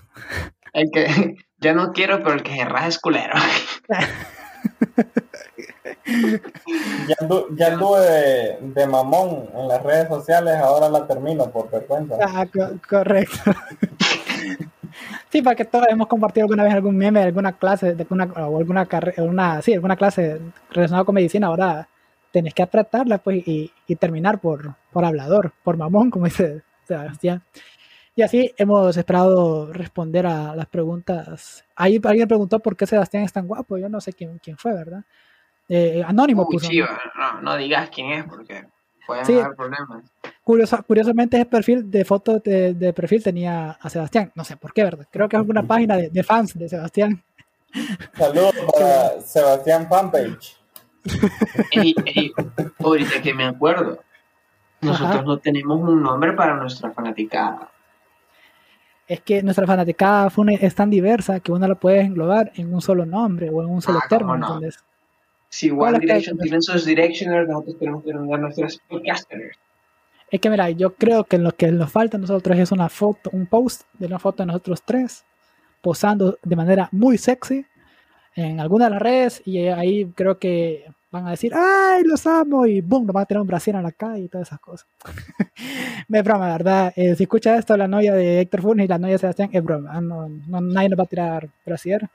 El 0.72 0.89
que 0.91 1.36
ya 1.60 1.74
no 1.74 1.91
quiero, 1.91 2.24
pero 2.24 2.36
el 2.36 2.41
que 2.41 2.56
se 2.56 2.63
raja 2.63 2.88
es 2.88 3.00
culero. 3.00 3.34
ya, 7.08 7.15
andu, 7.19 7.48
ya 7.58 7.74
anduve 7.74 8.00
de, 8.00 8.58
de, 8.62 8.88
mamón 8.88 9.50
en 9.54 9.67
las 9.67 9.84
redes 9.84 10.08
sociales, 10.08 10.56
ahora 10.56 10.88
la 10.88 11.06
termino 11.06 11.52
por 11.52 11.69
vergüenza. 11.69 12.15
Ah, 12.22 12.46
co 12.46 12.80
correcto. 12.88 13.52
sí, 15.32 15.41
porque 15.41 15.65
todos 15.65 15.88
hemos 15.89 16.08
compartido 16.08 16.46
alguna 16.46 16.63
vez 16.63 16.74
algún 16.74 16.96
meme, 16.96 17.24
alguna 17.24 17.58
clase, 17.58 17.93
de 17.93 18.08
una, 18.10 18.24
o 18.24 18.58
alguna 18.58 18.86
carrera, 18.86 19.22
una, 19.24 19.62
sí, 19.62 19.74
alguna 19.74 19.98
clase 19.98 20.39
relacionada 20.69 21.04
con 21.04 21.15
medicina, 21.15 21.48
ahora 21.48 21.89
tenés 22.34 22.56
que 22.56 22.63
apretarla 22.63 23.19
pues 23.19 23.48
y, 23.48 23.72
y, 23.86 23.96
terminar 23.96 24.41
por, 24.41 24.76
por 24.91 25.06
hablador, 25.06 25.54
por 25.63 25.78
mamón, 25.78 26.10
como 26.10 26.26
dice 26.26 26.63
Sebastián. 26.84 27.43
Y 28.15 28.24
así 28.24 28.54
hemos 28.58 28.98
esperado 28.98 29.72
responder 29.72 30.26
a 30.26 30.56
las 30.56 30.65
preguntas. 30.65 31.63
Ahí 31.76 32.02
alguien 32.04 32.28
preguntó 32.28 32.60
por 32.60 32.76
qué 32.76 32.86
Sebastián 32.86 33.24
es 33.24 33.34
tan 33.34 33.48
guapo. 33.48 33.78
Yo 33.78 33.88
no 33.88 34.02
sé 34.02 34.13
quién, 34.13 34.39
quién 34.39 34.58
fue, 34.58 34.74
¿verdad? 34.74 35.04
Eh, 35.69 36.04
anónimo. 36.06 36.48
Uy, 36.50 36.60
sí, 36.60 36.80
no, 36.80 37.41
no, 37.41 37.56
digas 37.56 37.89
quién 37.89 38.12
es 38.12 38.26
porque 38.26 38.65
pueden 39.08 39.26
sí. 39.26 39.39
haber 39.39 39.56
problemas. 39.56 40.04
Curioso, 40.43 40.84
curiosamente 40.86 41.38
ese 41.38 41.46
perfil 41.46 41.89
de 41.89 42.06
foto 42.06 42.39
de, 42.39 42.74
de, 42.74 42.93
perfil 42.93 43.24
tenía 43.24 43.72
a 43.80 43.89
Sebastián. 43.89 44.32
No 44.36 44.43
sé 44.43 44.58
por 44.58 44.74
qué, 44.74 44.84
¿verdad? 44.84 45.08
Creo 45.10 45.30
que 45.30 45.36
es 45.36 45.39
alguna 45.39 45.63
página 45.63 45.98
de, 45.98 46.10
de 46.10 46.24
fans 46.24 46.58
de 46.58 46.67
Sebastián. 46.69 47.24
Saludos 48.15 48.54
para 48.74 49.22
Sebastián 49.22 49.88
Fanpage. 49.89 50.62
Ey, 51.72 51.96
ey, 52.06 52.32
ahorita 52.80 53.22
que 53.22 53.34
me 53.34 53.46
acuerdo, 53.46 54.00
nosotros 54.82 55.16
Ajá. 55.18 55.24
no 55.24 55.38
tenemos 55.38 55.80
un 55.80 56.02
nombre 56.02 56.34
para 56.34 56.56
nuestra 56.56 56.92
fanaticada. 56.92 57.70
Es 59.08 59.20
que 59.22 59.44
nuestra 59.44 59.68
fanaticada 59.68 60.32
es 60.60 60.76
tan 60.76 60.89
diversa 60.89 61.39
que 61.42 61.52
uno 61.52 61.68
la 61.68 61.76
puede 61.76 62.02
englobar 62.02 62.52
en 62.56 62.74
un 62.74 62.82
solo 62.82 63.06
nombre 63.06 63.50
o 63.50 63.62
en 63.62 63.70
un 63.70 63.82
solo 63.82 64.00
Ah, 64.02 64.08
término. 64.08 64.34
¿cómo 64.34 64.38
no? 64.39 64.54
¿entendés? 64.56 64.80
Si 65.50 65.70
One 65.70 65.78
¿Cuál 65.78 65.96
es 65.96 66.02
Direction 66.02 66.38
tienen 66.39 66.62
sus 66.62 66.86
Directioners, 66.86 67.48
nosotros 67.50 67.78
tenemos 67.78 68.04
que 68.04 68.13
nombrar 68.13 68.39
nuestras 68.39 68.80
podcasters. 68.88 69.58
Es 70.32 70.39
que 70.39 70.50
mira, 70.50 70.70
yo 70.72 70.96
creo 70.96 71.26
que 71.26 71.38
lo 71.38 71.52
que 71.52 71.72
nos 71.72 71.92
falta 71.92 72.18
a 72.18 72.20
nosotros 72.20 72.58
es 72.58 72.72
una 72.72 72.89
foto, 72.89 73.30
un 73.34 73.46
post 73.46 73.84
de 74.00 74.08
una 74.08 74.18
foto 74.18 74.42
de 74.42 74.48
nosotros 74.48 74.82
tres, 74.84 75.26
posando 75.82 76.39
de 76.42 76.56
manera 76.56 76.89
muy 76.92 77.18
sexy 77.20 77.66
en 78.36 78.60
alguna 78.60 78.86
de 78.86 78.91
las 78.91 79.02
redes 79.02 79.41
y 79.46 79.67
ahí 79.67 80.06
creo 80.15 80.39
que 80.39 80.86
van 81.13 81.28
a 81.28 81.32
decir, 81.32 81.54
¡ay, 81.56 82.04
los 82.04 82.26
amo! 82.26 82.65
Y 82.65 82.82
boom, 82.82 83.06
nos 83.06 83.13
van 83.13 83.22
a 83.22 83.26
tener 83.28 83.41
un 83.41 83.48
brasier 83.48 83.76
en 83.76 83.84
la 83.84 83.91
calle 83.91 84.24
y 84.24 84.28
todas 84.28 84.48
esas 84.48 84.60
cosas. 84.60 84.88
es 86.10 86.24
broma, 86.24 86.48
¿verdad? 86.48 86.91
Eh, 86.96 87.15
si 87.15 87.24
escucha 87.24 87.56
esto 87.56 87.78
la 87.78 87.88
novia 87.88 88.13
de 88.13 88.41
Héctor 88.41 88.63
Funes 88.63 88.86
y 88.86 88.88
la 88.88 88.98
novia 88.98 89.13
de 89.13 89.19
Sebastián, 89.19 89.50
es 89.54 89.63
broma. 89.63 89.91
Ah, 89.93 90.02
no, 90.02 90.28
nadie 90.28 90.89
nos 90.89 91.00
va 91.00 91.04
a 91.04 91.08
tirar 91.08 91.50
brasier. 91.63 92.10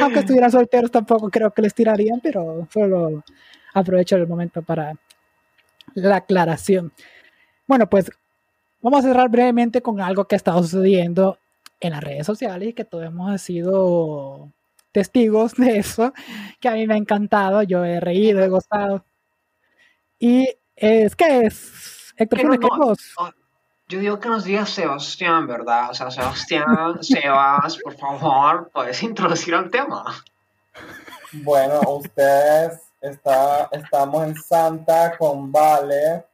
Aunque 0.00 0.20
estuvieran 0.20 0.50
solteros 0.50 0.90
tampoco 0.90 1.30
creo 1.30 1.50
que 1.52 1.62
les 1.62 1.74
tirarían, 1.74 2.20
pero 2.20 2.68
solo 2.70 3.24
aprovecho 3.72 4.16
el 4.16 4.26
momento 4.26 4.60
para 4.60 4.94
la 5.94 6.16
aclaración. 6.16 6.92
Bueno, 7.66 7.88
pues 7.88 8.10
vamos 8.82 9.00
a 9.00 9.08
cerrar 9.08 9.30
brevemente 9.30 9.80
con 9.80 10.02
algo 10.02 10.26
que 10.26 10.34
ha 10.34 10.36
estado 10.36 10.62
sucediendo 10.62 11.38
en 11.80 11.92
las 11.92 12.04
redes 12.04 12.26
sociales 12.26 12.68
y 12.68 12.72
que 12.74 12.84
todos 12.84 13.06
hemos 13.06 13.40
sido 13.40 14.50
testigos 14.98 15.54
de 15.54 15.78
eso, 15.78 16.12
que 16.60 16.68
a 16.68 16.72
mí 16.72 16.88
me 16.88 16.94
ha 16.94 16.96
encantado, 16.96 17.62
yo 17.62 17.84
he 17.84 18.00
reído, 18.00 18.42
he 18.42 18.48
gozado. 18.48 19.04
Y 20.18 20.48
es 20.74 21.14
que 21.14 21.46
es, 21.46 22.12
Héctor 22.16 22.40
Funes, 22.40 23.14
Yo 23.88 24.00
digo 24.00 24.18
que 24.18 24.28
nos 24.28 24.42
diga 24.42 24.66
Sebastián, 24.66 25.46
¿verdad? 25.46 25.90
O 25.90 25.94
sea, 25.94 26.10
Sebastián, 26.10 26.98
Sebas, 27.00 27.78
por 27.78 27.96
favor, 27.96 28.70
puedes 28.72 29.00
introducir 29.04 29.54
al 29.54 29.70
tema. 29.70 30.04
Bueno, 31.32 31.80
ustedes 31.86 32.80
está, 33.00 33.68
estamos 33.70 34.26
en 34.26 34.34
Santa 34.34 35.16
con 35.16 35.52
Vale. 35.52 36.24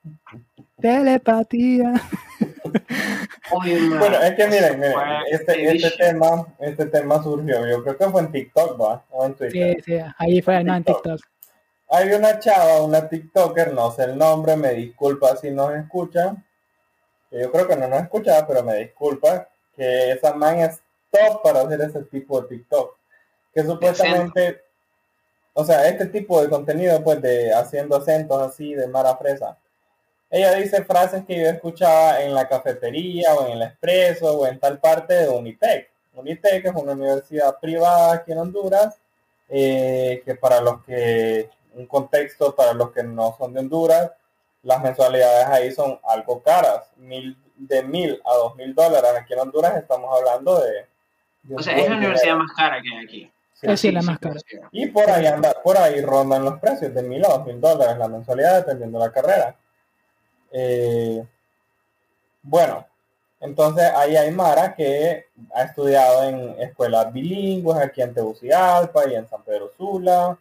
Telepatía. 0.80 1.92
bueno, 3.54 4.20
es 4.20 4.34
que 4.34 4.46
miren, 4.46 4.80
miren, 4.80 4.98
este, 5.30 5.72
este, 5.72 5.90
tema, 5.96 6.46
este 6.58 6.86
tema 6.86 7.22
surgió, 7.22 7.66
yo 7.66 7.82
creo 7.82 7.96
que 7.96 8.08
fue 8.10 8.20
en 8.20 8.32
TikTok, 8.32 8.80
¿va? 8.80 9.04
O 9.10 9.24
en 9.24 9.34
Twitter. 9.34 9.76
Sí, 9.76 9.82
sí, 9.84 10.04
ahí 10.18 10.42
fue, 10.42 10.62
no, 10.64 10.76
en 10.76 10.84
TikTok. 10.84 11.20
Hay 11.88 12.12
una 12.12 12.38
chava, 12.38 12.82
una 12.82 13.08
TikToker, 13.08 13.72
no 13.72 13.90
sé 13.92 14.04
el 14.04 14.18
nombre, 14.18 14.56
me 14.56 14.72
disculpa 14.74 15.36
si 15.36 15.50
nos 15.50 15.74
escucha. 15.74 16.36
Yo 17.30 17.50
creo 17.50 17.66
que 17.66 17.76
no 17.76 17.88
nos 17.88 18.02
escucha, 18.02 18.46
pero 18.46 18.62
me 18.62 18.76
disculpa, 18.76 19.48
que 19.76 20.12
esa 20.12 20.34
man 20.34 20.60
es 20.60 20.80
top 21.10 21.42
para 21.42 21.62
hacer 21.62 21.80
ese 21.80 22.02
tipo 22.04 22.40
de 22.40 22.48
TikTok. 22.48 22.96
Que 23.52 23.62
supuestamente, 23.62 24.62
o 25.52 25.64
sea, 25.64 25.88
este 25.88 26.06
tipo 26.06 26.40
de 26.42 26.48
contenido, 26.48 27.02
pues 27.02 27.20
de 27.22 27.52
haciendo 27.52 27.96
acentos 27.96 28.40
así 28.40 28.74
de 28.74 28.88
mara 28.88 29.16
fresa 29.16 29.58
ella 30.30 30.54
dice 30.54 30.84
frases 30.84 31.24
que 31.24 31.40
yo 31.40 31.46
escuchaba 31.46 32.20
en 32.22 32.34
la 32.34 32.48
cafetería 32.48 33.34
o 33.34 33.46
en 33.46 33.52
el 33.52 33.62
expreso 33.62 34.38
o 34.38 34.46
en 34.46 34.58
tal 34.58 34.78
parte 34.78 35.14
de 35.14 35.28
Unitec. 35.28 35.90
Unitec 36.14 36.64
es 36.64 36.74
una 36.74 36.92
universidad 36.92 37.58
privada 37.60 38.14
aquí 38.14 38.32
en 38.32 38.38
Honduras, 38.38 38.96
eh, 39.48 40.22
que 40.24 40.34
para 40.34 40.60
los 40.60 40.82
que, 40.84 41.50
un 41.74 41.86
contexto 41.86 42.54
para 42.54 42.72
los 42.72 42.92
que 42.92 43.02
no 43.02 43.34
son 43.38 43.52
de 43.52 43.60
Honduras, 43.60 44.12
las 44.62 44.82
mensualidades 44.82 45.46
ahí 45.46 45.72
son 45.72 46.00
algo 46.08 46.42
caras, 46.42 46.90
mil, 46.96 47.36
de 47.56 47.82
mil 47.82 48.20
a 48.24 48.34
dos 48.34 48.56
mil 48.56 48.74
dólares. 48.74 49.10
Aquí 49.20 49.34
en 49.34 49.40
Honduras 49.40 49.76
estamos 49.76 50.10
hablando 50.16 50.60
de... 50.60 50.86
o 51.54 51.62
sea, 51.62 51.76
es 51.76 51.88
la 51.88 51.96
universidad 51.96 52.36
más 52.36 52.52
cara 52.56 52.80
que 52.80 52.96
hay 52.96 53.04
aquí. 53.04 53.30
Sí, 53.76 53.92
la 53.92 54.02
más 54.02 54.18
cara. 54.18 54.40
Y 54.72 54.86
por 54.86 55.08
ahí 55.10 55.26
anda, 55.26 55.54
por 55.62 55.78
ahí 55.78 56.00
rondan 56.00 56.44
los 56.44 56.58
precios 56.58 56.92
de 56.94 57.02
mil 57.02 57.24
a 57.24 57.28
dos 57.28 57.46
mil 57.46 57.60
dólares 57.60 57.96
la 57.98 58.08
mensualidad 58.08 58.58
dependiendo 58.58 58.98
de 58.98 59.06
la 59.06 59.12
carrera. 59.12 59.56
Eh, 60.52 61.24
bueno, 62.42 62.86
entonces 63.40 63.84
ahí 63.96 64.16
hay 64.16 64.30
Mara 64.30 64.74
que 64.74 65.26
ha 65.54 65.64
estudiado 65.64 66.24
en 66.24 66.60
escuelas 66.62 67.12
bilingües 67.12 67.76
aquí 67.78 68.00
en 68.02 68.14
Tegucigalpa 68.14 69.08
y 69.08 69.14
en 69.14 69.28
San 69.28 69.42
Pedro 69.42 69.70
Sula 69.76 70.38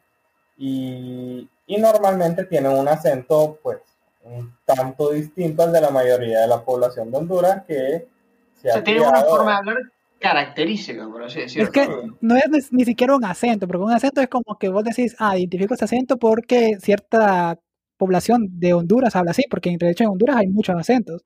y, 0.58 1.50
normalmente 1.68 2.46
tienen 2.46 2.72
un 2.72 2.88
acento 2.88 3.58
pues 3.64 3.80
un 4.24 4.56
tanto 4.64 5.10
distinto 5.10 5.64
al 5.64 5.74
de 5.74 5.82
la 5.82 5.90
mayoría 5.90 6.42
de 6.42 6.48
la 6.48 6.64
población 6.64 7.12
de 7.12 7.18
Honduras 7.18 7.64
que 7.66 8.08
se 8.62 8.72
ha 8.72 8.84
tiene 8.84 9.02
una 9.02 9.24
forma 9.24 9.52
de 9.52 9.58
hablar 9.58 9.78
característica, 10.20 11.06
por 11.10 11.24
así 11.24 11.42
decirlo. 11.42 11.66
Es 11.66 11.70
que 11.72 11.88
no 12.22 12.36
es 12.36 12.72
ni 12.72 12.86
siquiera 12.86 13.16
un 13.16 13.26
acento, 13.26 13.68
porque 13.68 13.84
un 13.84 13.92
acento 13.92 14.22
es 14.22 14.30
como 14.30 14.58
que 14.58 14.70
vos 14.70 14.84
decís, 14.84 15.16
ah, 15.20 15.38
identifico 15.38 15.74
ese 15.74 15.84
acento 15.84 16.18
porque 16.18 16.78
cierta 16.80 17.60
población 18.04 18.48
de 18.60 18.74
Honduras 18.74 19.16
habla 19.16 19.32
así, 19.32 19.44
porque 19.50 19.76
de 19.78 19.92
hecho 19.92 20.04
en 20.04 20.10
Honduras 20.10 20.38
hay 20.38 20.48
muchos 20.48 20.76
acentos, 20.76 21.24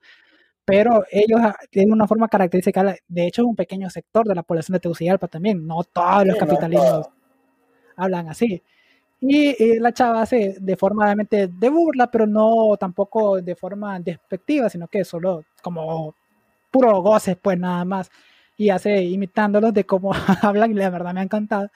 pero 0.65 1.03
ellos 1.11 1.39
ah, 1.41 1.55
tienen 1.71 1.93
una 1.93 2.07
forma 2.07 2.27
característica, 2.27 2.95
de 3.07 3.27
hecho 3.27 3.41
es 3.41 3.47
un 3.47 3.55
pequeño 3.55 3.89
sector 3.89 4.27
de 4.27 4.35
la 4.35 4.43
población 4.43 4.73
de 4.73 4.81
Tegucigalpa 4.81 5.27
también, 5.27 5.65
no 5.65 5.83
todos 5.83 6.27
los 6.27 6.37
capitalinos 6.37 7.07
hablan 7.95 8.29
así. 8.29 8.61
Y, 9.19 9.79
la 9.79 9.91
chava 9.93 10.21
hace 10.21 10.57
de 10.59 10.77
forma 10.77 11.05
obviamente 11.05 11.47
de 11.47 11.69
burla, 11.69 12.11
pero 12.11 12.27
no 12.27 12.77
tampoco 12.77 13.41
de 13.41 13.55
forma 13.55 13.99
despectiva, 13.99 14.69
sino 14.69 14.87
que 14.87 15.03
solo 15.03 15.43
como 15.63 16.15
puro 16.71 17.01
goces, 17.01 17.37
pues 17.41 17.57
nada 17.59 17.83
más. 17.85 18.11
Y 18.57 18.69
hace 18.69 19.03
imitándolos 19.03 19.73
de 19.73 19.85
cómo 19.85 20.11
hablan 20.43 20.71
y 20.71 20.75
la 20.75 20.89
verdad 20.89 21.13
me 21.13 21.21
ha 21.21 21.23
encantado. 21.23 21.69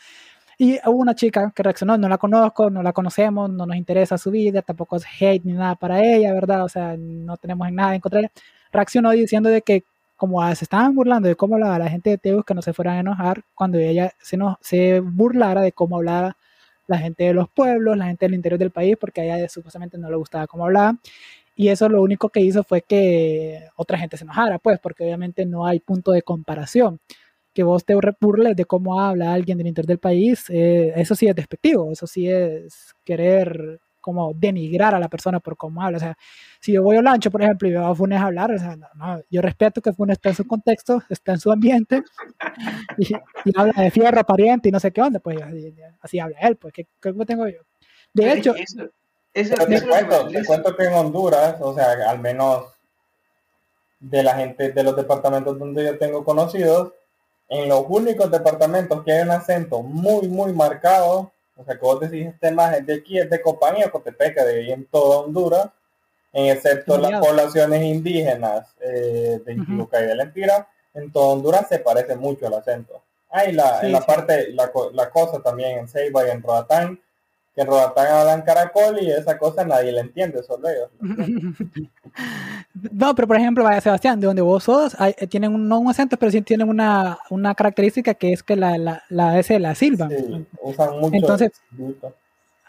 Y 0.64 0.80
hubo 0.86 0.98
una 0.98 1.16
chica 1.16 1.52
que 1.56 1.64
reaccionó, 1.64 1.98
no 1.98 2.08
la 2.08 2.20
conozco, 2.20 2.70
no 2.70 2.84
la 2.84 2.94
conocemos, 2.94 3.50
no 3.50 3.66
nos 3.66 3.76
interesa 3.76 4.20
su 4.20 4.30
vida, 4.30 4.62
tampoco 4.62 4.96
es 4.96 5.04
hate 5.20 5.44
ni 5.44 5.54
nada 5.54 5.74
para 5.74 6.04
ella, 6.04 6.32
¿verdad? 6.36 6.64
O 6.64 6.70
sea, 6.70 6.96
no 7.00 7.36
tenemos 7.38 7.72
nada 7.72 7.96
en 7.96 8.00
contra 8.00 8.30
Reaccionó 8.72 9.10
diciendo 9.10 9.50
de 9.50 9.64
que 9.64 9.84
como 10.16 10.40
se 10.54 10.64
estaban 10.64 10.94
burlando 10.94 11.28
de 11.28 11.36
cómo 11.36 11.56
hablaba 11.56 11.80
la 11.80 11.90
gente 11.90 12.12
de 12.12 12.20
Teus, 12.20 12.46
que 12.46 12.54
no 12.54 12.62
se 12.62 12.74
fueran 12.74 12.98
a 12.98 13.00
enojar 13.00 13.42
cuando 13.56 13.80
ella 13.80 14.14
se, 14.22 14.38
no, 14.38 14.60
se 14.62 15.00
burlara 15.00 15.62
de 15.62 15.72
cómo 15.72 15.96
hablaba 15.96 16.38
la 16.86 17.00
gente 17.00 17.24
de 17.24 17.34
los 17.34 17.50
pueblos, 17.50 17.98
la 17.98 18.06
gente 18.06 18.28
del 18.28 18.36
interior 18.36 18.60
del 18.60 18.70
país, 18.70 18.98
porque 19.02 19.22
a 19.22 19.36
ella 19.36 19.50
supuestamente 19.50 19.98
no 19.98 20.12
le 20.12 20.16
gustaba 20.16 20.46
cómo 20.46 20.66
hablaba. 20.66 20.96
Y 21.56 21.70
eso 21.70 21.90
lo 21.90 22.04
único 22.04 22.30
que 22.30 22.42
hizo 22.42 22.64
fue 22.64 22.84
que 22.84 23.68
otra 23.76 23.98
gente 23.98 24.16
se 24.16 24.26
enojara, 24.26 24.60
pues, 24.60 24.78
porque 24.80 25.06
obviamente 25.06 25.44
no 25.44 25.66
hay 25.66 25.80
punto 25.80 26.12
de 26.12 26.22
comparación 26.22 27.00
que 27.54 27.64
vos 27.64 27.84
te 27.86 27.96
burles 28.20 28.56
de 28.56 28.66
cómo 28.66 29.00
habla 29.00 29.34
alguien 29.34 29.58
del 29.58 29.68
interior 29.68 29.88
del 29.88 30.00
país, 30.00 30.46
eh, 30.50 30.94
eso 30.96 31.16
sí 31.16 31.28
es 31.28 31.36
despectivo, 31.36 31.92
eso 31.92 32.08
sí 32.08 32.30
es 32.30 32.94
querer 33.04 33.80
como 34.00 34.34
denigrar 34.34 34.96
a 34.96 35.00
la 35.00 35.08
persona 35.08 35.40
por 35.40 35.56
cómo 35.56 35.82
habla. 35.82 35.98
O 35.98 36.00
sea, 36.00 36.18
si 36.60 36.74
yo 36.74 36.84
voy 36.84 36.98
a 36.98 37.02
Lancho, 37.02 37.30
por 37.30 37.42
ejemplo, 37.44 37.68
y 37.68 37.72
veo 37.72 37.86
a 37.86 37.96
Funes 37.96 38.20
hablar, 38.20 38.52
o 38.52 38.58
sea, 38.58 38.76
no, 38.76 39.22
yo 39.30 39.42
respeto 39.42 39.82
que 39.82 39.94
Funes 39.94 40.16
está 40.16 40.30
en 40.30 40.36
su 40.36 40.48
contexto, 40.48 41.04
está 41.10 41.34
en 41.34 41.40
su 41.40 41.52
ambiente, 41.52 42.04
y, 42.98 43.14
habla 43.56 43.84
de 43.84 43.92
fierro, 43.92 44.24
pariente 44.24 44.70
y 44.70 44.72
no 44.72 44.80
sé 44.80 44.92
qué 44.92 45.02
onda, 45.02 45.20
pues 45.20 45.38
así, 46.02 46.20
habla 46.20 46.40
él, 46.42 46.58
pues, 46.58 46.74
¿qué, 46.74 46.88
qué 47.00 47.14
tengo 47.26 47.48
yo? 47.48 47.62
De 48.14 48.34
hecho... 48.34 48.56
Eso, 49.34 49.56
te, 49.56 49.82
cuento, 49.88 50.28
te 50.28 50.44
cuento 50.44 50.76
que 50.76 50.84
en 50.84 50.94
Honduras, 50.94 51.56
o 51.62 51.74
sea, 51.74 51.86
al 52.10 52.20
menos 52.20 52.66
de 53.98 54.24
la 54.24 54.36
gente 54.36 54.74
de 54.74 54.84
los 54.84 54.94
departamentos 54.94 55.58
donde 55.58 55.86
yo 55.86 55.98
tengo 55.98 56.26
conocidos, 56.26 56.92
en 57.52 57.68
los 57.68 57.84
únicos 57.90 58.32
departamentos 58.32 59.04
que 59.04 59.12
hay 59.12 59.24
un 59.24 59.32
acento 59.32 59.84
muy, 59.84 60.30
muy 60.30 60.54
marcado, 60.54 61.34
o 61.58 61.66
sea, 61.66 61.76
que 61.76 61.82
vos 61.82 62.00
decís 62.00 62.28
este 62.28 62.50
más 62.52 62.78
es 62.78 62.86
de 62.86 62.94
aquí, 62.94 63.20
es 63.20 63.30
de 63.30 63.42
Compañía, 63.42 63.92
Cotepeca, 63.92 64.46
de 64.46 64.60
ahí 64.60 64.72
en 64.72 64.86
toda 64.86 65.20
Honduras, 65.20 65.68
en 66.32 66.46
excepto 66.46 66.98
las 66.98 67.20
poblaciones 67.20 67.84
indígenas 67.84 68.74
eh, 68.80 69.42
de 69.46 69.54
Intibucá 69.54 70.02
y 70.02 70.08
de 70.08 70.16
Lempira, 70.16 70.70
en 70.94 71.12
toda 71.12 71.34
Honduras 71.34 71.68
se 71.68 71.80
parece 71.80 72.16
mucho 72.16 72.48
el 72.48 72.54
acento. 72.54 73.02
Ah, 73.30 73.44
la, 73.52 73.82
en 73.82 73.92
la 73.92 74.00
parte, 74.00 74.54
la, 74.54 74.72
la, 74.94 75.10
cosa 75.10 75.42
también 75.42 75.80
en 75.80 75.90
Ceiba 75.90 76.26
y 76.26 76.32
en 76.32 76.42
Roatán, 76.42 77.02
que 77.56 77.62
en 77.62 77.68
Rodatán 77.68 78.08
hablan 78.08 78.42
caracol 78.44 78.98
y 79.02 79.12
esa 79.12 79.38
cosa 79.38 79.66
nadie 79.66 79.92
le 79.92 80.02
entiende, 80.02 80.42
solo 80.44 80.70
ellos. 80.70 80.90
no, 82.92 83.14
pero 83.14 83.28
por 83.28 83.38
ejemplo, 83.38 83.64
vaya 83.64 83.82
Sebastián, 83.82 84.20
de 84.20 84.28
donde 84.28 84.42
vos 84.42 84.64
sos, 84.64 84.96
hay, 85.00 85.14
eh, 85.18 85.28
tienen 85.28 85.54
un, 85.54 85.68
no 85.68 85.80
un 85.80 85.90
acento, 85.90 86.18
pero 86.18 86.32
sí 86.32 86.42
tienen 86.42 86.70
una, 86.70 87.20
una 87.30 87.54
característica 87.54 88.14
que 88.14 88.34
es 88.34 88.44
que 88.44 88.56
la, 88.56 88.78
la, 88.78 89.04
la 89.10 89.38
S 89.40 89.60
la 89.60 89.76
silba. 89.76 90.08
Sí, 90.10 90.46
usan 90.62 91.00
mucho. 91.00 91.16
Entonces, 91.16 91.52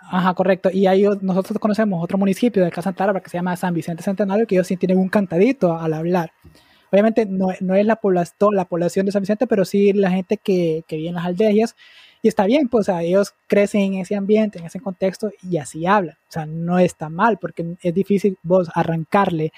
ajá, 0.00 0.34
correcto. 0.34 0.70
Y 0.72 0.86
ahí 0.86 1.07
nosotros 1.20 1.59
conocemos 1.59 2.02
otro 2.02 2.18
municipio 2.18 2.64
de 2.64 2.82
Santa 2.82 3.20
que 3.20 3.30
se 3.30 3.38
llama 3.38 3.57
San 3.57 3.74
Vicente 3.74 4.02
Centenario, 4.02 4.46
que 4.46 4.57
ellos 4.57 4.66
sí 4.66 4.76
tienen 4.76 4.98
un 4.98 5.09
cantadito 5.09 5.76
al 5.78 5.94
hablar. 5.94 6.32
Obviamente 6.90 7.24
no, 7.24 7.48
no 7.61 7.74
es 7.74 7.86
la, 7.86 7.96
población, 7.96 8.54
la 8.54 8.66
población 8.66 9.07
de 9.07 9.12
San 9.12 9.22
Vicente, 9.22 9.46
pero 9.46 9.64
sí 9.64 9.92
la 9.92 10.11
gente 10.11 10.36
que, 10.36 10.84
que 10.86 10.96
vive 10.96 11.09
en 11.09 11.14
las 11.14 11.24
aldeas 11.24 11.74
y 12.22 12.28
está 12.28 12.46
bien, 12.46 12.68
pues 12.68 12.88
ellos 12.88 13.34
crecen 13.48 13.80
en 13.80 13.94
ese 13.94 14.14
ambiente, 14.14 14.60
en 14.60 14.66
ese 14.66 14.78
contexto 14.78 15.32
y 15.42 15.56
así 15.56 15.86
hablan. 15.86 16.16
O 16.28 16.32
sea, 16.32 16.46
no 16.46 16.78
está 16.78 17.08
mal 17.08 17.38
porque 17.38 17.76
es 17.82 17.92
difícil 17.92 18.38
vos 18.44 18.70
arrancarle 18.74 19.52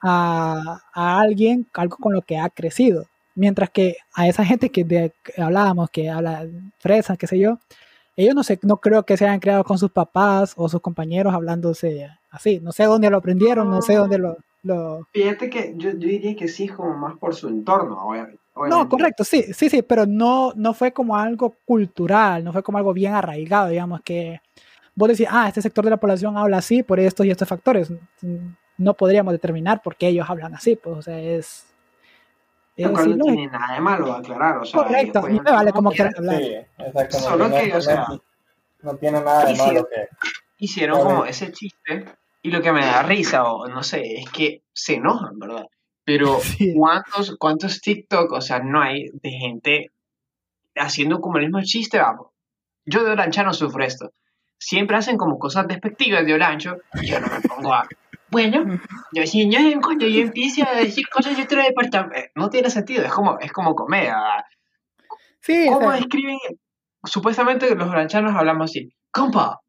a, 0.00 0.80
alguien 0.94 1.66
algo 1.74 1.98
con 1.98 2.14
lo 2.14 2.22
que 2.22 2.38
ha 2.38 2.48
crecido. 2.48 3.04
Mientras 3.34 3.68
que 3.68 3.98
a 4.14 4.26
esa 4.26 4.44
gente 4.44 4.70
que, 4.70 5.12
hablábamos, 5.36 5.90
que 5.90 6.08
habla 6.08 6.46
fresa, 6.78 7.18
qué 7.18 7.26
sé 7.26 7.38
yo, 7.38 7.58
ellos 8.16 8.34
no 8.34 8.42
sé, 8.42 8.58
no 8.62 8.78
creo 8.78 9.04
que 9.04 9.16
se 9.18 9.26
hayan 9.26 9.38
creado 9.38 9.62
con 9.62 9.78
sus 9.78 9.92
papás 9.92 10.54
o 10.56 10.68
sus 10.68 10.80
compañeros 10.80 11.34
hablándose 11.34 12.08
así. 12.30 12.58
No 12.60 12.72
sé 12.72 12.84
dónde 12.84 13.10
lo 13.10 13.18
aprendieron, 13.18 13.70
no 13.70 13.82
sé 13.82 13.96
dónde 13.96 14.16
lo... 14.18 14.38
lo... 14.62 15.06
Fíjate 15.12 15.50
que 15.50 15.74
yo, 15.76 15.90
yo 15.90 16.08
diría 16.08 16.34
que 16.34 16.48
sí 16.48 16.64
es 16.64 16.72
como 16.72 16.96
más 16.96 17.18
por 17.18 17.34
su 17.34 17.48
entorno, 17.48 18.02
obviamente. 18.02 18.40
No, 18.66 18.88
correcto, 18.88 19.24
sí, 19.24 19.52
sí, 19.52 19.68
sí, 19.70 19.82
pero 19.82 20.06
no, 20.06 20.52
no 20.56 20.74
fue 20.74 20.92
como 20.92 21.16
algo 21.16 21.56
cultural, 21.64 22.42
no 22.44 22.52
fue 22.52 22.62
como 22.62 22.78
algo 22.78 22.92
bien 22.92 23.14
arraigado, 23.14 23.68
digamos, 23.68 24.00
que 24.02 24.40
vos 24.94 25.08
decís, 25.08 25.26
ah, 25.30 25.46
este 25.48 25.62
sector 25.62 25.84
de 25.84 25.90
la 25.90 25.96
población 25.96 26.36
habla 26.36 26.58
así 26.58 26.82
por 26.82 26.98
estos 27.00 27.24
y 27.26 27.30
estos 27.30 27.48
factores. 27.48 27.92
No 28.76 28.94
podríamos 28.94 29.32
determinar 29.32 29.82
por 29.82 29.96
qué 29.96 30.08
ellos 30.08 30.28
hablan 30.28 30.54
así, 30.54 30.76
pues, 30.76 30.96
o 30.98 31.02
sea, 31.02 31.18
es... 31.20 31.66
Lo 32.76 32.86
es 32.86 32.92
cual 32.92 33.08
no 33.10 33.14
ilógico. 33.16 33.36
tiene 33.36 33.52
nada 33.52 33.74
de 33.74 33.80
malo, 33.80 34.12
aclarar. 34.12 34.58
O 34.58 34.64
sea, 34.64 34.82
Correcto, 34.82 35.28
y 35.28 35.40
me 35.40 35.50
vale 35.50 35.72
como 35.72 35.90
no, 35.90 35.94
quieran 35.96 36.14
hablar. 36.16 36.36
Sí, 36.36 36.54
exactamente. 36.78 37.18
Solo 37.18 37.48
no, 37.48 37.56
que, 37.56 37.66
no- 37.68 37.76
o 37.76 37.80
sea, 37.80 38.06
no 38.82 38.94
tiene 38.96 39.20
nada 39.20 39.44
de 39.46 39.56
malo 39.56 39.88
que... 39.88 40.08
hicieron 40.58 41.00
como 41.00 41.24
ese 41.24 41.50
chiste 41.50 42.04
y 42.42 42.50
lo 42.52 42.62
que 42.62 42.70
me 42.72 42.86
da 42.86 43.02
risa 43.02 43.50
o 43.50 43.66
no 43.66 43.82
sé 43.82 44.20
es 44.20 44.30
que 44.30 44.62
se 44.72 44.94
enojan, 44.94 45.36
¿verdad? 45.40 45.66
Pero 46.08 46.40
Sí. 46.42 46.72
¿cuántos, 46.74 47.36
cuántos 47.38 47.82
TikTok, 47.82 48.32
o 48.32 48.40
sea, 48.40 48.60
no 48.60 48.80
hay 48.80 49.10
de 49.12 49.30
gente 49.30 49.90
haciendo 50.74 51.20
como 51.20 51.36
el 51.36 51.44
mismo 51.44 51.60
chiste, 51.62 51.98
vamos? 51.98 52.28
Yo 52.86 53.04
de 53.04 53.10
Olancha 53.10 53.42
no 53.42 53.52
sufro 53.52 53.84
esto. 53.84 54.12
Siempre 54.58 54.96
hacen 54.96 55.18
como 55.18 55.38
cosas 55.38 55.68
despectivas 55.68 56.24
de 56.24 56.32
Olancho 56.32 56.78
y 56.94 57.08
yo 57.08 57.20
no 57.20 57.26
me 57.26 57.42
pongo 57.42 57.74
a... 57.74 57.86
Bueno, 58.30 58.64
yo, 59.12 59.26
si 59.26 59.50
yo, 59.50 59.58
cuando 59.82 60.06
yo 60.06 60.22
empiece 60.22 60.62
a 60.62 60.72
decir 60.72 61.06
cosas 61.10 61.36
de 61.36 61.42
otro 61.42 61.62
departamento, 61.62 62.16
eh, 62.18 62.32
no 62.34 62.48
tiene 62.48 62.70
sentido, 62.70 63.04
es 63.04 63.12
como, 63.12 63.38
es 63.38 63.52
como 63.52 63.74
comedia. 63.74 64.14
¿verdad? 64.14 64.44
Sí, 65.42 65.66
¿Cómo 65.70 65.90
sea, 65.90 65.98
escriben? 65.98 66.38
Supuestamente 67.04 67.74
los 67.74 67.88
olanchanos 67.88 68.34
hablamos 68.34 68.70
así, 68.70 68.90
compa, 69.10 69.60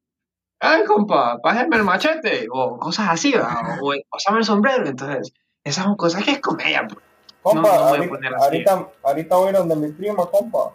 ay 0.59 0.83
compa, 0.85 1.37
pásame 1.41 1.77
el 1.77 1.83
machete, 1.83 2.47
o 2.51 2.77
cosas 2.77 3.09
así, 3.09 3.33
o, 3.35 3.41
o 3.41 3.93
pásame 4.09 4.39
el 4.39 4.45
sombrero, 4.45 4.87
entonces, 4.87 5.31
esas 5.63 5.85
son 5.85 5.95
cosas 5.95 6.23
que 6.23 6.31
es 6.31 6.39
comedia, 6.39 6.85
pues. 6.87 6.99
Compa, 7.41 7.61
No, 7.61 7.67
no 7.67 7.71
voy 7.71 7.83
a 7.83 7.87
ahorita, 7.89 8.09
poner 8.09 8.33
así. 8.35 8.43
ahorita, 8.45 8.87
ahorita 9.03 9.35
voy 9.37 9.47
a 9.47 9.49
ir 9.51 9.55
donde 9.57 9.75
mi 9.75 9.91
prima, 9.93 10.25
compa. 10.25 10.73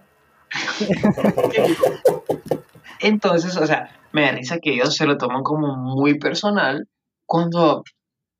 Entonces, 3.00 3.56
o 3.56 3.66
sea, 3.66 3.90
me 4.12 4.22
da 4.22 4.32
risa 4.32 4.58
que 4.58 4.72
ellos 4.74 4.94
se 4.94 5.06
lo 5.06 5.18
toman 5.18 5.42
como 5.42 5.76
muy 5.76 6.18
personal 6.18 6.88
cuando, 7.26 7.82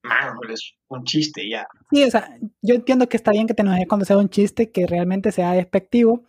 man, 0.03 0.34
es 0.51 0.72
un 0.88 1.05
chiste 1.05 1.49
ya. 1.49 1.66
sí, 1.90 2.05
o 2.05 2.11
sea, 2.11 2.28
yo 2.62 2.74
entiendo 2.74 3.09
que 3.09 3.16
está 3.16 3.30
bien 3.32 3.47
que 3.47 3.55
te 3.55 3.62
enojes 3.62 3.86
cuando 3.88 4.05
sea 4.07 4.18
un 4.18 4.28
chiste 4.28 4.70
que 4.70 4.86
realmente 4.86 5.32
sea 5.32 5.53
despectivo 5.53 6.22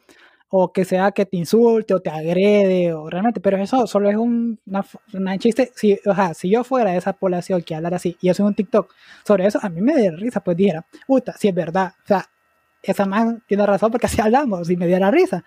o 0.57 0.71
que 0.73 0.85
sea 0.85 1.11
que 1.11 1.25
te 1.25 1.37
insulte 1.37 1.93
o 1.93 1.99
te 2.01 2.09
agrede 2.09 2.93
o 2.93 3.09
realmente, 3.09 3.39
pero 3.41 3.57
eso 3.57 3.87
solo 3.87 4.09
es 4.09 4.15
un 4.17 4.59
una, 4.65 4.85
una 5.13 5.37
chiste. 5.37 5.71
Si, 5.75 5.99
o 6.05 6.15
sea, 6.15 6.33
si 6.33 6.49
yo 6.49 6.63
fuera 6.63 6.91
de 6.91 6.97
esa 6.97 7.13
población 7.13 7.61
que 7.63 7.75
hablara 7.75 7.97
así 7.97 8.17
y 8.21 8.29
hace 8.29 8.43
un 8.43 8.53
TikTok 8.55 8.91
sobre 9.25 9.47
eso, 9.47 9.59
a 9.61 9.69
mí 9.69 9.81
me 9.81 9.93
daría 9.93 10.11
risa, 10.11 10.39
pues 10.41 10.57
dijera, 10.57 10.85
puta, 11.07 11.33
si 11.37 11.47
es 11.49 11.55
verdad, 11.55 11.93
o 12.03 12.07
sea, 12.07 12.25
esa 12.83 13.05
man 13.05 13.43
tiene 13.47 13.65
razón 13.65 13.91
porque 13.91 14.05
así 14.07 14.21
hablamos 14.21 14.69
y 14.69 14.77
me 14.77 14.87
diera 14.87 15.11
risa. 15.11 15.43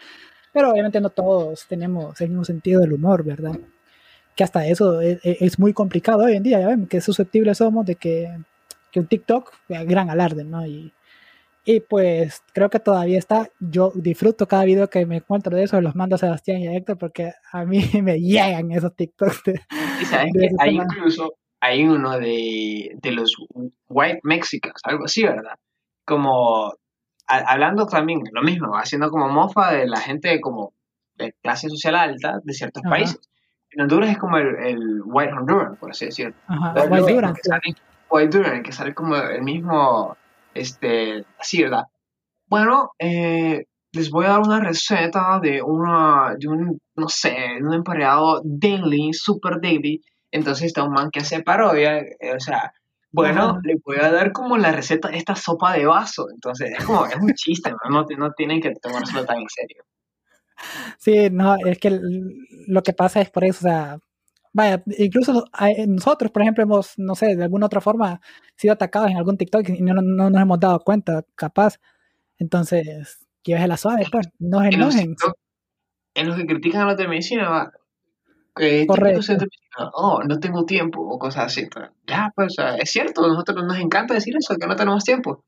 Pero 0.53 0.71
obviamente 0.73 1.01
no 1.01 1.11
todos 1.11 1.67
tenemos 1.69 2.21
el 2.21 2.31
mismo 2.31 2.45
sentido 2.45 2.81
del 2.83 2.93
humor, 2.95 3.25
¿verdad? 3.25 3.59
Que 4.37 4.45
hasta 4.45 4.67
eso 4.67 5.01
es, 5.01 5.19
es- 5.25 5.43
es 5.43 5.59
muy 5.59 5.73
complicado 5.73 6.25
hoy 6.25 6.35
en 6.37 6.43
día, 6.43 6.61
ya 6.61 6.69
ven, 6.69 6.87
que 6.87 7.01
susceptibles 7.01 7.59
somos 7.59 7.87
de 7.87 7.97
que, 7.97 8.31
que 8.93 9.01
un 9.01 9.07
TikTok 9.07 9.53
sea 9.69 9.85
gran 9.85 10.11
alarde, 10.11 10.45
¿no? 10.45 10.67
Y, 10.67 10.93
y 11.65 11.81
pues 11.81 12.43
creo 12.55 12.71
que 12.71 12.79
todavía 12.81 13.19
está, 13.19 13.49
yo 13.61 13.93
disfruto 13.95 14.47
cada 14.49 14.65
video 14.65 14.89
que 14.89 15.05
me 15.07 15.17
encuentro 15.17 15.55
de 15.57 15.65
eso, 15.65 15.81
los 15.81 15.95
mando 15.95 16.17
a 16.17 16.19
Sebastián 16.19 16.61
y 16.61 16.67
a 16.69 16.75
Héctor 16.75 16.97
porque 16.99 17.33
a 17.53 17.65
mí 17.65 17.81
me 18.03 18.19
llegan 18.21 18.71
esos 18.73 18.95
TikToks. 18.97 19.43
de- 19.45 19.61
Y 20.01 20.05
sabes 20.07 20.33
De 20.33 20.49
que 20.49 20.55
hay 20.59 20.77
incluso, 20.77 21.35
hay 21.61 21.85
uno 21.87 22.19
de, 22.19 22.97
de 23.03 23.11
los 23.13 23.35
white 23.89 24.21
mexicans, 24.23 24.81
algo 24.85 25.05
así, 25.05 25.23
¿verdad? 25.25 25.57
Como 26.05 26.69
a- 27.27 27.53
hablando 27.53 27.87
también 27.87 28.21
lo 28.33 28.43
mismo, 28.43 28.77
haciendo 28.77 29.11
como 29.11 29.29
mofa 29.29 29.73
de 29.73 29.87
la 29.87 30.01
gente 30.01 30.41
como 30.41 30.73
de 31.17 31.35
clase 31.43 31.69
social 31.69 31.97
alta 31.97 32.41
de 32.45 32.53
ciertos 32.55 32.83
Ajá. 32.85 32.91
países. 32.91 33.21
En 33.71 33.83
Honduras 33.83 34.11
es 34.11 34.19
como 34.19 34.39
el, 34.39 34.57
el 34.65 35.03
white 35.05 35.33
Honduran, 35.35 35.77
por 35.77 35.91
así 35.91 36.07
decirlo. 36.07 36.35
Ajá, 36.47 36.73
White 36.75 36.89
White 37.03 37.13
Duran, 37.13 37.35
sí. 37.35 37.75
White 38.11 38.39
Duran, 38.39 38.63
que 38.63 38.73
sale 38.73 38.95
como 38.95 39.15
el 39.17 39.43
mismo, 39.43 40.17
este, 40.55 41.25
así, 41.39 41.63
¿verdad? 41.63 41.85
Bueno, 42.47 42.93
eh, 42.99 43.65
les 43.93 44.11
voy 44.11 44.27
a 44.27 44.31
dar 44.31 44.41
una 44.41 44.61
receta 44.61 45.39
de 45.41 45.63
una, 45.63 46.35
de 46.39 46.49
un, 46.49 46.79
no 46.95 47.09
sé, 47.09 47.31
de 47.31 47.63
un 47.63 47.75
emparedado 47.75 48.41
daily, 48.45 49.13
super 49.13 49.61
daily. 49.61 50.01
Entonces 50.31 50.67
está 50.67 50.85
un 50.85 50.93
man 50.93 51.11
que 51.11 51.21
hace 51.21 51.43
parodia, 51.43 51.99
eh, 51.99 52.35
o 52.37 52.41
sea, 52.41 52.73
bueno, 53.11 53.43
Ajá. 53.43 53.61
le 53.63 53.77
voy 53.85 53.97
a 53.99 54.11
dar 54.13 54.33
como 54.33 54.59
la 54.59 54.73
receta 54.73 55.09
de 55.09 55.17
esta 55.17 55.35
sopa 55.35 55.73
de 55.73 55.87
vaso. 55.87 56.27
Entonces 56.31 56.73
es 56.79 56.85
como, 56.85 57.07
es 57.07 57.17
un 57.17 57.33
chiste, 57.35 57.71
¿no? 57.91 58.05
No, 58.17 58.33
tienen 58.33 58.61
que 58.61 58.73
tomárselo 58.81 59.25
tan 59.25 59.39
en 59.39 59.49
serio. 59.49 59.83
Sí, 60.99 61.31
no, 61.31 61.57
es 61.65 61.79
que 61.79 61.99
lo 62.67 62.83
que 62.83 62.93
pasa 62.93 63.21
es 63.21 63.31
por 63.31 63.45
eso, 63.45 63.59
o 63.61 63.71
sea, 63.71 63.99
vaya, 64.53 64.83
incluso 64.99 65.45
nosotros, 65.87 66.31
por 66.31 66.43
ejemplo, 66.43 66.65
hemos, 66.65 66.99
no 66.99 67.15
sé, 67.15 67.37
de 67.37 67.45
alguna 67.45 67.67
otra 67.67 67.81
forma 67.81 68.21
sido 68.57 68.75
atacados 68.75 69.11
en 69.11 69.17
algún 69.17 69.37
TikTok 69.37 69.69
y 69.69 69.83
no, 69.83 69.95
no 69.95 70.31
nos 70.31 70.43
hemos 70.43 70.61
dado 70.61 70.81
cuenta, 70.81 71.25
capaz. 71.35 71.79
Entonces, 72.39 73.27
llévese 73.43 73.69
la 73.69 73.77
suave, 73.77 74.07
pues, 74.11 74.29
no 74.39 74.61
se 74.61 74.69
enojen. 74.69 75.17
En 76.15 76.27
los 76.27 76.37
que 76.37 76.47
critican 76.47 76.83
a 76.83 76.87
los 76.87 76.97
de 76.97 77.09
medicina, 77.09 77.73
que 78.55 78.81
típico 78.81 78.95
Correcto. 78.95 79.23
ser 79.23 79.39
de 79.39 79.47
medicina, 79.47 79.91
oh, 79.95 80.23
no 80.25 80.41
tengo 80.41 80.65
tiempo, 80.65 81.01
o 81.01 81.19
cosas 81.19 81.47
así. 81.47 81.67
pero 81.73 81.91
ya, 82.07 82.33
pues, 82.35 82.49
o 82.49 82.51
sea, 82.51 82.77
es 82.77 82.91
cierto, 82.91 83.27
nosotros 83.29 83.65
nos 83.65 83.79
encanta 83.79 84.15
decir 84.15 84.35
eso, 84.37 84.57
que 84.57 84.67
no 84.67 84.77
tenemos 84.77 85.05
tiempo. 85.05 85.45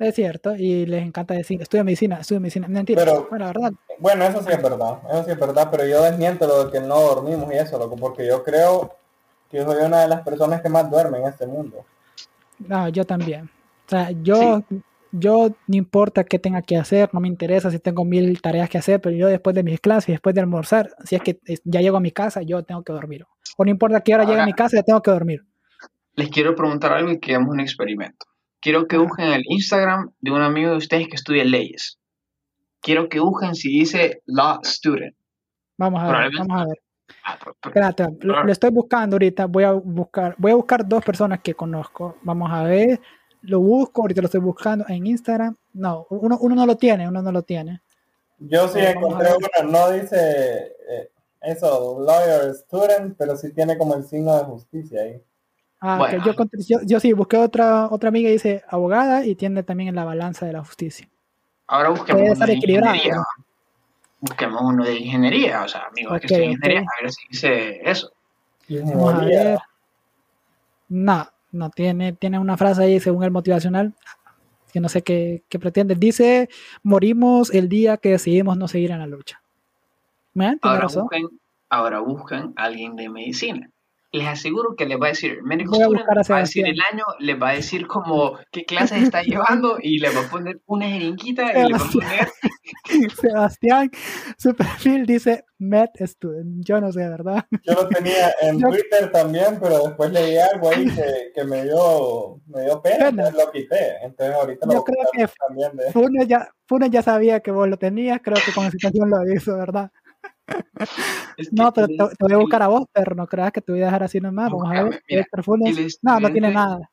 Es 0.00 0.14
cierto, 0.14 0.56
y 0.56 0.86
les 0.86 1.04
encanta 1.04 1.34
decir, 1.34 1.60
estudio 1.60 1.84
medicina, 1.84 2.20
estudio 2.20 2.40
medicina. 2.40 2.66
Mentira, 2.68 3.04
Pero- 3.04 3.26
bueno, 3.28 3.44
la 3.44 3.52
verdad, 3.52 3.72
Bueno, 3.98 4.24
eso 4.24 4.42
sí 4.42 4.48
es 4.50 4.62
verdad, 4.62 4.98
eso 5.10 5.24
sí 5.24 5.30
es 5.32 5.38
verdad, 5.38 5.68
pero 5.70 5.86
yo 5.86 6.02
desmiento 6.02 6.46
lo 6.46 6.64
de 6.64 6.72
que 6.72 6.80
no 6.80 6.98
dormimos 7.00 7.52
y 7.52 7.56
eso, 7.58 7.78
loco, 7.78 7.96
porque 7.96 8.26
yo 8.26 8.42
creo 8.42 8.94
que 9.50 9.62
soy 9.62 9.84
una 9.84 10.00
de 10.00 10.08
las 10.08 10.22
personas 10.22 10.62
que 10.62 10.70
más 10.70 10.90
duermen 10.90 11.20
en 11.22 11.28
este 11.28 11.46
mundo. 11.46 11.84
no, 12.66 12.88
yo 12.88 13.04
también. 13.04 13.44
O 13.86 13.90
sea, 13.90 14.10
yo, 14.22 14.62
yo 15.12 15.48
no 15.66 15.76
importa 15.76 16.24
qué 16.24 16.38
tenga 16.38 16.62
que 16.62 16.76
hacer, 16.78 17.10
no 17.12 17.20
me 17.20 17.28
interesa 17.28 17.70
si 17.70 17.78
tengo 17.78 18.04
mil 18.04 18.40
tareas 18.40 18.70
que 18.70 18.78
hacer, 18.78 19.00
pero 19.02 19.14
yo 19.16 19.26
después 19.28 19.54
de 19.54 19.62
mis 19.64 19.80
clases, 19.80 20.14
después 20.14 20.34
de 20.34 20.40
almorzar, 20.40 20.90
si 21.04 21.16
es 21.16 21.22
que 21.22 21.38
ya 21.64 21.80
llego 21.82 21.98
a 21.98 22.00
mi 22.00 22.12
casa, 22.12 22.40
yo 22.40 22.62
tengo 22.62 22.82
que 22.82 22.92
dormir. 22.94 23.26
O 23.58 23.64
no 23.66 23.70
importa 23.70 24.00
qué 24.00 24.14
hora 24.14 24.24
llegue 24.24 24.40
a 24.40 24.46
mi 24.46 24.54
casa, 24.54 24.76
ya 24.78 24.82
tengo 24.82 25.02
que 25.02 25.10
dormir. 25.10 25.44
Les 26.14 26.30
quiero 26.30 26.54
preguntar 26.54 26.92
algo 26.92 27.10
y 27.10 27.18
que 27.18 27.34
hagamos 27.34 27.52
un 27.52 27.60
experimento. 27.60 28.26
Quiero 28.60 28.86
que 28.86 28.98
busquen 28.98 29.32
el 29.32 29.42
Instagram 29.48 30.12
de 30.20 30.30
un 30.30 30.42
amigo 30.42 30.70
de 30.72 30.76
ustedes 30.76 31.08
que 31.08 31.16
estudia 31.16 31.44
leyes. 31.44 31.98
Quiero 32.80 33.08
que 33.08 33.20
busquen 33.20 33.54
si 33.54 33.68
dice 33.70 34.22
Law 34.26 34.60
Student. 34.64 35.14
Vamos 35.78 36.02
a 36.02 36.06
ver, 36.12 36.30
vamos 36.38 36.60
a 36.62 36.64
ver. 36.66 36.80
Ah, 37.24 37.36
pero- 37.42 37.56
pero- 37.60 37.86
Espérate, 37.90 38.24
lo, 38.26 38.44
lo 38.44 38.52
estoy 38.52 38.70
buscando 38.70 39.14
ahorita, 39.16 39.46
voy 39.46 39.64
a 39.64 39.72
buscar, 39.72 40.34
voy 40.38 40.52
a 40.52 40.56
buscar 40.56 40.86
dos 40.86 41.04
personas 41.04 41.40
que 41.40 41.54
conozco. 41.54 42.16
Vamos 42.22 42.50
a 42.52 42.62
ver, 42.64 43.00
lo 43.42 43.60
busco, 43.60 44.02
ahorita 44.02 44.20
lo 44.20 44.26
estoy 44.26 44.40
buscando 44.40 44.84
en 44.88 45.06
Instagram. 45.06 45.56
No, 45.72 46.06
uno, 46.10 46.38
uno 46.40 46.54
no 46.54 46.66
lo 46.66 46.76
tiene, 46.76 47.08
uno 47.08 47.22
no 47.22 47.32
lo 47.32 47.42
tiene. 47.42 47.80
Yo 48.38 48.68
sí 48.68 48.78
Eh, 48.78 48.90
encontré 48.90 49.28
una, 49.34 49.70
no 49.70 49.90
dice 49.90 50.16
eh, 50.88 51.10
eso, 51.42 52.00
lawyer 52.06 52.54
student, 52.54 53.16
pero 53.18 53.36
sí 53.36 53.52
tiene 53.52 53.76
como 53.76 53.94
el 53.96 54.04
signo 54.04 54.36
de 54.36 54.44
justicia 54.44 55.02
ahí. 55.02 55.22
Ah, 55.80 55.96
Bueno. 55.98 56.22
yo, 56.24 56.34
yo, 56.68 56.78
yo 56.84 57.00
sí, 57.00 57.12
busqué 57.14 57.36
otra, 57.38 57.86
otra 57.90 58.08
amiga 58.10 58.28
y 58.28 58.32
dice 58.32 58.62
abogada 58.68 59.24
y 59.24 59.34
tiene 59.34 59.62
también 59.62 59.88
en 59.88 59.94
la 59.94 60.04
balanza 60.04 60.44
de 60.46 60.52
la 60.52 60.60
justicia. 60.64 61.08
Ahora 61.66 61.88
busquemos 61.90 62.20
Puede 62.20 62.32
uno 62.34 62.46
de 62.46 62.52
ingeniería. 62.54 63.14
¿no? 63.16 63.24
Busquemos 64.20 64.60
uno 64.62 64.84
de 64.84 64.96
ingeniería, 64.98 65.62
o 65.62 65.68
sea, 65.68 65.86
amigos 65.86 66.20
que 66.20 66.26
estudian 66.26 66.52
ingeniería, 66.52 66.80
a 66.82 67.02
ver 67.02 67.12
si 67.12 67.28
dice 67.28 67.80
eso. 67.90 68.12
Vamos 68.68 69.14
a 69.14 69.16
Ingeniería. 69.16 69.44
ver. 69.50 69.58
No, 70.88 71.26
no 71.52 71.70
tiene, 71.70 72.12
tiene 72.12 72.38
una 72.38 72.56
frase 72.56 72.82
ahí 72.82 73.00
según 73.00 73.24
el 73.24 73.30
motivacional 73.30 73.94
que 74.72 74.80
no 74.80 74.88
sé 74.88 75.02
qué, 75.02 75.42
qué 75.48 75.58
pretende. 75.58 75.94
Dice, 75.96 76.48
morimos 76.82 77.52
el 77.52 77.68
día 77.68 77.96
que 77.96 78.10
decidimos 78.10 78.56
no 78.56 78.68
seguir 78.68 78.90
en 78.92 78.98
la 79.00 79.06
lucha. 79.06 79.40
¿Me 80.34 80.44
tiene 80.46 80.58
Ahora 80.62 80.80
razón? 80.82 81.02
busquen, 81.04 81.26
ahora 81.68 81.98
buscan 82.00 82.52
a 82.56 82.64
alguien 82.64 82.94
de 82.94 83.08
medicina. 83.08 83.68
Les 84.12 84.26
aseguro 84.26 84.74
que 84.76 84.86
les 84.86 85.00
va 85.00 85.06
a 85.06 85.08
decir, 85.10 85.38
a 85.38 85.56
student, 85.56 86.00
a 86.08 86.14
les 86.14 86.30
va 86.30 86.36
a 86.36 86.40
decir 86.40 86.64
Sebastián. 86.64 86.66
el 86.66 86.80
año, 86.92 87.04
les 87.20 87.40
va 87.40 87.48
a 87.50 87.52
decir 87.54 87.86
como 87.86 88.38
qué 88.50 88.64
clases 88.64 89.02
está 89.04 89.22
llevando 89.22 89.78
y 89.80 89.98
le 89.98 90.10
va 90.10 90.20
a 90.22 90.30
poner 90.30 90.60
una 90.66 90.88
jeringuita 90.88 91.52
y 91.52 91.68
le 91.68 91.72
va 91.78 91.84
a 91.84 91.90
poner 91.90 92.28
Sebastián, 93.20 93.90
su 94.36 94.54
perfil 94.54 95.06
dice 95.06 95.44
Med 95.58 95.88
Student. 96.00 96.64
Yo 96.64 96.80
no 96.80 96.90
sé, 96.90 97.00
¿verdad? 97.08 97.44
Yo 97.64 97.74
lo 97.74 97.88
tenía 97.88 98.32
en 98.42 98.58
Yo- 98.58 98.68
Twitter 98.68 99.10
también, 99.12 99.58
pero 99.62 99.84
después 99.86 100.10
leí 100.10 100.36
algo 100.38 100.70
ahí 100.70 100.86
que, 100.86 101.32
que 101.34 101.44
me 101.44 101.64
dio 101.64 102.40
me 102.46 102.62
dio 102.64 102.80
pena, 102.82 103.08
entonces 103.08 103.34
lo 103.34 103.52
quité. 103.52 103.96
Entonces 104.02 104.34
ahorita 104.34 104.66
lo 104.66 104.72
Yo 104.72 104.80
voy 104.80 104.82
a 104.82 104.84
creo 104.84 105.10
quitar 105.28 105.46
también 105.48 105.76
de... 105.76 105.92
Funes 105.92 106.28
ya, 106.28 106.48
Funes 106.66 106.90
ya 106.90 107.02
sabía 107.02 107.40
que 107.40 107.50
vos 107.50 107.68
lo 107.68 107.76
tenías, 107.76 108.20
creo 108.22 108.36
que 108.44 108.52
con 108.52 108.64
la 108.64 108.70
situación 108.70 109.10
lo 109.10 109.32
hizo, 109.34 109.56
¿verdad? 109.56 109.90
Es 111.36 111.48
que 111.48 111.56
No, 111.56 111.72
pero 111.72 111.86
te, 111.86 111.96
voy 112.18 112.32
a 112.32 112.36
buscar 112.36 112.62
a 112.62 112.68
vos, 112.68 112.86
pero 112.92 113.14
no 113.14 113.26
creas 113.26 113.52
que 113.52 113.60
te 113.60 113.72
voy 113.72 113.82
a 113.82 113.86
dejar 113.86 114.02
así 114.02 114.20
nomás. 114.20 114.50
Vamos 114.50 114.70
a 114.70 114.84
ver. 114.84 115.02
Mira, 115.08 115.26
No, 116.02 116.20
no 116.20 116.30
tiene 116.30 116.52
nada. 116.52 116.90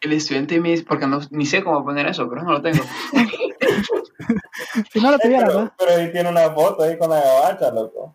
El 0.00 0.12
estudiante 0.12 0.60
me 0.60 0.70
dice, 0.70 0.84
porque 0.86 1.06
no, 1.06 1.20
ni 1.30 1.44
sé 1.44 1.64
cómo 1.64 1.84
poner 1.84 2.06
eso, 2.06 2.28
pero 2.28 2.42
no 2.42 2.52
lo 2.52 2.62
tengo. 2.62 2.82
Si 4.92 5.00
no 5.00 5.10
lo 5.10 5.18
tuviera, 5.18 5.46
pero, 5.46 5.58
¿verdad? 5.58 5.72
pero 5.78 5.90
ahí 5.92 6.12
tiene 6.12 6.28
una 6.28 6.50
foto 6.50 6.82
ahí 6.82 6.98
con 6.98 7.10
la 7.10 7.20
gabacha, 7.20 7.70
loco. 7.70 8.14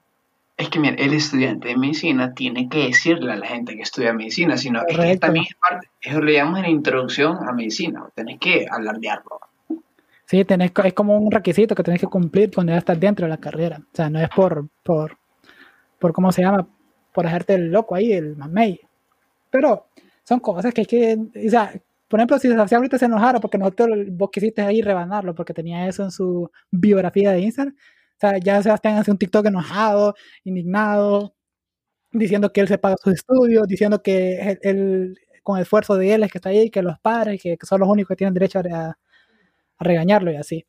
Es 0.55 0.69
que 0.69 0.79
mira, 0.79 0.95
el 0.95 1.13
estudiante 1.13 1.69
de 1.69 1.77
medicina 1.77 2.33
tiene 2.33 2.69
que 2.69 2.85
decirle 2.85 3.33
a 3.33 3.35
la 3.35 3.47
gente 3.47 3.75
que 3.75 3.81
estudia 3.81 4.13
medicina, 4.13 4.57
sino 4.57 4.79
es 4.79 4.85
que 4.87 4.95
Correcto. 4.95 5.19
también 5.25 5.45
es 5.49 5.55
parte, 5.55 5.89
eso 5.99 6.21
le 6.21 6.33
llamamos 6.33 6.59
en 6.59 6.65
introducción 6.67 7.37
a 7.47 7.51
medicina, 7.53 8.07
tenés 8.13 8.39
que 8.39 8.67
alardearlo. 8.69 9.39
Sí, 10.25 10.45
tenés, 10.45 10.71
es 10.83 10.93
como 10.93 11.17
un 11.17 11.31
requisito 11.31 11.75
que 11.75 11.83
tenés 11.83 11.99
que 12.01 12.07
cumplir 12.07 12.51
cuando 12.53 12.71
ya 12.71 12.79
estás 12.79 12.99
dentro 12.99 13.25
de 13.25 13.29
la 13.29 13.37
carrera. 13.39 13.79
O 13.81 13.95
sea, 13.95 14.09
no 14.09 14.19
es 14.19 14.29
por, 14.29 14.67
por, 14.83 15.17
por 15.99 16.13
¿cómo 16.13 16.31
se 16.31 16.43
llama? 16.43 16.67
Por 17.13 17.27
hacerte 17.27 17.55
el 17.55 17.71
loco 17.71 17.95
ahí, 17.95 18.13
el 18.13 18.35
mamey. 18.37 18.79
Pero 19.51 19.87
son 20.23 20.39
cosas 20.41 20.73
que 20.73 20.81
hay 20.81 20.87
que, 20.87 21.17
o 21.47 21.49
sea, 21.49 21.73
por 22.09 22.19
ejemplo, 22.19 22.39
si 22.39 22.49
Sebastián 22.49 22.79
ahorita 22.79 22.99
se 22.99 23.05
enojara 23.05 23.39
porque 23.41 23.57
nosotros, 23.59 23.89
vos 24.11 24.31
quisiste 24.31 24.61
ahí 24.63 24.81
rebanarlo 24.81 25.35
porque 25.35 25.53
tenía 25.53 25.87
eso 25.87 26.03
en 26.03 26.11
su 26.11 26.51
biografía 26.71 27.31
de 27.31 27.41
Instagram, 27.41 27.75
o 27.75 28.19
sea, 28.19 28.37
ya 28.39 28.61
Sebastián 28.63 28.97
hace 28.97 29.11
un 29.11 29.17
TikTok 29.19 29.47
enojado, 29.47 30.15
indignado, 30.45 31.35
diciendo 32.11 32.51
que 32.53 32.61
él 32.61 32.67
se 32.67 32.77
paga 32.77 32.95
sus 33.03 33.13
estudios, 33.13 33.67
diciendo 33.67 34.01
que 34.01 34.39
él, 34.41 34.59
él- 34.63 35.17
con 35.43 35.57
el 35.57 35.63
esfuerzo 35.63 35.95
de 35.97 36.13
él 36.13 36.23
es 36.23 36.31
que 36.31 36.37
está 36.37 36.49
ahí, 36.49 36.69
que 36.69 36.81
los 36.81 36.99
padres, 36.99 37.41
que, 37.41 37.57
que 37.57 37.65
son 37.65 37.79
los 37.81 37.89
únicos 37.89 38.09
que 38.09 38.15
tienen 38.17 38.33
derecho 38.33 38.59
a, 38.59 38.97
a 39.77 39.83
regañarlo 39.83 40.31
y 40.31 40.35
así. 40.35 40.65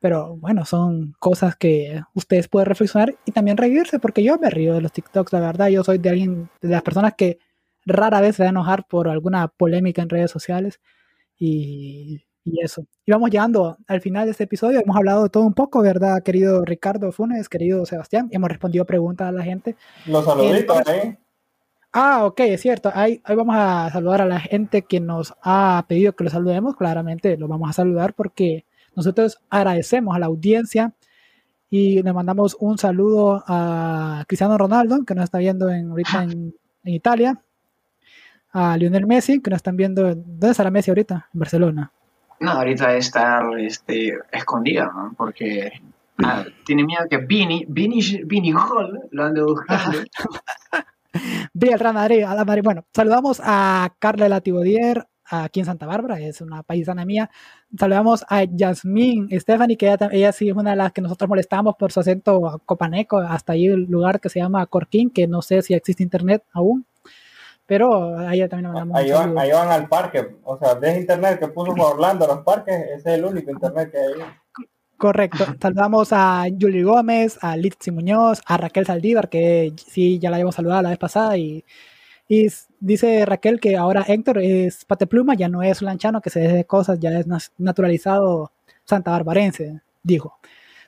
Pero 0.00 0.36
bueno, 0.36 0.64
son 0.64 1.14
cosas 1.18 1.56
que 1.56 2.02
ustedes 2.14 2.48
pueden 2.48 2.66
reflexionar 2.66 3.16
y 3.24 3.32
también 3.32 3.56
reírse, 3.56 3.98
porque 3.98 4.22
yo 4.22 4.38
me 4.38 4.50
río 4.50 4.74
de 4.74 4.80
los 4.80 4.92
TikToks, 4.92 5.32
la 5.32 5.40
verdad. 5.40 5.68
Yo 5.68 5.82
soy 5.82 5.98
de 5.98 6.10
alguien, 6.10 6.50
de 6.60 6.68
las 6.68 6.82
personas 6.82 7.14
que 7.16 7.38
rara 7.84 8.20
vez 8.20 8.36
se 8.36 8.44
va 8.44 8.48
a 8.48 8.50
enojar 8.50 8.86
por 8.86 9.08
alguna 9.08 9.48
polémica 9.48 10.02
en 10.02 10.08
redes 10.08 10.30
sociales 10.30 10.80
y, 11.36 12.26
y 12.44 12.60
eso. 12.62 12.86
Y 13.06 13.12
vamos 13.12 13.30
llegando 13.30 13.78
al 13.86 14.00
final 14.00 14.26
de 14.26 14.32
este 14.32 14.44
episodio. 14.44 14.80
Hemos 14.80 14.96
hablado 14.96 15.24
de 15.24 15.30
todo 15.30 15.44
un 15.44 15.54
poco, 15.54 15.82
¿verdad, 15.82 16.22
querido 16.22 16.64
Ricardo 16.64 17.10
Funes, 17.12 17.48
querido 17.48 17.84
Sebastián? 17.86 18.28
Hemos 18.30 18.50
respondido 18.50 18.84
preguntas 18.84 19.28
a 19.28 19.32
la 19.32 19.42
gente. 19.42 19.76
Los 20.06 20.24
saluditos 20.24 20.86
ahí. 20.86 21.18
Ah, 21.92 22.24
ok, 22.26 22.40
es 22.40 22.60
cierto. 22.60 22.90
Ahí, 22.94 23.20
ahí 23.24 23.36
vamos 23.36 23.56
a 23.58 23.90
saludar 23.90 24.20
a 24.20 24.26
la 24.26 24.40
gente 24.40 24.82
que 24.82 25.00
nos 25.00 25.34
ha 25.42 25.84
pedido 25.88 26.14
que 26.14 26.24
lo 26.24 26.30
saludemos. 26.30 26.76
Claramente 26.76 27.36
lo 27.36 27.48
vamos 27.48 27.70
a 27.70 27.72
saludar 27.72 28.14
porque 28.14 28.66
nosotros 28.94 29.40
agradecemos 29.48 30.14
a 30.14 30.18
la 30.18 30.26
audiencia 30.26 30.92
y 31.70 32.02
le 32.02 32.12
mandamos 32.12 32.56
un 32.60 32.78
saludo 32.78 33.44
a 33.46 34.24
Cristiano 34.26 34.56
Ronaldo, 34.56 35.04
que 35.04 35.14
nos 35.14 35.24
está 35.24 35.38
viendo 35.38 35.68
en, 35.70 35.90
ahorita 35.90 36.22
en, 36.24 36.54
en 36.84 36.94
Italia, 36.94 37.40
a 38.52 38.76
Lionel 38.76 39.06
Messi, 39.06 39.40
que 39.40 39.50
nos 39.50 39.58
están 39.58 39.76
viendo. 39.76 40.14
¿Dónde 40.14 40.50
está 40.50 40.64
la 40.64 40.70
Messi 40.70 40.90
ahorita? 40.90 41.28
En 41.32 41.40
Barcelona. 41.40 41.92
No, 42.40 42.52
ahorita 42.52 42.88
debe 42.88 42.98
estar 42.98 43.58
este, 43.58 44.18
escondida, 44.30 44.90
¿no? 44.94 45.14
porque 45.16 45.72
ah, 46.24 46.44
tiene 46.64 46.84
miedo 46.84 47.04
que 47.10 47.18
Vini, 47.18 47.64
Vini, 47.68 48.00
Vini 48.24 48.52
Hall 48.52 49.08
lo 49.10 49.24
ande 49.24 49.42
buscando. 49.42 49.98
Viva 51.52 51.74
el 51.74 51.80
Real 51.80 51.94
Madrid, 51.94 52.22
a 52.24 52.34
la 52.34 52.44
Madrid. 52.44 52.62
Bueno, 52.64 52.84
saludamos 52.94 53.40
a 53.44 53.94
Carla 53.98 54.28
Latibodier, 54.28 55.06
aquí 55.30 55.60
en 55.60 55.66
Santa 55.66 55.86
Bárbara, 55.86 56.18
es 56.20 56.40
una 56.40 56.62
paisana 56.62 57.04
mía. 57.04 57.30
Saludamos 57.78 58.24
a 58.28 58.44
Yasmín 58.44 59.28
Stephanie, 59.38 59.76
que 59.76 59.86
ella, 59.92 60.08
ella 60.10 60.32
sí 60.32 60.48
es 60.48 60.56
una 60.56 60.70
de 60.70 60.76
las 60.76 60.92
que 60.92 61.00
nosotros 61.02 61.28
molestamos 61.28 61.74
por 61.76 61.92
su 61.92 62.00
acento 62.00 62.62
copaneco, 62.64 63.18
hasta 63.18 63.52
ahí 63.52 63.66
el 63.66 63.84
lugar 63.84 64.20
que 64.20 64.28
se 64.28 64.40
llama 64.40 64.66
Corquín, 64.66 65.10
que 65.10 65.26
no 65.26 65.42
sé 65.42 65.62
si 65.62 65.74
existe 65.74 66.02
internet 66.02 66.44
aún, 66.52 66.86
pero 67.66 68.18
a 68.18 68.34
ella 68.34 68.48
también 68.48 68.72
le 68.72 68.80
mandamos 68.80 68.96
Ahí 68.96 69.10
van, 69.10 69.22
saludo. 69.24 69.40
ahí 69.40 69.50
van 69.52 69.68
al 69.68 69.88
parque. 69.88 70.36
O 70.44 70.56
sea, 70.58 70.74
de 70.74 70.98
internet 70.98 71.38
que 71.38 71.48
puso 71.48 71.74
por 71.74 71.92
Orlando 71.92 72.26
los 72.26 72.38
parques, 72.38 72.74
ese 72.74 72.94
es 72.96 73.18
el 73.18 73.24
único 73.26 73.50
internet 73.50 73.90
que 73.90 73.98
hay. 73.98 74.14
Correcto. 74.98 75.44
Saludamos 75.62 76.12
a 76.12 76.44
Julie 76.60 76.82
Gómez, 76.82 77.38
a 77.40 77.56
Litsi 77.56 77.92
Muñoz, 77.92 78.40
a 78.44 78.56
Raquel 78.56 78.84
Saldívar, 78.84 79.28
que 79.30 79.72
sí, 79.76 80.18
ya 80.18 80.28
la 80.28 80.36
habíamos 80.36 80.56
saludado 80.56 80.82
la 80.82 80.90
vez 80.90 80.98
pasada. 80.98 81.38
Y, 81.38 81.64
dice 82.80 83.24
Raquel 83.24 83.58
que 83.58 83.76
ahora 83.76 84.04
Héctor 84.06 84.38
es 84.38 84.84
patepluma, 84.84 85.34
ya 85.34 85.48
no 85.48 85.62
es 85.62 85.80
lanchano, 85.82 86.20
que 86.20 86.30
se 86.30 86.40
deje 86.40 86.56
de 86.56 86.64
cosas, 86.66 86.98
ya 87.00 87.10
es 87.18 87.26
naturalizado 87.56 88.52
santa 88.84 89.12
barbarense, 89.12 89.80
dijo. 90.02 90.38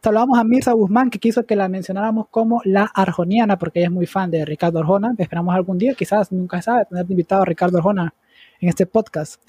Saludamos 0.02 0.38
a 0.38 0.44
Mirza 0.44 0.72
Guzmán, 0.72 1.10
que 1.10 1.18
quiso 1.18 1.46
que 1.46 1.56
la 1.56 1.68
mencionáramos 1.68 2.28
como 2.30 2.62
la 2.64 2.84
arjoniana, 2.84 3.58
porque 3.58 3.80
ella 3.80 3.88
es 3.88 3.92
muy 3.92 4.06
fan 4.06 4.30
de 4.30 4.44
Ricardo 4.44 4.80
Arjona. 4.80 5.14
Esperamos 5.18 5.54
algún 5.54 5.78
día, 5.78 5.94
quizás, 5.94 6.32
nunca 6.32 6.62
sabe, 6.62 6.86
tener 6.86 7.06
invitado 7.10 7.42
a 7.42 7.44
Ricardo 7.44 7.78
Arjona 7.78 8.14
en 8.60 8.68
este 8.70 8.86
podcast 8.86 9.40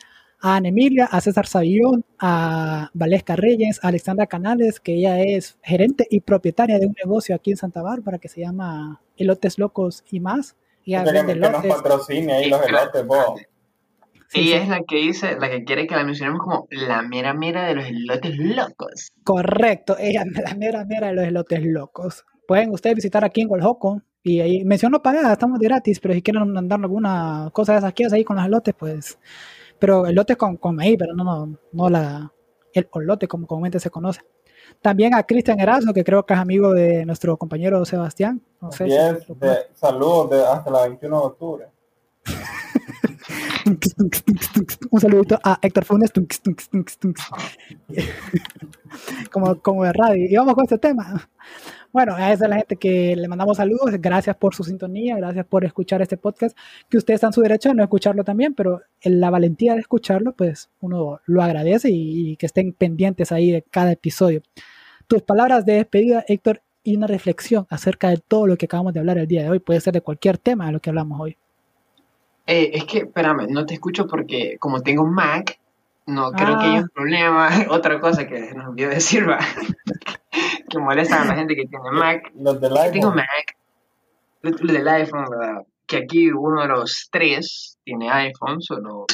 a 0.42 0.56
Ana 0.56 0.70
Emilia, 0.70 1.06
a 1.06 1.22
César 1.22 1.46
Savillón, 1.46 2.04
a 2.20 2.89
Valesca 2.94 3.36
Reyes, 3.36 3.80
a 3.84 3.89
Alexandra 3.89 4.26
Canales, 4.26 4.80
que 4.80 4.96
ella 4.96 5.22
es 5.22 5.58
gerente 5.64 6.08
y 6.10 6.22
propietaria 6.22 6.80
de 6.80 6.88
un 6.88 6.96
negocio 7.04 7.36
aquí 7.36 7.52
en 7.52 7.58
Santa 7.58 7.82
Bárbara 7.82 8.18
que 8.18 8.28
se 8.28 8.42
llama 8.42 9.02
Elotes 9.18 9.60
Locos 9.60 10.04
y 10.12 10.20
más. 10.20 10.56
Sea, 10.84 11.04
vende 11.04 11.36
que, 11.36 11.39
que 11.39 11.50
nos 11.50 11.66
patrocine 11.66 12.34
ahí 12.34 12.50
los 12.50 12.66
elotes, 12.66 13.06
vos. 13.06 13.42
Sí, 14.30 14.54
es 14.54 14.68
la 14.70 14.82
que 14.84 14.96
dice, 14.96 15.38
la 15.38 15.50
que 15.50 15.66
quiere 15.66 15.86
que 15.88 15.96
la 15.96 16.06
mencionemos 16.06 16.39
como 16.39 16.68
la 16.72 17.02
mera 17.02 17.34
mera 17.34 17.66
de 17.68 17.76
los 17.76 17.86
elotes 17.86 18.38
locos. 18.38 19.12
correcto, 19.26 19.98
ella 20.00 20.24
es 20.24 20.42
la 20.44 20.56
mera 20.56 20.86
mera 20.86 21.08
de 21.08 21.14
los 21.14 21.26
elotes 21.26 21.64
locos. 21.64 22.26
Pueden 22.48 22.72
ustedes 22.72 22.96
visitar 22.96 23.26
aquí 23.26 23.42
en 23.42 23.50
Goljoco 23.50 24.02
y 24.24 24.39
ahí 24.39 24.64
menciono 24.64 25.02
pagada, 25.02 25.34
estamos 25.34 25.60
de 25.60 25.68
gratis, 25.68 26.00
pero 26.00 26.14
si 26.14 26.22
quieren 26.22 26.50
mandar 26.52 26.80
alguna 26.80 27.50
cosa 27.52 27.74
de 27.74 27.80
esas 27.80 27.94
que 27.94 28.08
ahí 28.12 28.24
con 28.24 28.38
los 28.38 28.46
elotes, 28.46 28.74
pues. 28.74 29.20
Pero 29.82 30.05
elotes 30.05 30.38
con, 30.38 30.57
con 30.57 30.75
maíz, 30.75 30.95
pero 30.99 31.15
no, 31.15 31.23
no, 31.23 31.57
no 31.71 31.89
la, 31.89 32.32
el 32.71 32.88
olote 32.91 33.27
como 33.27 33.47
comúnmente 33.47 33.79
se 33.79 33.89
conoce. 33.89 34.21
También 34.79 35.15
a 35.15 35.23
Cristian 35.23 35.59
Erazo, 35.59 35.91
que 35.91 36.03
creo 36.03 36.23
que 36.23 36.36
es 36.36 36.39
amigo 36.39 36.71
de 36.71 37.03
nuestro 37.03 37.36
compañero 37.36 37.84
Sebastián. 37.84 38.43
No 38.61 38.71
sé 38.71 38.86
si 38.86 38.91
de, 38.91 39.25
saludos 39.73 40.29
de, 40.29 40.45
hasta 40.45 40.69
la 40.69 40.84
21 40.84 41.19
de 41.19 41.25
octubre. 41.25 41.65
Un 44.91 45.01
saludito 45.01 45.39
a 45.43 45.57
Héctor 45.63 45.86
Funes. 45.86 46.11
Como, 49.32 49.59
como 49.61 49.84
de 49.84 49.93
radio. 49.93 50.27
Y 50.29 50.36
vamos 50.36 50.53
con 50.53 50.63
este 50.63 50.77
tema. 50.77 51.27
Bueno, 51.94 52.16
a 52.16 52.32
esa 52.32 52.46
es 52.46 52.50
la 52.50 52.56
gente 52.58 52.78
que 52.78 53.16
le 53.16 53.28
mandamos 53.28 53.58
saludos. 53.58 53.92
Gracias 54.00 54.36
por 54.38 54.56
su 54.56 54.64
sintonía, 54.64 55.18
gracias 55.18 55.46
por 55.46 55.66
escuchar 55.66 56.02
este 56.02 56.16
podcast. 56.18 56.58
Que 56.89 56.98
ustedes 56.98 57.18
están 57.18 57.30
en 57.30 57.34
su 57.34 57.42
derecho 57.42 57.70
de 57.70 57.76
no 57.76 57.84
escucharlo 57.84 58.24
también, 58.24 58.54
pero 58.54 58.82
en 59.02 59.20
la 59.20 59.30
valentía 59.30 59.74
de 59.74 59.82
escucharlo, 59.82 60.32
pues 60.34 60.70
uno 60.80 61.20
lo 61.26 61.42
agradece 61.44 61.89
y, 61.89 62.32
y 62.32 62.36
que 62.38 62.46
estén 62.46 62.72
pendientes 62.74 63.32
ahí 63.32 63.52
de 63.52 63.62
cada 63.64 63.92
episodio. 63.92 64.42
Tus 65.08 65.22
palabras 65.22 65.66
de 65.66 65.74
despedida, 65.74 66.24
Héctor, 66.28 66.62
y 66.84 66.96
una 66.96 67.08
reflexión 67.08 67.68
acerca 67.70 68.10
de 68.10 68.18
todo 68.18 68.48
lo 68.48 68.56
que 68.58 68.66
acabamos 68.66 68.94
de 68.94 69.02
hablar 69.02 69.18
el 69.18 69.28
día 69.28 69.44
de 69.44 69.50
hoy. 69.50 69.60
Puede 69.60 69.82
ser 69.82 69.94
de 69.94 70.02
cualquier 70.02 70.38
tema 70.38 70.68
de 70.68 70.72
lo 70.72 70.80
que 70.80 70.89
hablamos 70.89 71.20
hoy. 71.20 71.38
Eh, 72.48 72.72
es 72.74 72.86
que, 72.86 73.00
espérame, 73.00 73.48
no 73.50 73.66
te 73.66 73.74
escucho 73.76 74.08
porque 74.08 74.56
como 74.60 74.82
tengo 74.82 75.06
Mac, 75.06 75.60
no 76.08 76.32
creo 76.32 76.58
que 76.58 76.66
Ah. 76.66 76.72
haya 76.72 76.82
un 76.82 76.89
problema. 76.89 77.50
Otra 77.70 78.00
cosa 78.00 78.26
que 78.28 78.54
nos 78.56 78.70
olvidó 78.70 78.89
decir, 78.89 79.30
va, 79.30 79.39
que 80.72 80.80
molesta 80.80 81.22
a 81.22 81.26
la 81.26 81.36
gente 81.36 81.55
que 81.55 81.65
tiene 81.65 81.91
Mac. 81.91 82.32
Los 82.36 82.59
del 82.61 82.74
que 82.74 82.89
tengo 82.91 83.07
iPhone. 83.09 83.15
Mac, 83.15 83.57
lo, 84.41 84.49
lo 84.51 84.74
del 84.74 84.88
iPhone, 84.88 85.26
¿verdad? 85.30 85.63
Que 85.86 85.97
aquí 85.97 86.32
uno 86.32 86.61
de 86.61 86.67
los 86.69 87.09
tres 87.11 87.78
tiene 87.84 88.09
iPhone, 88.09 88.61
solo 88.61 89.05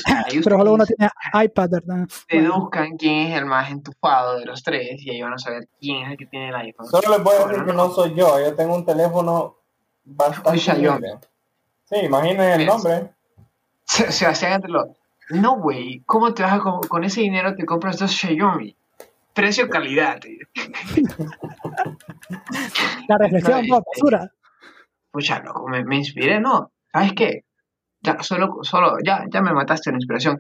Pero 0.44 0.58
solo 0.60 0.74
uno 0.74 0.86
tiene 0.86 1.10
iPad, 1.34 1.70
¿verdad? 1.72 2.08
Bueno, 2.30 2.50
deduzcan 2.56 2.98
quién 2.98 3.28
es 3.32 3.38
el 3.40 3.46
más 3.46 3.72
entufado 3.72 4.38
de 4.38 4.46
los 4.46 4.62
tres 4.64 5.02
y 5.02 5.10
ahí 5.10 5.22
van 5.22 5.34
a 5.34 5.38
saber 5.40 5.68
quién 5.80 6.04
es 6.04 6.12
el 6.12 6.18
que 6.18 6.26
tiene 6.28 6.50
el 6.50 6.56
iPhone. 6.56 6.86
Solo 6.86 7.10
les 7.18 7.24
voy 7.24 7.34
a 7.34 7.38
decir 7.40 7.50
Bueno, 7.52 7.66
que 7.66 7.74
no. 7.74 7.88
no 7.88 7.94
soy 7.94 8.14
yo. 8.14 8.40
Yo 8.40 8.54
tengo 8.56 8.76
un 8.76 8.86
teléfono 8.86 9.58
bastante 10.06 10.60
Xiaomi. 10.60 11.08
Sí, 11.86 11.96
imaginen 12.04 12.60
el 12.62 12.66
nombre. 12.68 13.12
Se- 13.86 14.12
Sebastián 14.12 14.54
Antelo, 14.54 14.94
no, 15.32 15.58
güey, 15.60 16.02
¿cómo 16.06 16.34
te 16.34 16.44
vas 16.44 16.54
a 16.54 16.60
co- 16.60 16.82
con 16.88 17.04
ese 17.06 17.22
dinero 17.22 17.56
te 17.56 17.66
compras 17.66 17.98
dos 17.98 18.12
Xiaomi? 18.12 18.76
Precio-calidad. 19.38 20.20
la 23.08 23.18
reflexión, 23.20 23.68
No, 23.68 23.76
no, 23.78 23.84
basura. 23.86 24.32
Pucha, 25.12 25.44
loco, 25.44 25.68
me, 25.68 25.86
me 25.86 25.98
inspiré, 25.98 26.40
¿no? 26.40 26.72
¿Sabes 26.92 27.14
qué? 27.16 27.44
Ya, 28.02 28.18
solo, 28.24 28.58
solo, 28.64 28.98
ya, 29.06 29.26
ya 29.32 29.44
me 29.44 29.54
mataste 29.54 29.92
la 29.92 29.98
inspiración. 29.98 30.40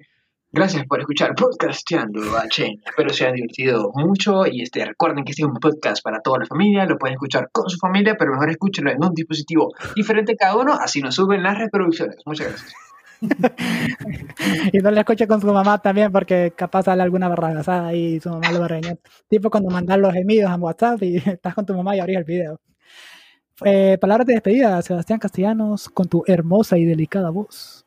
Gracias 0.51 0.83
por 0.87 0.99
escuchar 0.99 1.35
Podcasteando 1.35 2.21
HN. 2.21 2.81
Espero 2.83 3.09
se 3.11 3.25
hayan 3.25 3.35
divertido 3.35 3.91
mucho 3.93 4.47
y 4.47 4.63
este, 4.63 4.83
recuerden 4.83 5.23
que 5.25 5.31
este 5.31 5.43
es 5.43 5.47
un 5.47 5.59
podcast 5.59 6.03
para 6.03 6.21
toda 6.21 6.39
la 6.39 6.45
familia. 6.47 6.87
Lo 6.87 6.97
pueden 6.97 7.13
escuchar 7.13 7.49
con 7.51 7.69
su 7.69 7.77
familia, 7.77 8.15
pero 8.17 8.31
mejor 8.31 8.49
escúchenlo 8.49 8.89
en 8.89 9.03
un 9.03 9.13
dispositivo 9.13 9.75
diferente 9.95 10.35
cada 10.35 10.55
uno, 10.55 10.73
así 10.73 11.01
nos 11.01 11.13
suben 11.13 11.43
las 11.43 11.59
reproducciones. 11.59 12.15
Muchas 12.25 12.47
gracias. 12.47 12.73
Y 14.71 14.77
no 14.79 14.91
le 14.91 14.99
escuche 14.99 15.27
con 15.27 15.41
su 15.41 15.47
mamá 15.47 15.81
también, 15.81 16.11
porque 16.11 16.53
capaz 16.55 16.83
sale 16.83 17.03
alguna 17.03 17.27
barragazada 17.27 17.93
y 17.93 18.19
su 18.19 18.29
mamá 18.29 18.51
lo 18.51 18.59
va 18.59 18.65
a 18.65 18.67
regañar. 18.69 18.99
Tipo 19.27 19.49
cuando 19.49 19.69
mandas 19.69 19.97
los 19.97 20.13
gemidos 20.13 20.51
a 20.51 20.55
WhatsApp 20.55 21.01
y 21.03 21.17
estás 21.25 21.55
con 21.55 21.65
tu 21.65 21.73
mamá 21.73 21.95
y 21.95 21.99
abrís 21.99 22.17
el 22.17 22.23
video. 22.23 22.59
Eh, 23.63 23.97
palabras 23.99 24.27
de 24.27 24.33
despedida, 24.33 24.81
Sebastián 24.81 25.19
Castellanos, 25.19 25.89
con 25.89 26.07
tu 26.07 26.23
hermosa 26.27 26.77
y 26.77 26.85
delicada 26.85 27.29
voz. 27.29 27.85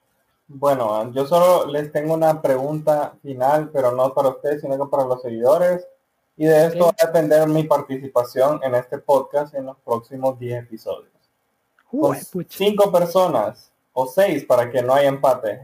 Bueno, 0.48 1.12
yo 1.12 1.26
solo 1.26 1.70
les 1.70 1.92
tengo 1.92 2.14
una 2.14 2.42
pregunta 2.42 3.14
final, 3.22 3.70
pero 3.72 3.92
no 3.92 4.12
para 4.12 4.30
ustedes, 4.30 4.62
sino 4.62 4.76
que 4.76 4.90
para 4.90 5.04
los 5.04 5.22
seguidores. 5.22 5.86
Y 6.36 6.46
de 6.46 6.66
esto 6.66 6.86
va 6.86 6.94
a 6.98 7.06
depender 7.06 7.46
mi 7.48 7.64
participación 7.64 8.60
en 8.64 8.74
este 8.74 8.98
podcast 8.98 9.54
en 9.54 9.66
los 9.66 9.76
próximos 9.78 10.38
10 10.38 10.64
episodios. 10.64 11.12
Uy, 11.92 12.18
pucha. 12.32 12.58
cinco 12.58 12.90
personas 12.90 13.69
o 13.92 14.06
seis 14.06 14.44
para 14.44 14.70
que 14.70 14.82
no 14.82 14.94
haya 14.94 15.08
empate. 15.08 15.60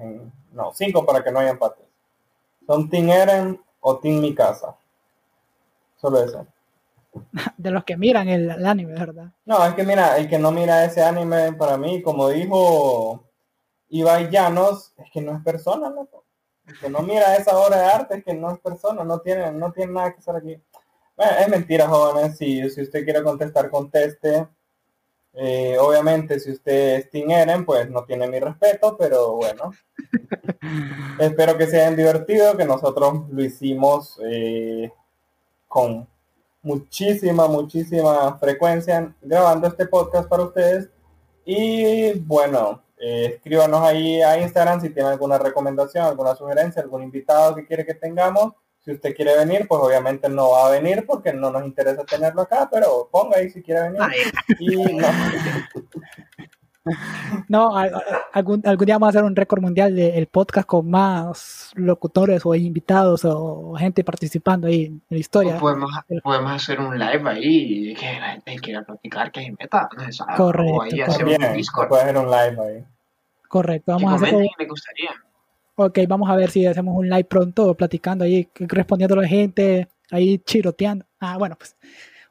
no, 0.52 0.72
cinco 0.74 1.04
para 1.04 1.22
que 1.22 1.30
no 1.30 1.38
haya 1.38 1.50
empate. 1.50 1.82
¿Son 2.66 2.88
Team 2.88 3.10
Eren 3.10 3.60
o 3.80 3.98
Team 3.98 4.20
Mikasa? 4.20 4.76
Solo 5.96 6.22
eso. 6.22 6.46
De 7.56 7.70
los 7.70 7.84
que 7.84 7.96
miran 7.96 8.28
el, 8.28 8.50
el 8.50 8.66
anime, 8.66 8.94
¿verdad? 8.94 9.32
No, 9.44 9.64
es 9.64 9.74
que 9.74 9.84
mira, 9.84 10.16
el 10.18 10.28
que 10.28 10.38
no 10.38 10.50
mira 10.50 10.84
ese 10.84 11.02
anime 11.02 11.52
para 11.52 11.76
mí, 11.76 12.02
como 12.02 12.28
dijo 12.28 13.24
Ibai 13.88 14.30
Llanos, 14.30 14.92
es 14.98 15.10
que 15.10 15.20
no 15.20 15.36
es 15.36 15.42
persona, 15.42 15.88
loco. 15.90 16.24
El 16.66 16.78
que 16.78 16.90
no 16.90 17.00
mira 17.00 17.36
esa 17.36 17.56
obra 17.56 17.78
de 17.78 17.86
arte 17.86 18.16
es 18.16 18.24
que 18.24 18.34
no 18.34 18.50
es 18.50 18.58
persona, 18.58 19.04
no 19.04 19.20
tiene, 19.20 19.52
no 19.52 19.72
tiene 19.72 19.92
nada 19.92 20.12
que 20.12 20.18
hacer 20.18 20.36
aquí. 20.36 20.60
Bueno, 21.16 21.32
es 21.38 21.48
mentira, 21.48 21.88
jóvenes. 21.88 22.36
Si, 22.36 22.68
si 22.70 22.82
usted 22.82 23.04
quiere 23.04 23.22
contestar, 23.22 23.70
conteste. 23.70 24.48
Eh, 25.38 25.76
obviamente, 25.78 26.40
si 26.40 26.50
usted 26.50 26.94
es 26.96 27.10
Team 27.10 27.30
Eren, 27.30 27.66
pues 27.66 27.90
no 27.90 28.04
tiene 28.04 28.26
mi 28.26 28.40
respeto, 28.40 28.96
pero 28.96 29.32
bueno. 29.36 29.70
Espero 31.20 31.58
que 31.58 31.66
se 31.66 31.78
hayan 31.78 31.94
divertido, 31.94 32.56
que 32.56 32.64
nosotros 32.64 33.28
lo 33.30 33.44
hicimos 33.44 34.18
eh, 34.24 34.90
con 35.68 36.08
muchísima, 36.62 37.48
muchísima 37.48 38.38
frecuencia 38.38 39.14
grabando 39.20 39.68
este 39.68 39.86
podcast 39.86 40.26
para 40.26 40.44
ustedes. 40.44 40.88
Y 41.44 42.18
bueno, 42.20 42.82
eh, 42.98 43.32
escríbanos 43.34 43.82
ahí 43.82 44.22
a 44.22 44.40
Instagram 44.40 44.80
si 44.80 44.88
tienen 44.88 45.12
alguna 45.12 45.36
recomendación, 45.36 46.06
alguna 46.06 46.34
sugerencia, 46.34 46.80
algún 46.80 47.02
invitado 47.02 47.54
que 47.54 47.66
quiere 47.66 47.84
que 47.84 47.94
tengamos. 47.94 48.54
Si 48.86 48.92
usted 48.92 49.16
quiere 49.16 49.36
venir, 49.36 49.66
pues 49.68 49.80
obviamente 49.82 50.28
no 50.28 50.52
va 50.52 50.68
a 50.68 50.70
venir 50.70 51.04
porque 51.06 51.32
no 51.32 51.50
nos 51.50 51.64
interesa 51.66 52.04
tenerlo 52.04 52.42
acá, 52.42 52.68
pero 52.72 53.08
ponga 53.10 53.36
ahí 53.38 53.50
si 53.50 53.60
quiere 53.60 53.90
venir. 53.90 54.00
Y 54.60 54.76
no, 54.76 55.06
No, 57.48 57.76
algún, 58.32 58.62
algún 58.64 58.86
día 58.86 58.94
vamos 58.94 59.08
a 59.08 59.10
hacer 59.10 59.24
un 59.24 59.34
récord 59.34 59.60
mundial 59.60 59.94
del 59.96 60.28
podcast 60.28 60.68
con 60.68 60.88
más 60.88 61.72
locutores 61.74 62.46
o 62.46 62.54
invitados 62.54 63.24
o 63.24 63.74
gente 63.74 64.04
participando 64.04 64.68
ahí 64.68 64.84
en 64.84 65.02
la 65.08 65.18
historia. 65.18 65.56
O 65.56 65.58
podemos, 65.58 65.90
podemos 66.22 66.52
hacer 66.52 66.78
un 66.80 66.96
live 66.96 67.28
ahí 67.28 67.94
que 67.94 68.20
la 68.20 68.32
gente 68.34 68.56
quiera 68.60 68.84
platicar 68.84 69.32
que 69.32 69.40
hay 69.40 69.50
meta. 69.50 69.88
no 69.96 70.04
se 70.04 70.12
sabe. 70.12 70.36
Correcto, 70.36 70.74
O 70.74 70.82
ahí 70.82 70.90
correcto. 70.90 71.12
hacemos 71.12 71.38
un 71.38 71.56
Discord. 71.56 71.88
puede 71.88 72.02
hacer 72.02 72.18
un 72.18 72.26
live 72.30 72.56
ahí. 72.60 72.84
Correcto, 73.48 73.96
Que 73.96 74.04
vamos 74.04 74.22
a 74.22 74.26
hacer, 74.26 74.46
me 74.58 74.66
gustaría. 74.66 75.10
Ok, 75.76 75.98
vamos 76.08 76.28
a 76.30 76.36
ver 76.36 76.50
si 76.50 76.66
hacemos 76.66 76.96
un 76.96 77.08
live 77.08 77.24
pronto 77.24 77.74
platicando 77.74 78.24
ahí, 78.24 78.48
respondiendo 78.54 79.14
a 79.14 79.22
la 79.22 79.28
gente, 79.28 79.88
ahí 80.10 80.38
chiroteando. 80.38 81.04
Ah, 81.20 81.36
bueno, 81.38 81.56
pues 81.56 81.76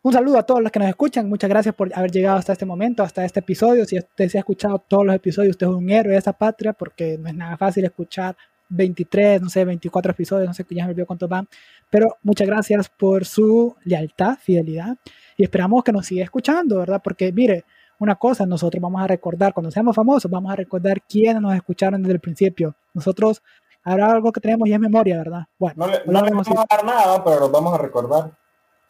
un 0.02 0.14
saludo 0.14 0.38
a 0.38 0.44
todos 0.44 0.62
los 0.62 0.72
que 0.72 0.80
nos 0.80 0.90
escuchan, 0.90 1.30
muchas 1.30 1.50
gracias 1.50 1.74
por 1.74 1.92
haber 1.98 2.12
llegado 2.12 2.38
hasta 2.38 2.54
este 2.54 2.66
momento, 2.66 3.04
hasta 3.04 3.24
este 3.24 3.40
episodio. 3.40 3.86
Si 3.86 3.98
usted 3.98 4.30
se 4.30 4.38
ha 4.38 4.42
escuchado 4.42 4.80
todos 4.80 5.06
los 5.06 5.16
episodios, 5.16 5.52
usted 5.52 5.68
es 5.68 5.74
un 5.74 5.90
héroe 5.90 6.14
de 6.14 6.20
esa 6.20 6.34
patria, 6.34 6.74
porque 6.74 7.18
no 7.18 7.28
es 7.28 7.36
nada 7.36 7.58
fácil 7.58 7.86
escuchar 7.86 8.36
23, 8.70 9.42
no 9.42 9.50
sé, 9.50 9.64
24 9.64 10.12
episodios, 10.12 10.48
no 10.48 10.54
sé, 10.54 10.66
ya 10.70 10.86
me 10.86 10.92
olvidó 10.92 11.06
cuántos 11.06 11.30
van. 11.30 11.48
Pero 11.90 12.18
muchas 12.24 12.48
gracias 12.48 12.90
por 12.90 13.26
su 13.26 13.76
lealtad, 13.84 14.38
fidelidad, 14.40 14.98
y 15.38 15.44
esperamos 15.44 15.84
que 15.84 15.92
nos 15.92 16.08
siga 16.08 16.24
escuchando, 16.24 16.80
¿verdad? 16.80 17.02
Porque 17.04 17.32
mire, 17.32 17.64
una 18.00 18.16
cosa, 18.16 18.46
nosotros 18.46 18.82
vamos 18.82 19.02
a 19.02 19.08
recordar, 19.08 19.54
cuando 19.54 19.72
seamos 19.72 19.96
famosos, 19.96 20.30
vamos 20.30 20.52
a 20.52 20.56
recordar 20.56 21.02
quiénes 21.02 21.42
nos 21.42 21.56
escucharon 21.56 22.02
desde 22.02 22.14
el 22.16 22.20
principio. 22.20 22.76
Nosotros, 22.94 23.42
habrá 23.84 24.12
algo 24.12 24.32
que 24.32 24.42
tenemos 24.42 24.68
y 24.68 24.74
es 24.74 24.80
memoria, 24.80 25.18
¿verdad? 25.18 25.46
Bueno, 25.60 25.76
No 25.86 25.88
le, 25.88 26.00
lo 26.06 26.12
no 26.12 26.22
le 26.26 26.32
vamos 26.32 26.48
a- 26.50 26.66
dar 26.70 26.86
nada, 26.86 27.24
pero 27.24 27.40
los 27.42 27.52
vamos 27.52 27.74
a 27.74 27.78
recordar. 27.78 28.32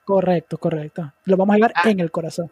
correcto, 0.06 0.58
correcto. 0.58 1.12
Lo 1.26 1.38
vamos 1.38 1.54
a 1.54 1.58
llevar 1.58 1.74
Ah. 1.76 1.90
en 1.90 2.00
el 2.00 2.12
corazón. 2.12 2.50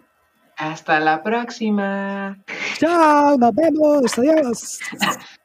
Hasta 0.58 1.00
la 1.00 1.24
próxima. 1.24 2.38
Chao, 2.78 3.38
nos 3.38 3.54
vemos, 3.56 4.18
adiós. 4.20 4.80